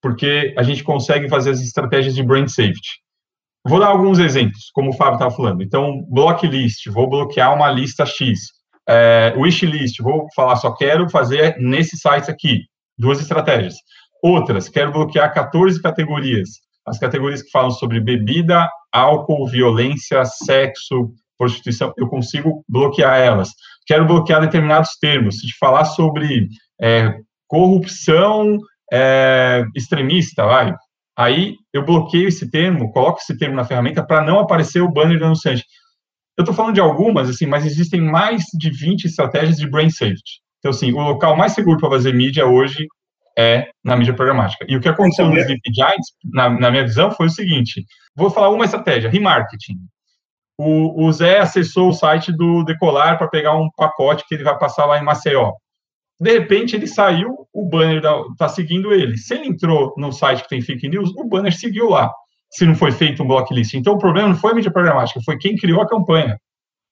Porque 0.00 0.54
a 0.56 0.62
gente 0.62 0.84
consegue 0.84 1.28
fazer 1.28 1.50
as 1.50 1.60
estratégias 1.60 2.14
de 2.14 2.22
brand 2.22 2.48
safety. 2.48 3.00
Vou 3.66 3.80
dar 3.80 3.88
alguns 3.88 4.18
exemplos, 4.18 4.70
como 4.72 4.90
o 4.90 4.92
Fábio 4.92 5.14
estava 5.14 5.34
falando. 5.34 5.62
Então, 5.62 6.04
blocklist, 6.08 6.86
vou 6.88 7.08
bloquear 7.08 7.52
uma 7.52 7.70
lista 7.70 8.06
X. 8.06 8.38
É, 8.88 9.34
wishlist, 9.36 10.00
vou 10.00 10.26
falar, 10.36 10.54
só 10.56 10.72
quero 10.72 11.08
fazer 11.10 11.56
nesses 11.58 12.00
sites 12.00 12.28
aqui. 12.28 12.60
Duas 12.96 13.20
estratégias. 13.20 13.74
Outras, 14.22 14.68
quero 14.68 14.92
bloquear 14.92 15.32
14 15.34 15.82
categorias. 15.82 16.60
As 16.86 16.98
categorias 16.98 17.42
que 17.42 17.50
falam 17.50 17.72
sobre 17.72 18.00
bebida, 18.00 18.68
álcool, 18.92 19.48
violência, 19.48 20.24
sexo, 20.24 21.10
prostituição, 21.38 21.92
eu 21.96 22.08
consigo 22.08 22.64
bloquear 22.68 23.18
elas 23.18 23.50
quero 23.86 24.04
bloquear 24.04 24.40
determinados 24.40 24.96
termos. 25.00 25.38
Se 25.38 25.46
te 25.46 25.56
falar 25.58 25.84
sobre 25.84 26.48
é, 26.80 27.18
corrupção 27.46 28.58
é, 28.92 29.64
extremista, 29.74 30.44
vai, 30.44 30.74
aí 31.16 31.56
eu 31.72 31.84
bloqueio 31.84 32.28
esse 32.28 32.50
termo, 32.50 32.92
coloco 32.92 33.20
esse 33.20 33.38
termo 33.38 33.54
na 33.54 33.64
ferramenta 33.64 34.04
para 34.04 34.22
não 34.22 34.40
aparecer 34.40 34.82
o 34.82 34.90
banner 34.90 35.18
do 35.18 35.24
anunciante. 35.24 35.64
Eu 36.36 36.42
estou 36.42 36.54
falando 36.54 36.74
de 36.74 36.80
algumas, 36.80 37.30
assim, 37.30 37.46
mas 37.46 37.64
existem 37.64 38.00
mais 38.00 38.44
de 38.58 38.70
20 38.70 39.04
estratégias 39.04 39.56
de 39.56 39.70
brain 39.70 39.88
safety. 39.88 40.42
Então, 40.58 40.70
assim, 40.70 40.92
o 40.92 41.00
local 41.00 41.36
mais 41.36 41.52
seguro 41.52 41.78
para 41.78 41.90
fazer 41.90 42.12
mídia 42.12 42.44
hoje 42.44 42.86
é 43.38 43.68
na 43.84 43.96
mídia 43.96 44.14
programática. 44.14 44.66
E 44.68 44.76
o 44.76 44.80
que 44.80 44.88
aconteceu 44.88 45.26
no 45.26 45.38
Sleep 45.38 45.60
Giants, 45.74 46.12
na, 46.32 46.50
na 46.50 46.70
minha 46.70 46.84
visão, 46.84 47.10
foi 47.10 47.26
o 47.26 47.30
seguinte: 47.30 47.84
vou 48.14 48.30
falar 48.30 48.50
uma 48.50 48.64
estratégia, 48.64 49.08
remarketing 49.08 49.78
o, 50.58 51.06
o 51.06 51.12
Zé 51.12 51.38
acessou 51.38 51.90
o 51.90 51.92
site 51.92 52.32
do 52.32 52.64
Decolar 52.64 53.18
para 53.18 53.28
pegar 53.28 53.54
um 53.54 53.68
pacote 53.76 54.24
que 54.26 54.34
ele 54.34 54.44
vai 54.44 54.58
passar 54.58 54.86
lá 54.86 54.98
em 54.98 55.04
Maceió. 55.04 55.52
De 56.18 56.32
repente, 56.32 56.74
ele 56.74 56.86
saiu, 56.86 57.46
o 57.52 57.68
banner 57.68 58.02
está 58.32 58.48
seguindo 58.48 58.92
ele. 58.92 59.18
Se 59.18 59.34
ele 59.34 59.48
entrou 59.48 59.92
no 59.98 60.12
site 60.12 60.42
que 60.42 60.48
tem 60.48 60.62
fake 60.62 60.88
news, 60.88 61.10
o 61.14 61.28
banner 61.28 61.54
seguiu 61.54 61.90
lá, 61.90 62.10
se 62.50 62.64
não 62.64 62.74
foi 62.74 62.90
feito 62.90 63.22
um 63.22 63.26
blocklist. 63.26 63.74
Então, 63.74 63.94
o 63.94 63.98
problema 63.98 64.28
não 64.28 64.36
foi 64.36 64.52
a 64.52 64.54
mídia 64.54 64.70
programática, 64.70 65.20
foi 65.24 65.36
quem 65.36 65.56
criou 65.56 65.82
a 65.82 65.88
campanha, 65.88 66.38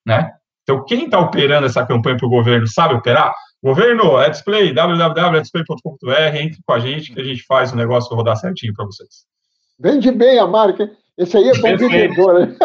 né? 0.06 0.30
Então, 0.62 0.84
quem 0.84 1.06
está 1.06 1.18
operando 1.18 1.66
essa 1.66 1.86
campanha 1.86 2.16
para 2.16 2.26
o 2.26 2.30
governo 2.30 2.66
sabe 2.66 2.94
operar? 2.94 3.32
Governo, 3.62 4.18
é 4.18 4.28
display, 4.28 4.74
www.display.com.br, 4.74 6.36
entre 6.36 6.60
com 6.66 6.72
a 6.74 6.78
gente 6.78 7.12
que 7.14 7.20
a 7.20 7.24
gente 7.24 7.42
faz 7.44 7.72
o 7.72 7.76
negócio 7.76 8.14
rodar 8.14 8.36
certinho 8.36 8.74
para 8.74 8.84
vocês. 8.84 9.24
Vende 9.78 10.10
bem 10.10 10.38
a 10.38 10.46
marca. 10.46 10.90
Esse 11.16 11.36
aí 11.36 11.48
é 11.48 11.58
bom 11.58 11.76
vendedor, 11.76 12.40
né? 12.40 12.56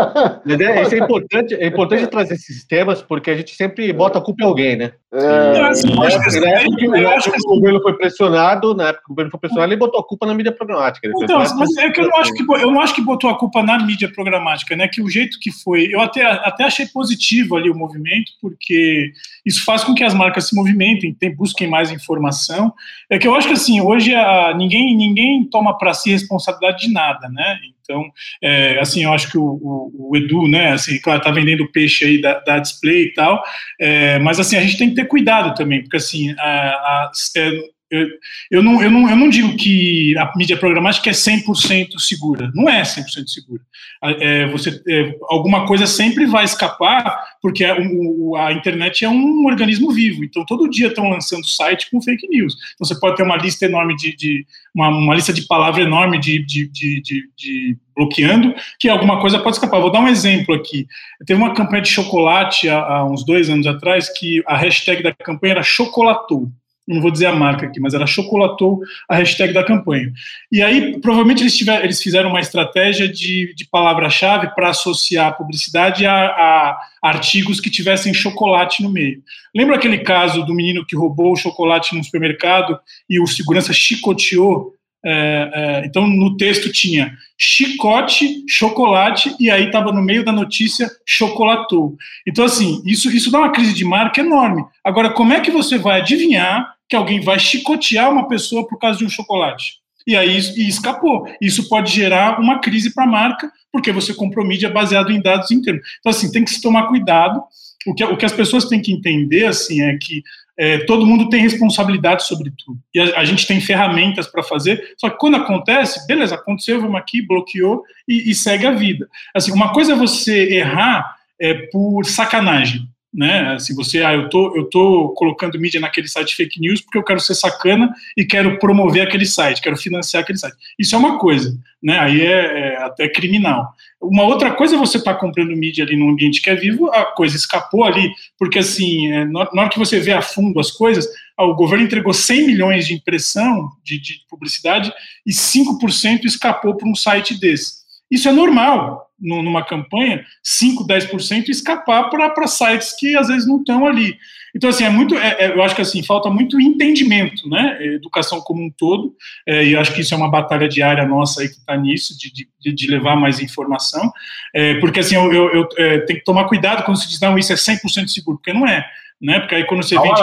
É, 0.47 0.81
isso 0.81 0.95
é 0.95 0.97
importante, 0.97 1.53
é 1.53 1.67
importante 1.67 2.07
trazer 2.07 2.33
esses 2.33 2.65
temas, 2.65 2.99
porque 2.99 3.29
a 3.29 3.35
gente 3.35 3.55
sempre 3.55 3.93
bota 3.93 4.17
a 4.17 4.21
culpa 4.21 4.43
em 4.43 4.47
alguém, 4.47 4.75
né? 4.75 4.91
É, 5.13 5.61
assim, 5.61 5.93
na 5.93 6.07
época 6.07 7.31
que 7.31 7.47
o 7.47 7.55
governo 7.55 7.81
foi 7.81 7.93
pressionado, 7.93 8.73
na 8.73 8.89
época 8.89 9.03
o 9.05 9.09
governo 9.09 9.29
foi 9.29 9.39
pressionado, 9.39 9.71
ele 9.71 9.79
botou 9.79 9.99
a 9.99 10.03
culpa 10.03 10.25
na 10.25 10.33
mídia 10.33 10.51
programática. 10.51 11.07
Então, 11.07 11.37
mas 11.37 11.77
é 11.77 11.91
que 11.91 12.01
eu 12.01 12.07
não 12.07 12.17
acho 12.17 12.33
que 12.33 12.41
eu 12.43 12.71
não 12.71 12.81
acho 12.81 12.95
que 12.95 13.01
botou 13.01 13.29
a 13.29 13.37
culpa 13.37 13.61
na 13.61 13.77
mídia 13.85 14.11
programática, 14.11 14.75
né? 14.75 14.87
Que 14.87 15.01
o 15.01 15.09
jeito 15.09 15.37
que 15.39 15.51
foi, 15.51 15.87
eu 15.91 16.01
até, 16.01 16.23
até 16.23 16.63
achei 16.63 16.87
positivo 16.87 17.55
ali 17.55 17.69
o 17.69 17.77
movimento, 17.77 18.31
porque 18.41 19.11
isso 19.45 19.63
faz 19.63 19.83
com 19.83 19.93
que 19.93 20.03
as 20.03 20.15
marcas 20.15 20.47
se 20.47 20.55
movimentem, 20.55 21.13
tem, 21.13 21.35
busquem 21.35 21.67
mais 21.67 21.91
informação. 21.91 22.73
É 23.11 23.19
que 23.19 23.27
eu 23.27 23.35
acho 23.35 23.47
que 23.47 23.53
assim, 23.53 23.79
hoje 23.79 24.15
a, 24.15 24.55
ninguém 24.57 24.97
ninguém 24.97 25.43
toma 25.43 25.77
para 25.77 25.93
si 25.93 26.09
responsabilidade 26.09 26.87
de 26.87 26.91
nada, 26.91 27.29
né? 27.29 27.57
Então, 27.89 28.03
é, 28.39 28.79
assim, 28.79 29.03
eu 29.03 29.11
acho 29.11 29.31
que 29.31 29.37
o, 29.39 29.43
o, 29.43 30.09
o, 30.11 30.15
Edu, 30.15 30.47
né, 30.47 30.73
assim, 30.73 30.99
claro, 31.01 31.23
tá 31.23 31.31
vendendo 31.31 31.71
peixe 31.71 32.05
aí 32.05 32.21
da, 32.21 32.39
da 32.39 32.59
display 32.59 33.05
e 33.05 33.13
tal, 33.13 33.41
é, 33.81 34.19
mas 34.19 34.39
assim, 34.39 34.55
a 34.55 34.61
gente 34.61 34.77
tem 34.77 34.89
que 34.89 34.95
ter 34.95 35.07
cuidado 35.07 35.55
também, 35.55 35.81
porque 35.81 35.97
assim, 35.97 36.29
a, 36.37 36.43
a, 36.43 37.11
é, 37.35 37.51
eu, 37.91 38.07
eu, 38.51 38.63
não, 38.63 38.83
eu, 38.83 38.91
não, 38.91 39.09
eu 39.09 39.15
não 39.15 39.29
digo 39.29 39.55
que 39.57 40.15
a 40.17 40.31
mídia 40.35 40.57
programática 40.57 41.09
é 41.09 41.13
100% 41.13 41.99
segura. 41.99 42.51
Não 42.53 42.69
é 42.69 42.83
100% 42.83 43.27
segura. 43.27 43.61
É, 44.03 44.45
você, 44.47 44.81
é, 44.87 45.15
alguma 45.23 45.65
coisa 45.65 45.87
sempre 45.87 46.25
vai 46.25 46.45
escapar, 46.45 47.19
porque 47.41 47.65
a, 47.65 47.75
o, 47.79 48.35
a, 48.35 48.53
internet 48.53 49.03
é 49.03 49.09
um 49.09 49.45
organismo 49.45 49.91
vivo. 49.91 50.23
Então, 50.23 50.45
todo 50.45 50.69
dia 50.69 50.87
estão 50.87 51.09
lançando 51.09 51.45
site 51.45 51.89
com 51.89 52.01
fake 52.01 52.27
news. 52.29 52.55
Então, 52.75 52.87
você 52.87 52.99
pode 52.99 53.17
ter 53.17 53.23
uma 53.23 53.37
lista 53.37 53.65
enorme 53.65 53.95
de. 53.95 54.15
de 54.15 54.45
uma, 54.73 54.89
uma, 54.89 55.15
lista 55.15 55.33
de 55.33 55.47
palavras 55.47 55.85
enorme 55.85 56.19
de, 56.19 56.45
de, 56.45 56.69
de, 56.69 57.01
de, 57.35 57.77
bloqueando, 57.95 58.53
que 58.79 58.87
alguma 58.87 59.19
coisa 59.19 59.39
pode 59.39 59.55
escapar. 59.55 59.81
Vou 59.81 59.91
dar 59.91 59.99
um 59.99 60.07
exemplo 60.07 60.53
aqui. 60.53 60.85
Teve 61.25 61.41
uma 61.41 61.55
campanha 61.55 61.81
de 61.81 61.89
chocolate 61.89 62.69
há, 62.69 62.79
há 62.79 63.05
uns 63.05 63.25
dois 63.25 63.49
anos 63.49 63.65
atrás 63.65 64.07
que 64.09 64.43
a 64.45 64.55
hashtag 64.55 65.01
da 65.01 65.13
campanha 65.13 65.53
era 65.53 65.63
chocolatou 65.63 66.51
não 66.89 67.01
vou 67.01 67.11
dizer 67.11 67.27
a 67.27 67.35
marca 67.35 67.67
aqui, 67.67 67.79
mas 67.79 67.93
ela 67.93 68.07
chocolatou 68.07 68.81
a 69.07 69.15
hashtag 69.15 69.53
da 69.53 69.63
campanha. 69.63 70.11
E 70.51 70.61
aí, 70.61 70.99
provavelmente, 70.99 71.43
eles, 71.43 71.55
tiver, 71.55 71.83
eles 71.83 72.01
fizeram 72.01 72.29
uma 72.29 72.39
estratégia 72.39 73.07
de, 73.07 73.53
de 73.55 73.65
palavra-chave 73.65 74.53
para 74.55 74.69
associar 74.69 75.27
a 75.27 75.31
publicidade 75.31 76.05
a, 76.05 76.13
a, 76.13 76.79
artigos 77.01 77.59
que 77.59 77.69
tivessem 77.69 78.13
chocolate 78.13 78.81
no 78.81 78.89
meio. 78.89 79.21
Lembra 79.55 79.75
aquele 79.75 79.99
caso 79.99 80.43
do 80.43 80.53
menino 80.53 80.85
que 80.85 80.95
roubou 80.95 81.33
o 81.33 81.37
chocolate 81.37 81.95
no 81.95 82.03
supermercado 82.03 82.79
e 83.09 83.19
o 83.19 83.27
segurança 83.27 83.71
chicoteou 83.71 84.73
é, 85.05 85.51
é, 85.53 85.85
então, 85.85 86.05
no 86.07 86.35
texto 86.35 86.71
tinha 86.71 87.13
chicote, 87.37 88.43
chocolate, 88.49 89.33
e 89.39 89.49
aí 89.49 89.67
estava 89.67 89.93
no 89.93 90.01
meio 90.01 90.25
da 90.25 90.31
notícia 90.31 90.89
chocolatou. 91.05 91.95
Então, 92.27 92.43
assim, 92.43 92.81
isso, 92.85 93.09
isso 93.09 93.31
dá 93.31 93.39
uma 93.39 93.51
crise 93.51 93.73
de 93.73 93.85
marca 93.85 94.19
enorme. 94.19 94.63
Agora, 94.83 95.09
como 95.09 95.33
é 95.33 95.39
que 95.39 95.51
você 95.51 95.77
vai 95.77 96.01
adivinhar 96.01 96.75
que 96.89 96.95
alguém 96.95 97.21
vai 97.21 97.39
chicotear 97.39 98.11
uma 98.11 98.27
pessoa 98.27 98.67
por 98.67 98.79
causa 98.79 98.99
de 98.99 99.05
um 99.05 99.09
chocolate? 99.09 99.79
E 100.07 100.15
aí 100.15 100.39
e 100.57 100.67
escapou. 100.67 101.27
Isso 101.39 101.69
pode 101.69 101.93
gerar 101.93 102.39
uma 102.39 102.59
crise 102.59 102.93
para 102.93 103.03
a 103.03 103.07
marca, 103.07 103.51
porque 103.71 103.91
você 103.91 104.13
comprou 104.13 104.45
mídia 104.45 104.69
baseado 104.69 105.11
em 105.11 105.21
dados 105.21 105.51
internos. 105.51 105.83
Então, 105.99 106.09
assim, 106.09 106.31
tem 106.31 106.43
que 106.43 106.51
se 106.51 106.61
tomar 106.61 106.87
cuidado. 106.87 107.43
O 107.85 107.93
que, 107.93 108.03
o 108.03 108.17
que 108.17 108.25
as 108.25 108.33
pessoas 108.33 108.65
têm 108.65 108.81
que 108.81 108.91
entender, 108.91 109.45
assim, 109.45 109.81
é 109.81 109.95
que 109.97 110.23
é, 110.57 110.79
todo 110.79 111.05
mundo 111.05 111.29
tem 111.29 111.41
responsabilidade 111.41 112.27
sobre 112.27 112.51
tudo. 112.65 112.79
E 112.93 112.99
a, 112.99 113.19
a 113.19 113.25
gente 113.25 113.47
tem 113.47 113.61
ferramentas 113.61 114.27
para 114.27 114.43
fazer, 114.43 114.93
só 114.97 115.09
que 115.09 115.17
quando 115.17 115.37
acontece, 115.37 116.05
beleza, 116.05 116.35
aconteceu, 116.35 116.81
vamos 116.81 116.99
aqui, 116.99 117.25
bloqueou 117.25 117.83
e, 118.05 118.29
e 118.29 118.35
segue 118.35 118.65
a 118.65 118.71
vida. 118.71 119.07
Assim, 119.33 119.53
uma 119.53 119.71
coisa 119.71 119.93
é 119.93 119.95
você 119.95 120.55
errar 120.55 121.15
é, 121.39 121.53
por 121.71 122.03
sacanagem. 122.03 122.81
Né? 123.13 123.57
Se 123.57 123.73
você, 123.73 124.03
ah, 124.03 124.13
eu 124.13 124.29
tô, 124.29 124.55
eu 124.55 124.65
tô 124.65 125.09
colocando 125.17 125.59
mídia 125.59 125.79
naquele 125.79 126.07
site 126.07 126.35
fake 126.35 126.59
news 126.59 126.81
porque 126.81 126.97
eu 126.97 127.03
quero 127.03 127.19
ser 127.19 127.33
sacana 127.33 127.91
e 128.15 128.23
quero 128.23 128.59
promover 128.59 129.01
aquele 129.01 129.25
site, 129.25 129.61
quero 129.61 129.75
financiar 129.75 130.23
aquele 130.23 130.37
site. 130.37 130.55
Isso 130.77 130.95
é 130.95 130.97
uma 130.97 131.17
coisa, 131.17 131.57
né? 131.81 131.97
Aí 131.99 132.21
é, 132.21 132.73
é 132.73 132.83
até 132.83 133.09
criminal. 133.09 133.73
Uma 133.99 134.23
outra 134.23 134.53
coisa 134.53 134.75
é 134.75 134.79
você 134.79 134.97
estar 134.97 135.15
tá 135.15 135.19
comprando 135.19 135.55
mídia 135.55 135.83
ali 135.83 135.97
num 135.97 136.09
ambiente 136.09 136.41
que 136.41 136.49
é 136.49 136.55
vivo, 136.55 136.89
a 136.91 137.05
coisa 137.05 137.35
escapou 137.35 137.83
ali, 137.83 138.11
porque 138.37 138.59
assim, 138.59 139.11
é, 139.11 139.25
na 139.25 139.41
hora 139.41 139.69
que 139.69 139.79
você 139.79 139.99
vê 139.99 140.13
a 140.13 140.21
fundo 140.21 140.59
as 140.59 140.71
coisas, 140.71 141.07
ah, 141.35 141.45
o 141.45 141.55
governo 141.55 141.85
entregou 141.85 142.13
100 142.13 142.45
milhões 142.45 142.87
de 142.87 142.93
impressão 142.93 143.69
de, 143.83 143.99
de 143.99 144.21
publicidade 144.29 144.93
e 145.25 145.31
5% 145.31 146.25
escapou 146.25 146.77
para 146.77 146.87
um 146.87 146.95
site 146.95 147.39
desse. 147.39 147.79
Isso 148.09 148.29
é 148.29 148.31
normal 148.31 149.08
numa 149.21 149.63
campanha, 149.63 150.23
5, 150.43 150.85
10% 150.87 151.49
escapar 151.49 152.09
para 152.09 152.47
sites 152.47 152.95
que 152.97 153.15
às 153.15 153.27
vezes 153.27 153.47
não 153.47 153.57
estão 153.57 153.85
ali. 153.85 154.17
Então, 154.55 154.69
assim, 154.69 154.83
é 154.83 154.89
muito, 154.89 155.15
é, 155.15 155.35
é, 155.39 155.51
eu 155.51 155.61
acho 155.61 155.75
que 155.75 155.81
assim, 155.81 156.01
falta 156.03 156.29
muito 156.29 156.59
entendimento, 156.59 157.47
né? 157.47 157.77
Educação 157.81 158.41
como 158.41 158.63
um 158.63 158.71
todo, 158.71 159.13
é, 159.47 159.63
e 159.63 159.75
acho 159.75 159.93
que 159.93 160.01
isso 160.01 160.13
é 160.13 160.17
uma 160.17 160.29
batalha 160.29 160.67
diária 160.67 161.05
nossa 161.05 161.41
aí 161.41 161.49
que 161.49 161.55
está 161.55 161.77
nisso, 161.77 162.17
de, 162.17 162.31
de, 162.59 162.73
de, 162.73 162.87
levar 162.87 163.15
mais 163.15 163.39
informação, 163.39 164.11
é, 164.53 164.75
porque 164.79 165.01
assim, 165.01 165.15
eu, 165.15 165.31
eu, 165.31 165.49
eu 165.53 165.69
é, 165.77 165.99
tenho 165.99 166.19
que 166.19 166.25
tomar 166.25 166.45
cuidado 166.45 166.83
quando 166.83 166.97
se 166.97 167.07
diz, 167.07 167.19
não, 167.19 167.37
isso 167.37 167.53
é 167.53 167.55
100% 167.55 168.07
seguro, 168.07 168.37
porque 168.37 168.53
não 168.53 168.67
é, 168.67 168.85
né? 169.21 169.39
Porque 169.39 169.55
aí 169.55 169.65
quando 169.65 169.83
você 169.83 169.95
vende. 169.95 170.19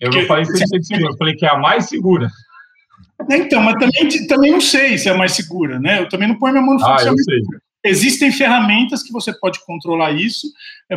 eu 0.00 0.10
não 0.12 0.26
falei 0.26 0.44
100% 0.44 0.82
seguro, 0.82 1.12
eu 1.12 1.16
falei 1.16 1.34
que 1.34 1.44
é 1.44 1.50
a 1.50 1.58
mais 1.58 1.88
segura. 1.88 2.28
Então, 3.28 3.60
mas 3.62 3.74
também, 3.74 4.26
também 4.26 4.50
não 4.52 4.60
sei 4.60 4.96
se 4.96 5.08
é 5.08 5.12
mais 5.12 5.32
segura, 5.32 5.78
né? 5.78 6.00
Eu 6.00 6.08
também 6.08 6.28
não 6.28 6.38
ponho 6.38 6.54
minha 6.54 6.64
mão 6.64 6.74
no 6.74 6.80
fogo. 6.80 6.92
Ah, 6.92 7.04
eu 7.04 7.18
sei. 7.18 7.42
Existem 7.82 8.30
ferramentas 8.30 9.02
que 9.02 9.12
você 9.12 9.32
pode 9.32 9.64
controlar 9.64 10.12
isso, 10.12 10.46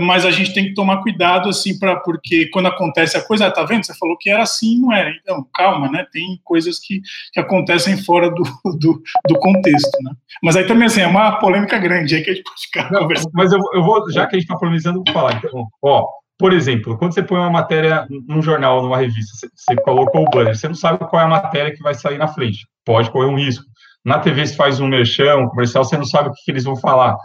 mas 0.02 0.26
a 0.26 0.32
gente 0.32 0.54
tem 0.54 0.66
que 0.66 0.74
tomar 0.74 1.02
cuidado, 1.02 1.48
assim, 1.48 1.78
para 1.80 1.96
porque 1.98 2.48
quando 2.48 2.68
acontece 2.68 3.16
a 3.16 3.26
coisa, 3.26 3.48
ah, 3.48 3.52
tá 3.52 3.64
vendo? 3.64 3.86
Você 3.86 3.94
falou 3.96 4.18
que 4.18 4.30
era 4.30 4.44
assim, 4.44 4.82
não 4.82 4.92
é? 4.92 5.16
Então, 5.22 5.48
calma, 5.54 5.90
né? 5.90 6.06
Tem 6.12 6.40
coisas 6.44 6.80
que, 6.80 7.02
que 7.32 7.40
acontecem 7.40 7.98
fora 8.04 8.30
do, 8.30 8.44
do, 8.80 9.02
do 9.28 9.40
contexto, 9.40 9.98
né? 10.04 10.12
Mas 10.44 10.56
aí 10.56 10.66
também, 10.66 10.88
assim, 10.88 11.02
é 11.02 11.08
uma 11.08 11.40
polêmica 11.40 11.78
grande 11.78 12.16
aí 12.16 12.24
que 12.24 12.32
a 12.32 12.34
gente 12.34 12.44
pode 12.44 12.62
ficar 12.62 12.90
conversando. 12.90 13.32
Mas 13.34 13.54
eu, 13.54 13.60
eu 13.74 13.84
vou, 13.84 14.12
já 14.12 14.28
que 14.28 14.36
a 14.36 14.40
gente 14.40 14.48
está 14.48 14.58
polemizando, 14.58 15.04
vou 15.06 15.14
falar. 15.14 15.38
Então, 15.38 15.66
ó, 15.82 16.08
por 16.38 16.52
exemplo, 16.52 16.98
quando 16.98 17.14
você 17.14 17.24
põe 17.24 17.40
uma 17.40 17.50
matéria 17.50 18.06
num 18.28 18.42
jornal, 18.42 18.82
numa 18.82 18.98
revista, 18.98 19.34
você, 19.38 19.48
você 19.56 19.76
colocou 19.82 20.24
o 20.24 20.30
banner, 20.30 20.58
você 20.58 20.68
não 20.68 20.76
sabe 20.76 20.98
qual 20.98 21.22
é 21.22 21.26
a 21.26 21.30
matéria 21.30 21.74
que 21.74 21.82
vai 21.82 21.94
sair 21.94 22.18
na 22.18 22.28
frente. 22.28 22.68
Pode 22.84 23.10
correr 23.12 23.28
um 23.28 23.38
risco. 23.38 23.64
Na 24.06 24.20
TV 24.20 24.46
se 24.46 24.56
faz 24.56 24.80
um 24.80 24.88
merchan, 24.88 25.38
um 25.38 25.48
comercial, 25.48 25.84
você 25.84 25.98
não 25.98 26.06
sabe 26.06 26.30
o 26.30 26.34
que, 26.34 26.44
que 26.44 26.52
eles 26.52 26.64
vão 26.64 26.76
falar. 26.76 27.16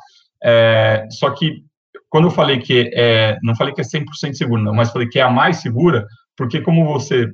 É, 0.43 1.07
só 1.11 1.31
que 1.31 1.63
quando 2.09 2.29
eu 2.29 2.31
falei 2.31 2.59
que 2.59 2.91
é, 2.95 3.37
não 3.43 3.57
falei 3.57 3.75
que 3.75 3.81
é 3.81 3.85
100% 3.85 4.35
seguro, 4.35 4.63
não, 4.63 4.75
mas 4.75 4.91
falei 4.91 5.09
que 5.09 5.19
é 5.19 5.23
a 5.23 5.31
mais 5.31 5.59
segura, 5.59 6.07
porque 6.37 6.61
como 6.61 6.85
você 6.85 7.27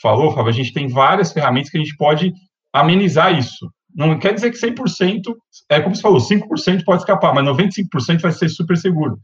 falou, 0.00 0.32
Fábio, 0.32 0.50
a 0.50 0.54
gente 0.54 0.72
tem 0.72 0.88
várias 0.88 1.32
ferramentas 1.32 1.70
que 1.70 1.78
a 1.78 1.80
gente 1.80 1.96
pode 1.96 2.32
amenizar 2.72 3.36
isso. 3.38 3.70
Não 3.94 4.18
quer 4.18 4.34
dizer 4.34 4.50
que 4.50 4.58
100%, 4.58 5.22
é 5.70 5.80
como 5.80 5.94
você 5.94 6.02
falou, 6.02 6.18
5% 6.18 6.84
pode 6.84 7.02
escapar, 7.02 7.34
mas 7.34 7.44
95% 7.44 8.20
vai 8.20 8.32
ser 8.32 8.48
super 8.48 8.76
seguro. 8.76 9.18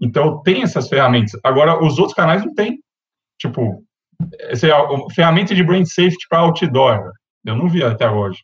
Então, 0.00 0.42
tem 0.42 0.62
essas 0.62 0.88
ferramentas. 0.88 1.38
Agora, 1.44 1.82
os 1.82 1.98
outros 1.98 2.14
canais 2.14 2.44
não 2.44 2.52
tem. 2.52 2.78
Tipo, 3.38 3.82
essa 4.40 4.66
é 4.66 4.72
ferramenta 5.14 5.54
de 5.54 5.62
brand 5.62 5.86
safety 5.86 6.26
para 6.28 6.40
outdoor. 6.40 7.12
Eu 7.44 7.56
não 7.56 7.68
vi 7.68 7.84
até 7.84 8.10
hoje. 8.10 8.40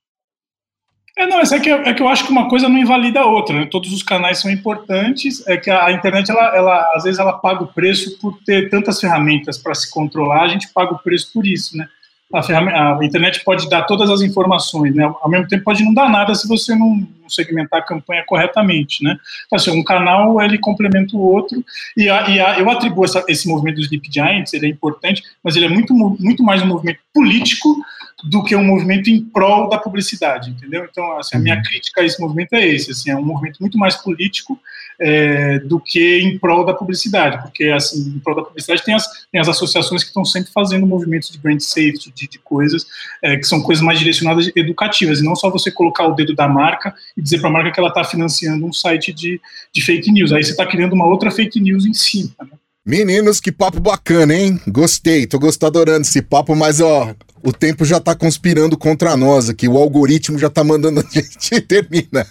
É, 1.17 1.27
não, 1.27 1.41
é 1.41 1.61
que, 1.61 1.71
é 1.71 1.93
que 1.93 2.03
eu 2.03 2.09
acho 2.09 2.25
que 2.25 2.33
uma 2.33 2.49
coisa 2.49 2.69
não 2.69 2.79
invalida 2.79 3.21
a 3.21 3.27
outra, 3.27 3.55
né? 3.55 3.67
Todos 3.71 3.93
os 3.93 4.03
canais 4.03 4.41
são 4.41 4.51
importantes, 4.51 5.47
é 5.47 5.59
que 5.59 5.71
a, 5.71 5.87
a 5.87 5.93
internet, 5.93 6.31
ela, 6.31 6.57
ela, 6.57 6.91
às 6.95 7.05
vezes, 7.05 7.19
ela 7.19 7.35
paga 7.35 7.65
o 7.65 7.67
preço 7.67 8.19
por 8.19 8.39
ter 8.47 8.71
tantas 8.71 8.99
ferramentas 8.99 9.59
para 9.59 9.75
se 9.75 9.91
controlar, 9.91 10.45
a 10.45 10.49
gente 10.49 10.73
paga 10.73 10.95
o 10.95 10.99
preço 10.99 11.31
por 11.33 11.47
isso, 11.47 11.77
né? 11.77 11.87
A, 12.33 12.99
a, 12.99 13.05
internet 13.05 13.45
pode 13.45 13.69
dar 13.69 13.83
todas 13.83 14.09
as 14.09 14.23
informações, 14.23 14.95
né? 14.95 15.05
Ao 15.21 15.29
mesmo 15.29 15.47
tempo 15.47 15.65
pode 15.65 15.85
não 15.85 15.93
dar 15.93 16.09
nada 16.09 16.35
se 16.35 16.49
você 16.49 16.75
não, 16.75 17.07
segmentar 17.29 17.81
a 17.81 17.85
campanha 17.85 18.25
corretamente, 18.27 19.05
né? 19.05 19.19
Então, 19.47 19.57
assim, 19.57 19.71
um 19.71 19.85
canal, 19.85 20.41
ele 20.41 20.57
complementa 20.57 21.15
o 21.15 21.21
outro, 21.21 21.63
e, 21.95 22.09
a, 22.09 22.29
e 22.31 22.39
eu 22.59 22.71
atribuo 22.71 23.05
essa, 23.05 23.23
esse 23.29 23.47
movimento 23.47 23.77
dos 23.77 23.85
Sleep 23.85 24.09
Giants, 24.11 24.55
ele 24.55 24.67
é 24.67 24.71
importante, 24.71 25.23
mas 25.45 25.57
ele 25.57 25.67
é 25.67 25.69
muito, 25.69 25.95
muito 25.95 26.43
mais 26.43 26.63
um 26.63 26.67
movimento 26.67 27.01
político 27.13 27.77
do 28.23 28.43
que 28.43 28.55
um 28.55 28.64
movimento 28.64 29.11
em 29.11 29.20
prol 29.20 29.68
da 29.68 29.79
publicidade, 29.79 30.51
entendeu? 30.51 30.87
Então, 30.91 31.18
assim, 31.18 31.37
a 31.37 31.41
minha 31.41 31.57
uhum. 31.57 31.62
crítica 31.62 32.01
a 32.01 32.05
esse 32.05 32.20
movimento 32.20 32.53
é 32.55 32.66
esse, 32.66 32.93
assim, 32.93 33.11
é 33.11 33.16
um 33.16 33.25
movimento 33.25 33.59
muito 33.61 33.77
mais 33.77 33.97
político 33.97 34.59
é, 35.01 35.59
do 35.61 35.81
que 35.81 36.20
em 36.20 36.39
prol 36.39 36.64
da 36.64 36.73
publicidade, 36.73 37.43
porque, 37.43 37.64
assim, 37.64 38.14
em 38.14 38.18
prol 38.20 38.37
da 38.37 38.43
publicidade 38.43 38.85
tem 38.85 38.95
as, 38.95 39.07
tem 39.31 39.41
as 39.41 39.49
associações 39.49 40.03
que 40.03 40.11
estão 40.11 40.25
sempre 40.25 40.53
fazendo 40.53 40.87
movimentos 40.87 41.31
de 41.31 41.39
brand 41.39 41.59
safety, 41.61 42.12
de, 42.14 42.29
de 42.29 42.39
coisas, 42.39 42.87
é, 43.23 43.37
que 43.37 43.45
são 43.45 43.61
coisas 43.61 43.85
mais 43.85 43.99
direcionadas 43.99 44.51
educativas, 44.55 45.20
e 45.20 45.25
não 45.25 45.35
só 45.35 45.51
você 45.51 45.70
colocar 45.70 46.07
o 46.07 46.14
dedo 46.14 46.35
da 46.35 46.47
marca 46.47 46.95
e 47.16 47.23
dizer 47.23 47.41
para 47.41 47.49
a 47.49 47.53
marca 47.53 47.73
que 47.73 47.81
ela 47.81 47.89
está 47.89 48.05
financiando 48.05 48.64
um 48.64 48.73
site 48.73 49.12
de, 49.12 49.41
de 49.75 49.83
fake 49.83 50.12
news, 50.12 50.33
aí 50.33 50.45
você 50.45 50.53
está 50.53 50.66
criando 50.66 50.93
uma 50.93 51.07
outra 51.07 51.31
fake 51.31 51.61
news 51.61 51.85
em 51.85 51.95
cima, 51.95 52.33
né? 52.41 52.57
Meninos, 52.85 53.39
que 53.39 53.53
papo 53.53 53.79
bacana, 53.79 54.35
hein? 54.35 54.61
Gostei, 54.66 55.25
tô 55.25 55.39
gostando, 55.39 55.79
adorando 55.79 56.03
esse 56.03 56.20
papo, 56.20 56.57
mas 56.57 56.81
ó, 56.81 57.14
o 57.43 57.53
tempo 57.53 57.84
já 57.84 58.01
tá 58.01 58.14
conspirando 58.14 58.76
contra 58.76 59.16
nós 59.16 59.49
aqui, 59.49 59.68
o 59.68 59.76
algoritmo 59.76 60.38
já 60.38 60.49
tá 60.49 60.62
mandando 60.62 61.01
a 61.01 61.03
gente 61.11 61.61
terminar. 61.61 62.26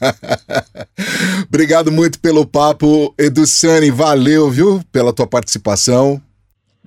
Obrigado 1.47 1.91
muito 1.91 2.19
pelo 2.19 2.45
papo, 2.45 3.13
Edu 3.17 3.45
Sani, 3.45 3.91
valeu, 3.91 4.49
viu, 4.49 4.81
pela 4.91 5.13
tua 5.13 5.27
participação. 5.27 6.21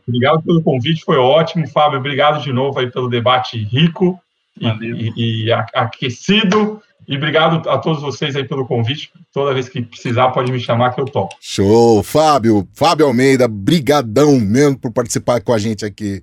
Obrigado 0.06 0.42
pelo 0.42 0.62
convite, 0.62 1.04
foi 1.04 1.16
ótimo, 1.16 1.66
Fábio, 1.68 1.98
obrigado 1.98 2.42
de 2.42 2.52
novo 2.52 2.78
aí 2.78 2.90
pelo 2.90 3.08
debate 3.08 3.56
rico 3.56 4.18
e, 4.60 4.66
e, 4.66 5.44
e 5.46 5.52
aquecido. 5.52 6.80
E 7.06 7.16
obrigado 7.16 7.68
a 7.68 7.76
todos 7.76 8.00
vocês 8.00 8.34
aí 8.34 8.44
pelo 8.44 8.66
convite. 8.66 9.10
Toda 9.32 9.52
vez 9.52 9.68
que 9.68 9.82
precisar, 9.82 10.30
pode 10.30 10.50
me 10.50 10.58
chamar 10.58 10.94
que 10.94 11.00
eu 11.00 11.04
topo. 11.04 11.34
Show! 11.38 12.02
Fábio, 12.02 12.66
Fábio 12.72 13.06
Almeida, 13.06 13.46
brigadão 13.46 14.40
mesmo 14.40 14.78
por 14.78 14.90
participar 14.90 15.42
com 15.42 15.52
a 15.52 15.58
gente 15.58 15.84
aqui. 15.84 16.22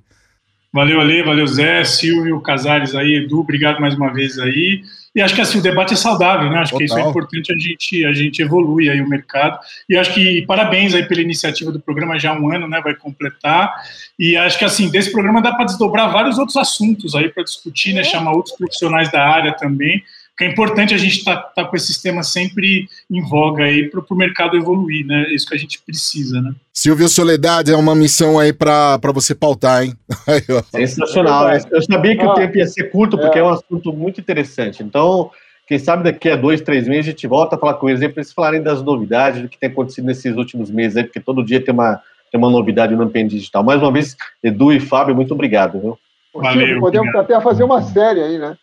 Valeu, 0.74 1.02
Ale, 1.02 1.22
valeu, 1.24 1.46
Zé, 1.46 1.84
Silvio, 1.84 2.40
Casares 2.40 2.96
aí, 2.96 3.16
Edu, 3.16 3.42
obrigado 3.42 3.82
mais 3.82 3.94
uma 3.94 4.14
vez 4.14 4.40
aí. 4.40 4.82
E 5.14 5.22
acho 5.22 5.36
que 5.36 5.42
assim, 5.42 5.60
o 5.60 5.62
debate 5.62 5.94
é 5.94 5.98
saudável, 5.98 6.50
né? 6.50 6.60
Acho 6.60 6.72
Total. 6.72 6.78
que 6.78 6.84
isso 6.86 6.98
é 6.98 7.02
importante 7.02 7.54
a 7.54 7.58
gente, 7.58 8.06
a 8.06 8.14
gente 8.14 8.42
evolui 8.42 8.90
aí 8.90 9.02
o 9.02 9.10
mercado. 9.10 9.60
E 9.90 9.98
acho 9.98 10.14
que 10.14 10.42
parabéns 10.44 10.96
aí 10.96 11.04
pela 11.04 11.22
iniciativa 11.22 11.70
do 11.70 11.82
programa, 11.82 12.18
já 12.18 12.32
há 12.32 12.40
um 12.40 12.50
ano, 12.50 12.68
né? 12.70 12.80
Vai 12.82 12.96
completar. 12.96 13.74
E 14.18 14.38
acho 14.38 14.58
que 14.58 14.64
assim, 14.64 14.90
desse 14.90 15.12
programa 15.12 15.42
dá 15.42 15.54
para 15.54 15.66
desdobrar 15.66 16.10
vários 16.10 16.38
outros 16.38 16.56
assuntos 16.56 17.14
aí 17.14 17.28
para 17.28 17.44
discutir, 17.44 17.92
né? 17.92 18.06
Chamar 18.06 18.32
outros 18.32 18.56
profissionais 18.56 19.12
da 19.12 19.28
área 19.28 19.52
também 19.52 20.02
que 20.38 20.46
é 20.46 20.48
importante 20.48 20.94
a 20.94 20.98
gente 20.98 21.20
estar 21.20 21.36
tá, 21.36 21.52
tá 21.56 21.66
com 21.66 21.76
esse 21.76 21.88
sistema 21.88 22.24
sempre 22.24 22.88
em 23.10 23.22
voga 23.22 23.64
aí 23.64 23.90
para 23.90 24.02
o 24.10 24.16
mercado 24.16 24.58
evoluir, 24.58 25.06
né? 25.06 25.26
É 25.28 25.36
isso 25.36 25.48
que 25.48 25.56
a 25.56 25.58
gente 25.58 25.82
precisa, 25.82 26.42
né? 26.42 26.54
Silvio 26.74 27.08
Soledade, 27.08 27.72
é 27.72 27.76
uma 27.76 27.94
missão 27.94 28.40
aí 28.40 28.52
para 28.52 29.00
você 29.14 29.36
pautar, 29.36 29.84
hein? 29.84 29.94
Sensacional. 30.72 31.48
Né? 31.48 31.62
Eu 31.72 31.82
sabia 31.82 32.16
que 32.16 32.24
ah, 32.24 32.32
o 32.32 32.34
tempo 32.34 32.58
ia 32.58 32.66
ser 32.66 32.90
curto, 32.92 33.18
porque 33.18 33.38
é. 33.38 33.42
é 33.42 33.44
um 33.44 33.50
assunto 33.50 33.94
muito 33.94 34.20
interessante. 34.20 34.82
Então, 34.82 35.30
quem 35.68 35.78
sabe 35.78 36.04
daqui 36.04 36.30
a 36.30 36.36
dois, 36.36 36.62
três 36.62 36.88
meses 36.88 37.08
a 37.08 37.12
gente 37.12 37.28
volta 37.28 37.56
a 37.56 37.60
falar 37.60 37.76
com 37.76 37.90
eles 37.90 38.02
aí 38.02 38.10
para 38.10 38.22
eles 38.22 38.34
falarem 38.34 38.62
das 38.62 38.82
novidades, 38.82 39.42
do 39.42 39.50
que 39.50 39.60
tem 39.60 39.70
acontecido 39.70 40.06
nesses 40.06 40.36
últimos 40.36 40.72
meses 40.72 40.98
aí, 40.98 41.04
porque 41.04 41.20
todo 41.20 41.46
dia 41.46 41.64
tem 41.64 41.74
uma, 41.74 42.02
tem 42.32 42.40
uma 42.40 42.50
novidade 42.50 42.96
no 42.96 43.04
ambiente 43.04 43.36
digital. 43.36 43.64
Mais 43.64 43.82
uma 43.82 43.92
vez, 43.92 44.18
Edu 44.42 44.74
e 44.74 44.80
Fábio, 44.80 45.14
muito 45.16 45.34
obrigado. 45.34 45.80
Viu? 45.80 46.00
Valeu, 46.34 46.80
podemos 46.80 47.10
obrigado. 47.10 47.32
até 47.32 47.42
fazer 47.42 47.64
uma 47.64 47.82
série 47.82 48.22
aí, 48.22 48.40
né? 48.40 48.58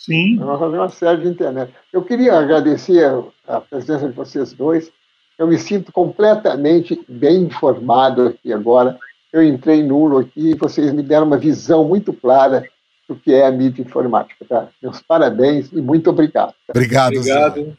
Sim. 0.00 0.36
Nós 0.36 0.46
vamos 0.46 0.60
fazer 0.60 0.78
uma 0.78 0.88
série 0.88 1.20
de 1.20 1.28
internet. 1.28 1.74
Eu 1.92 2.02
queria 2.02 2.38
agradecer 2.38 3.04
a 3.46 3.60
presença 3.60 4.08
de 4.08 4.14
vocês 4.14 4.50
dois. 4.54 4.90
Eu 5.38 5.46
me 5.46 5.58
sinto 5.58 5.92
completamente 5.92 6.98
bem 7.06 7.42
informado 7.42 8.28
aqui 8.28 8.50
agora. 8.50 8.98
Eu 9.30 9.42
entrei 9.42 9.82
nulo 9.82 10.18
aqui 10.18 10.52
e 10.52 10.54
vocês 10.54 10.90
me 10.90 11.02
deram 11.02 11.26
uma 11.26 11.36
visão 11.36 11.86
muito 11.86 12.14
clara 12.14 12.66
do 13.06 13.14
que 13.14 13.34
é 13.34 13.46
a 13.46 13.50
mídia 13.50 13.82
informática. 13.82 14.42
Tá? 14.48 14.68
Meus 14.82 15.02
parabéns 15.02 15.70
e 15.70 15.82
muito 15.82 16.08
obrigado. 16.08 16.54
Tá? 16.66 16.70
Obrigado. 16.70 17.16
Obrigado. 17.16 17.78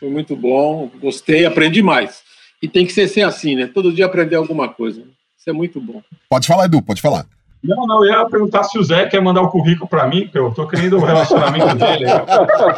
Foi 0.00 0.08
muito 0.08 0.34
bom. 0.34 0.90
Gostei, 1.02 1.44
aprendi 1.44 1.82
mais. 1.82 2.22
E 2.62 2.68
tem 2.68 2.86
que 2.86 2.94
ser, 2.94 3.08
ser 3.08 3.22
assim, 3.22 3.56
né? 3.56 3.66
Todo 3.66 3.92
dia 3.92 4.06
aprender 4.06 4.36
alguma 4.36 4.72
coisa. 4.72 5.02
Isso 5.38 5.50
é 5.50 5.52
muito 5.52 5.78
bom. 5.78 6.02
Pode 6.30 6.46
falar, 6.46 6.64
Edu, 6.64 6.80
pode 6.80 7.02
falar. 7.02 7.26
Não, 7.62 7.86
não, 7.86 8.04
eu 8.04 8.12
ia 8.12 8.24
perguntar 8.26 8.64
se 8.64 8.76
o 8.76 8.82
Zé 8.82 9.06
quer 9.06 9.22
mandar 9.22 9.42
o 9.42 9.48
currículo 9.48 9.88
para 9.88 10.08
mim, 10.08 10.22
porque 10.22 10.38
eu 10.38 10.48
estou 10.48 10.66
querendo 10.66 10.96
o 10.96 11.04
relacionamento 11.04 11.76
dele. 11.76 12.06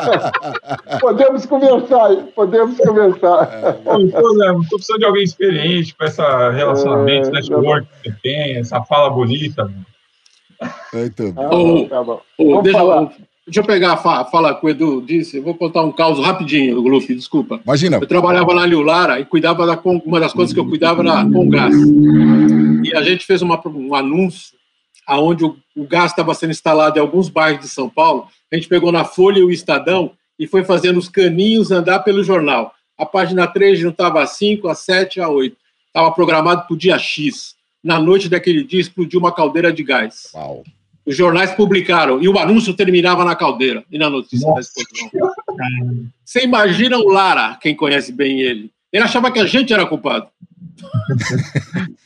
podemos 1.00 1.46
conversar, 1.46 2.16
podemos 2.34 2.76
conversar. 2.76 3.46
Pô, 3.82 3.98
estou 3.98 4.78
precisando 4.78 4.98
de 4.98 5.04
alguém 5.06 5.22
experiente 5.22 5.94
com 5.96 6.04
esse 6.04 6.20
relacionamento, 6.20 7.28
é, 7.28 7.32
network 7.32 7.88
que 8.02 8.10
você 8.10 8.16
tem, 8.22 8.56
essa 8.56 8.82
fala 8.82 9.08
bonita. 9.08 9.72
Muito 10.92 11.32
bom. 11.32 11.86
Ah, 11.86 11.88
tá 11.88 12.02
bom. 12.02 12.62
deixa, 12.62 13.10
Deixa 13.46 13.60
eu 13.60 13.64
pegar 13.64 13.92
a 13.92 14.24
fala 14.24 14.54
que 14.54 14.64
o 14.64 14.68
Edu 14.70 15.02
disse. 15.02 15.36
Eu 15.36 15.42
vou 15.42 15.54
contar 15.54 15.82
um 15.82 15.92
caos 15.92 16.18
rapidinho, 16.18 16.80
Lupe, 16.80 17.14
desculpa. 17.14 17.60
Imagina. 17.64 17.98
Eu 17.98 18.06
trabalhava 18.06 18.54
na 18.54 18.64
Liulara 18.64 19.20
e 19.20 19.24
cuidava 19.24 19.66
da. 19.66 19.78
Uma 19.82 20.18
das 20.18 20.32
coisas 20.32 20.54
que 20.54 20.60
eu 20.60 20.66
cuidava 20.66 21.02
era 21.02 21.24
com 21.24 21.48
gás. 21.50 21.74
E 22.82 22.94
a 22.94 23.02
gente 23.02 23.26
fez 23.26 23.42
uma, 23.42 23.60
um 23.66 23.94
anúncio 23.94 24.54
aonde 25.06 25.44
o, 25.44 25.56
o 25.76 25.86
gás 25.86 26.10
estava 26.10 26.34
sendo 26.34 26.50
instalado 26.50 26.98
em 26.98 27.00
alguns 27.00 27.28
bairros 27.28 27.62
de 27.62 27.68
São 27.68 27.88
Paulo. 27.88 28.28
A 28.52 28.56
gente 28.56 28.68
pegou 28.68 28.92
na 28.92 29.04
Folha 29.04 29.38
e 29.38 29.44
o 29.44 29.50
Estadão 29.50 30.12
e 30.38 30.46
foi 30.46 30.64
fazendo 30.64 30.98
os 30.98 31.08
caninhos 31.08 31.70
andar 31.70 32.00
pelo 32.00 32.22
jornal. 32.24 32.74
A 32.96 33.04
página 33.04 33.46
3 33.46 33.78
juntava 33.78 34.22
a 34.22 34.26
5, 34.26 34.68
a 34.68 34.74
7, 34.74 35.20
a 35.20 35.28
8. 35.28 35.56
Estava 35.86 36.10
programado 36.12 36.66
para 36.66 36.74
o 36.74 36.78
dia 36.78 36.98
X. 36.98 37.54
Na 37.82 37.98
noite 37.98 38.28
daquele 38.28 38.64
dia 38.64 38.80
explodiu 38.80 39.20
uma 39.20 39.32
caldeira 39.32 39.72
de 39.72 39.82
gás. 39.82 40.30
Uau 40.34 40.64
os 41.06 41.16
jornais 41.16 41.52
publicaram 41.52 42.22
e 42.22 42.28
o 42.28 42.38
anúncio 42.38 42.72
terminava 42.74 43.24
na 43.24 43.36
caldeira 43.36 43.84
e 43.90 43.98
na 43.98 44.08
notícia 44.08 44.52
da 44.52 44.60
explosão. 44.60 45.30
Você 46.24 46.44
imagina 46.44 46.96
o 46.98 47.08
Lara, 47.08 47.56
quem 47.60 47.76
conhece 47.76 48.10
bem 48.10 48.40
ele? 48.40 48.70
Ele 48.92 49.04
achava 49.04 49.30
que 49.30 49.38
a 49.38 49.46
gente 49.46 49.72
era 49.72 49.86
culpado. 49.86 50.28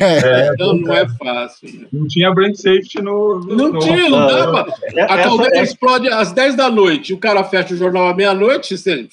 É, 0.00 0.50
então 0.52 0.74
não 0.74 0.94
é 0.94 1.08
fácil. 1.08 1.80
Né? 1.80 1.86
Não 1.92 2.06
tinha 2.06 2.32
brand 2.32 2.54
safety 2.54 3.02
no. 3.02 3.40
não 3.40 3.72
no... 3.72 3.78
tinha, 3.78 4.08
não 4.08 4.26
dava. 4.26 4.66
A 5.08 5.18
caldeira 5.18 5.62
explode 5.62 6.08
às 6.08 6.32
10 6.32 6.56
da 6.56 6.70
noite, 6.70 7.12
o 7.12 7.18
cara 7.18 7.44
fecha 7.44 7.74
o 7.74 7.76
jornal 7.76 8.08
à 8.08 8.14
meia-noite, 8.14 8.76
você 8.76 9.08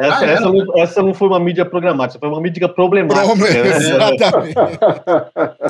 essa, 0.00 0.24
ah, 0.24 0.30
essa, 0.30 0.40
não, 0.40 0.78
essa, 0.78 1.02
não, 1.02 1.12
foi 1.12 1.28
uma 1.28 1.38
mídia 1.38 1.64
programática, 1.64 2.18
foi 2.18 2.28
uma 2.28 2.40
mídia 2.40 2.68
problemática. 2.68 3.34
Né? 3.34 3.68
Exatamente. 3.76 4.54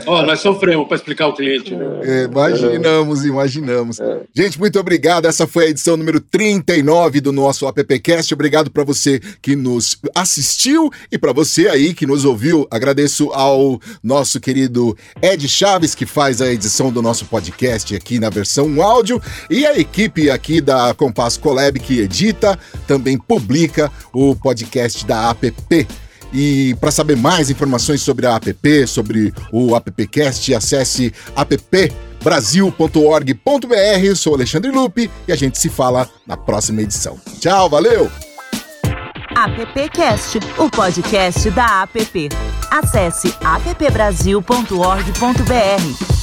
oh, 0.07 0.23
nós 0.23 0.41
sofremos 0.41 0.87
para 0.87 0.97
explicar 0.97 1.27
o 1.27 1.35
cliente. 1.35 1.75
Né? 1.75 1.87
É, 2.03 2.25
imaginamos, 2.25 3.25
imaginamos. 3.25 3.99
É. 3.99 4.21
Gente, 4.35 4.59
muito 4.59 4.79
obrigado. 4.79 5.27
Essa 5.27 5.47
foi 5.47 5.67
a 5.67 5.69
edição 5.69 5.97
número 5.97 6.21
39 6.21 7.21
do 7.21 7.33
nosso 7.33 7.67
AppCast. 7.67 8.33
Obrigado 8.33 8.71
para 8.71 8.85
você 8.85 9.21
que 9.43 9.57
nos 9.57 9.99
assistiu 10.15 10.91
e 11.11 11.19
para 11.19 11.33
você 11.33 11.69
aí 11.69 11.93
que 11.93 12.07
nos 12.07 12.25
ouviu. 12.25 12.69
Agradeço 12.71 13.33
ao 13.33 13.81
nosso 14.03 14.39
querido 14.39 14.97
Ed 15.21 15.49
Chaves, 15.49 15.95
que 15.95 16.07
faz 16.07 16.41
a 16.41 16.53
edição 16.53 16.93
do 16.93 17.03
nosso 17.03 17.25
podcast 17.25 17.97
aqui 17.97 18.21
na 18.21 18.31
versão 18.31 18.81
áudio, 18.81 19.21
e 19.51 19.67
a 19.67 19.77
equipe 19.77 20.31
aqui 20.31 20.61
da 20.61 20.95
Compass 20.95 21.37
Collab 21.37 21.81
que 21.81 22.01
edita, 22.01 22.59
também 22.87 23.19
publica 23.19 23.91
o 24.21 24.37
podcast 24.37 25.07
da 25.07 25.31
APP. 25.31 25.87
E 26.33 26.77
para 26.81 26.91
saber 26.91 27.17
mais 27.17 27.51
informações 27.51 28.03
sobre 28.03 28.27
a 28.27 28.37
APP, 28.37 28.87
sobre 28.87 29.33
o 29.51 29.75
AppCast, 29.75 30.55
acesse 30.55 31.13
appbrasil.org.br. 31.35 34.15
Sou 34.15 34.35
Alexandre 34.35 34.71
Lupe 34.71 35.11
e 35.27 35.33
a 35.33 35.37
gente 35.37 35.59
se 35.59 35.69
fala 35.69 36.09
na 36.27 36.37
próxima 36.37 36.83
edição. 36.83 37.19
Tchau, 37.41 37.69
valeu! 37.69 38.09
AppCast, 39.35 40.39
o 40.59 40.71
podcast 40.71 41.51
da 41.51 41.83
APP. 41.83 42.29
Acesse 42.71 43.35
appbrasil.org.br. 43.43 46.20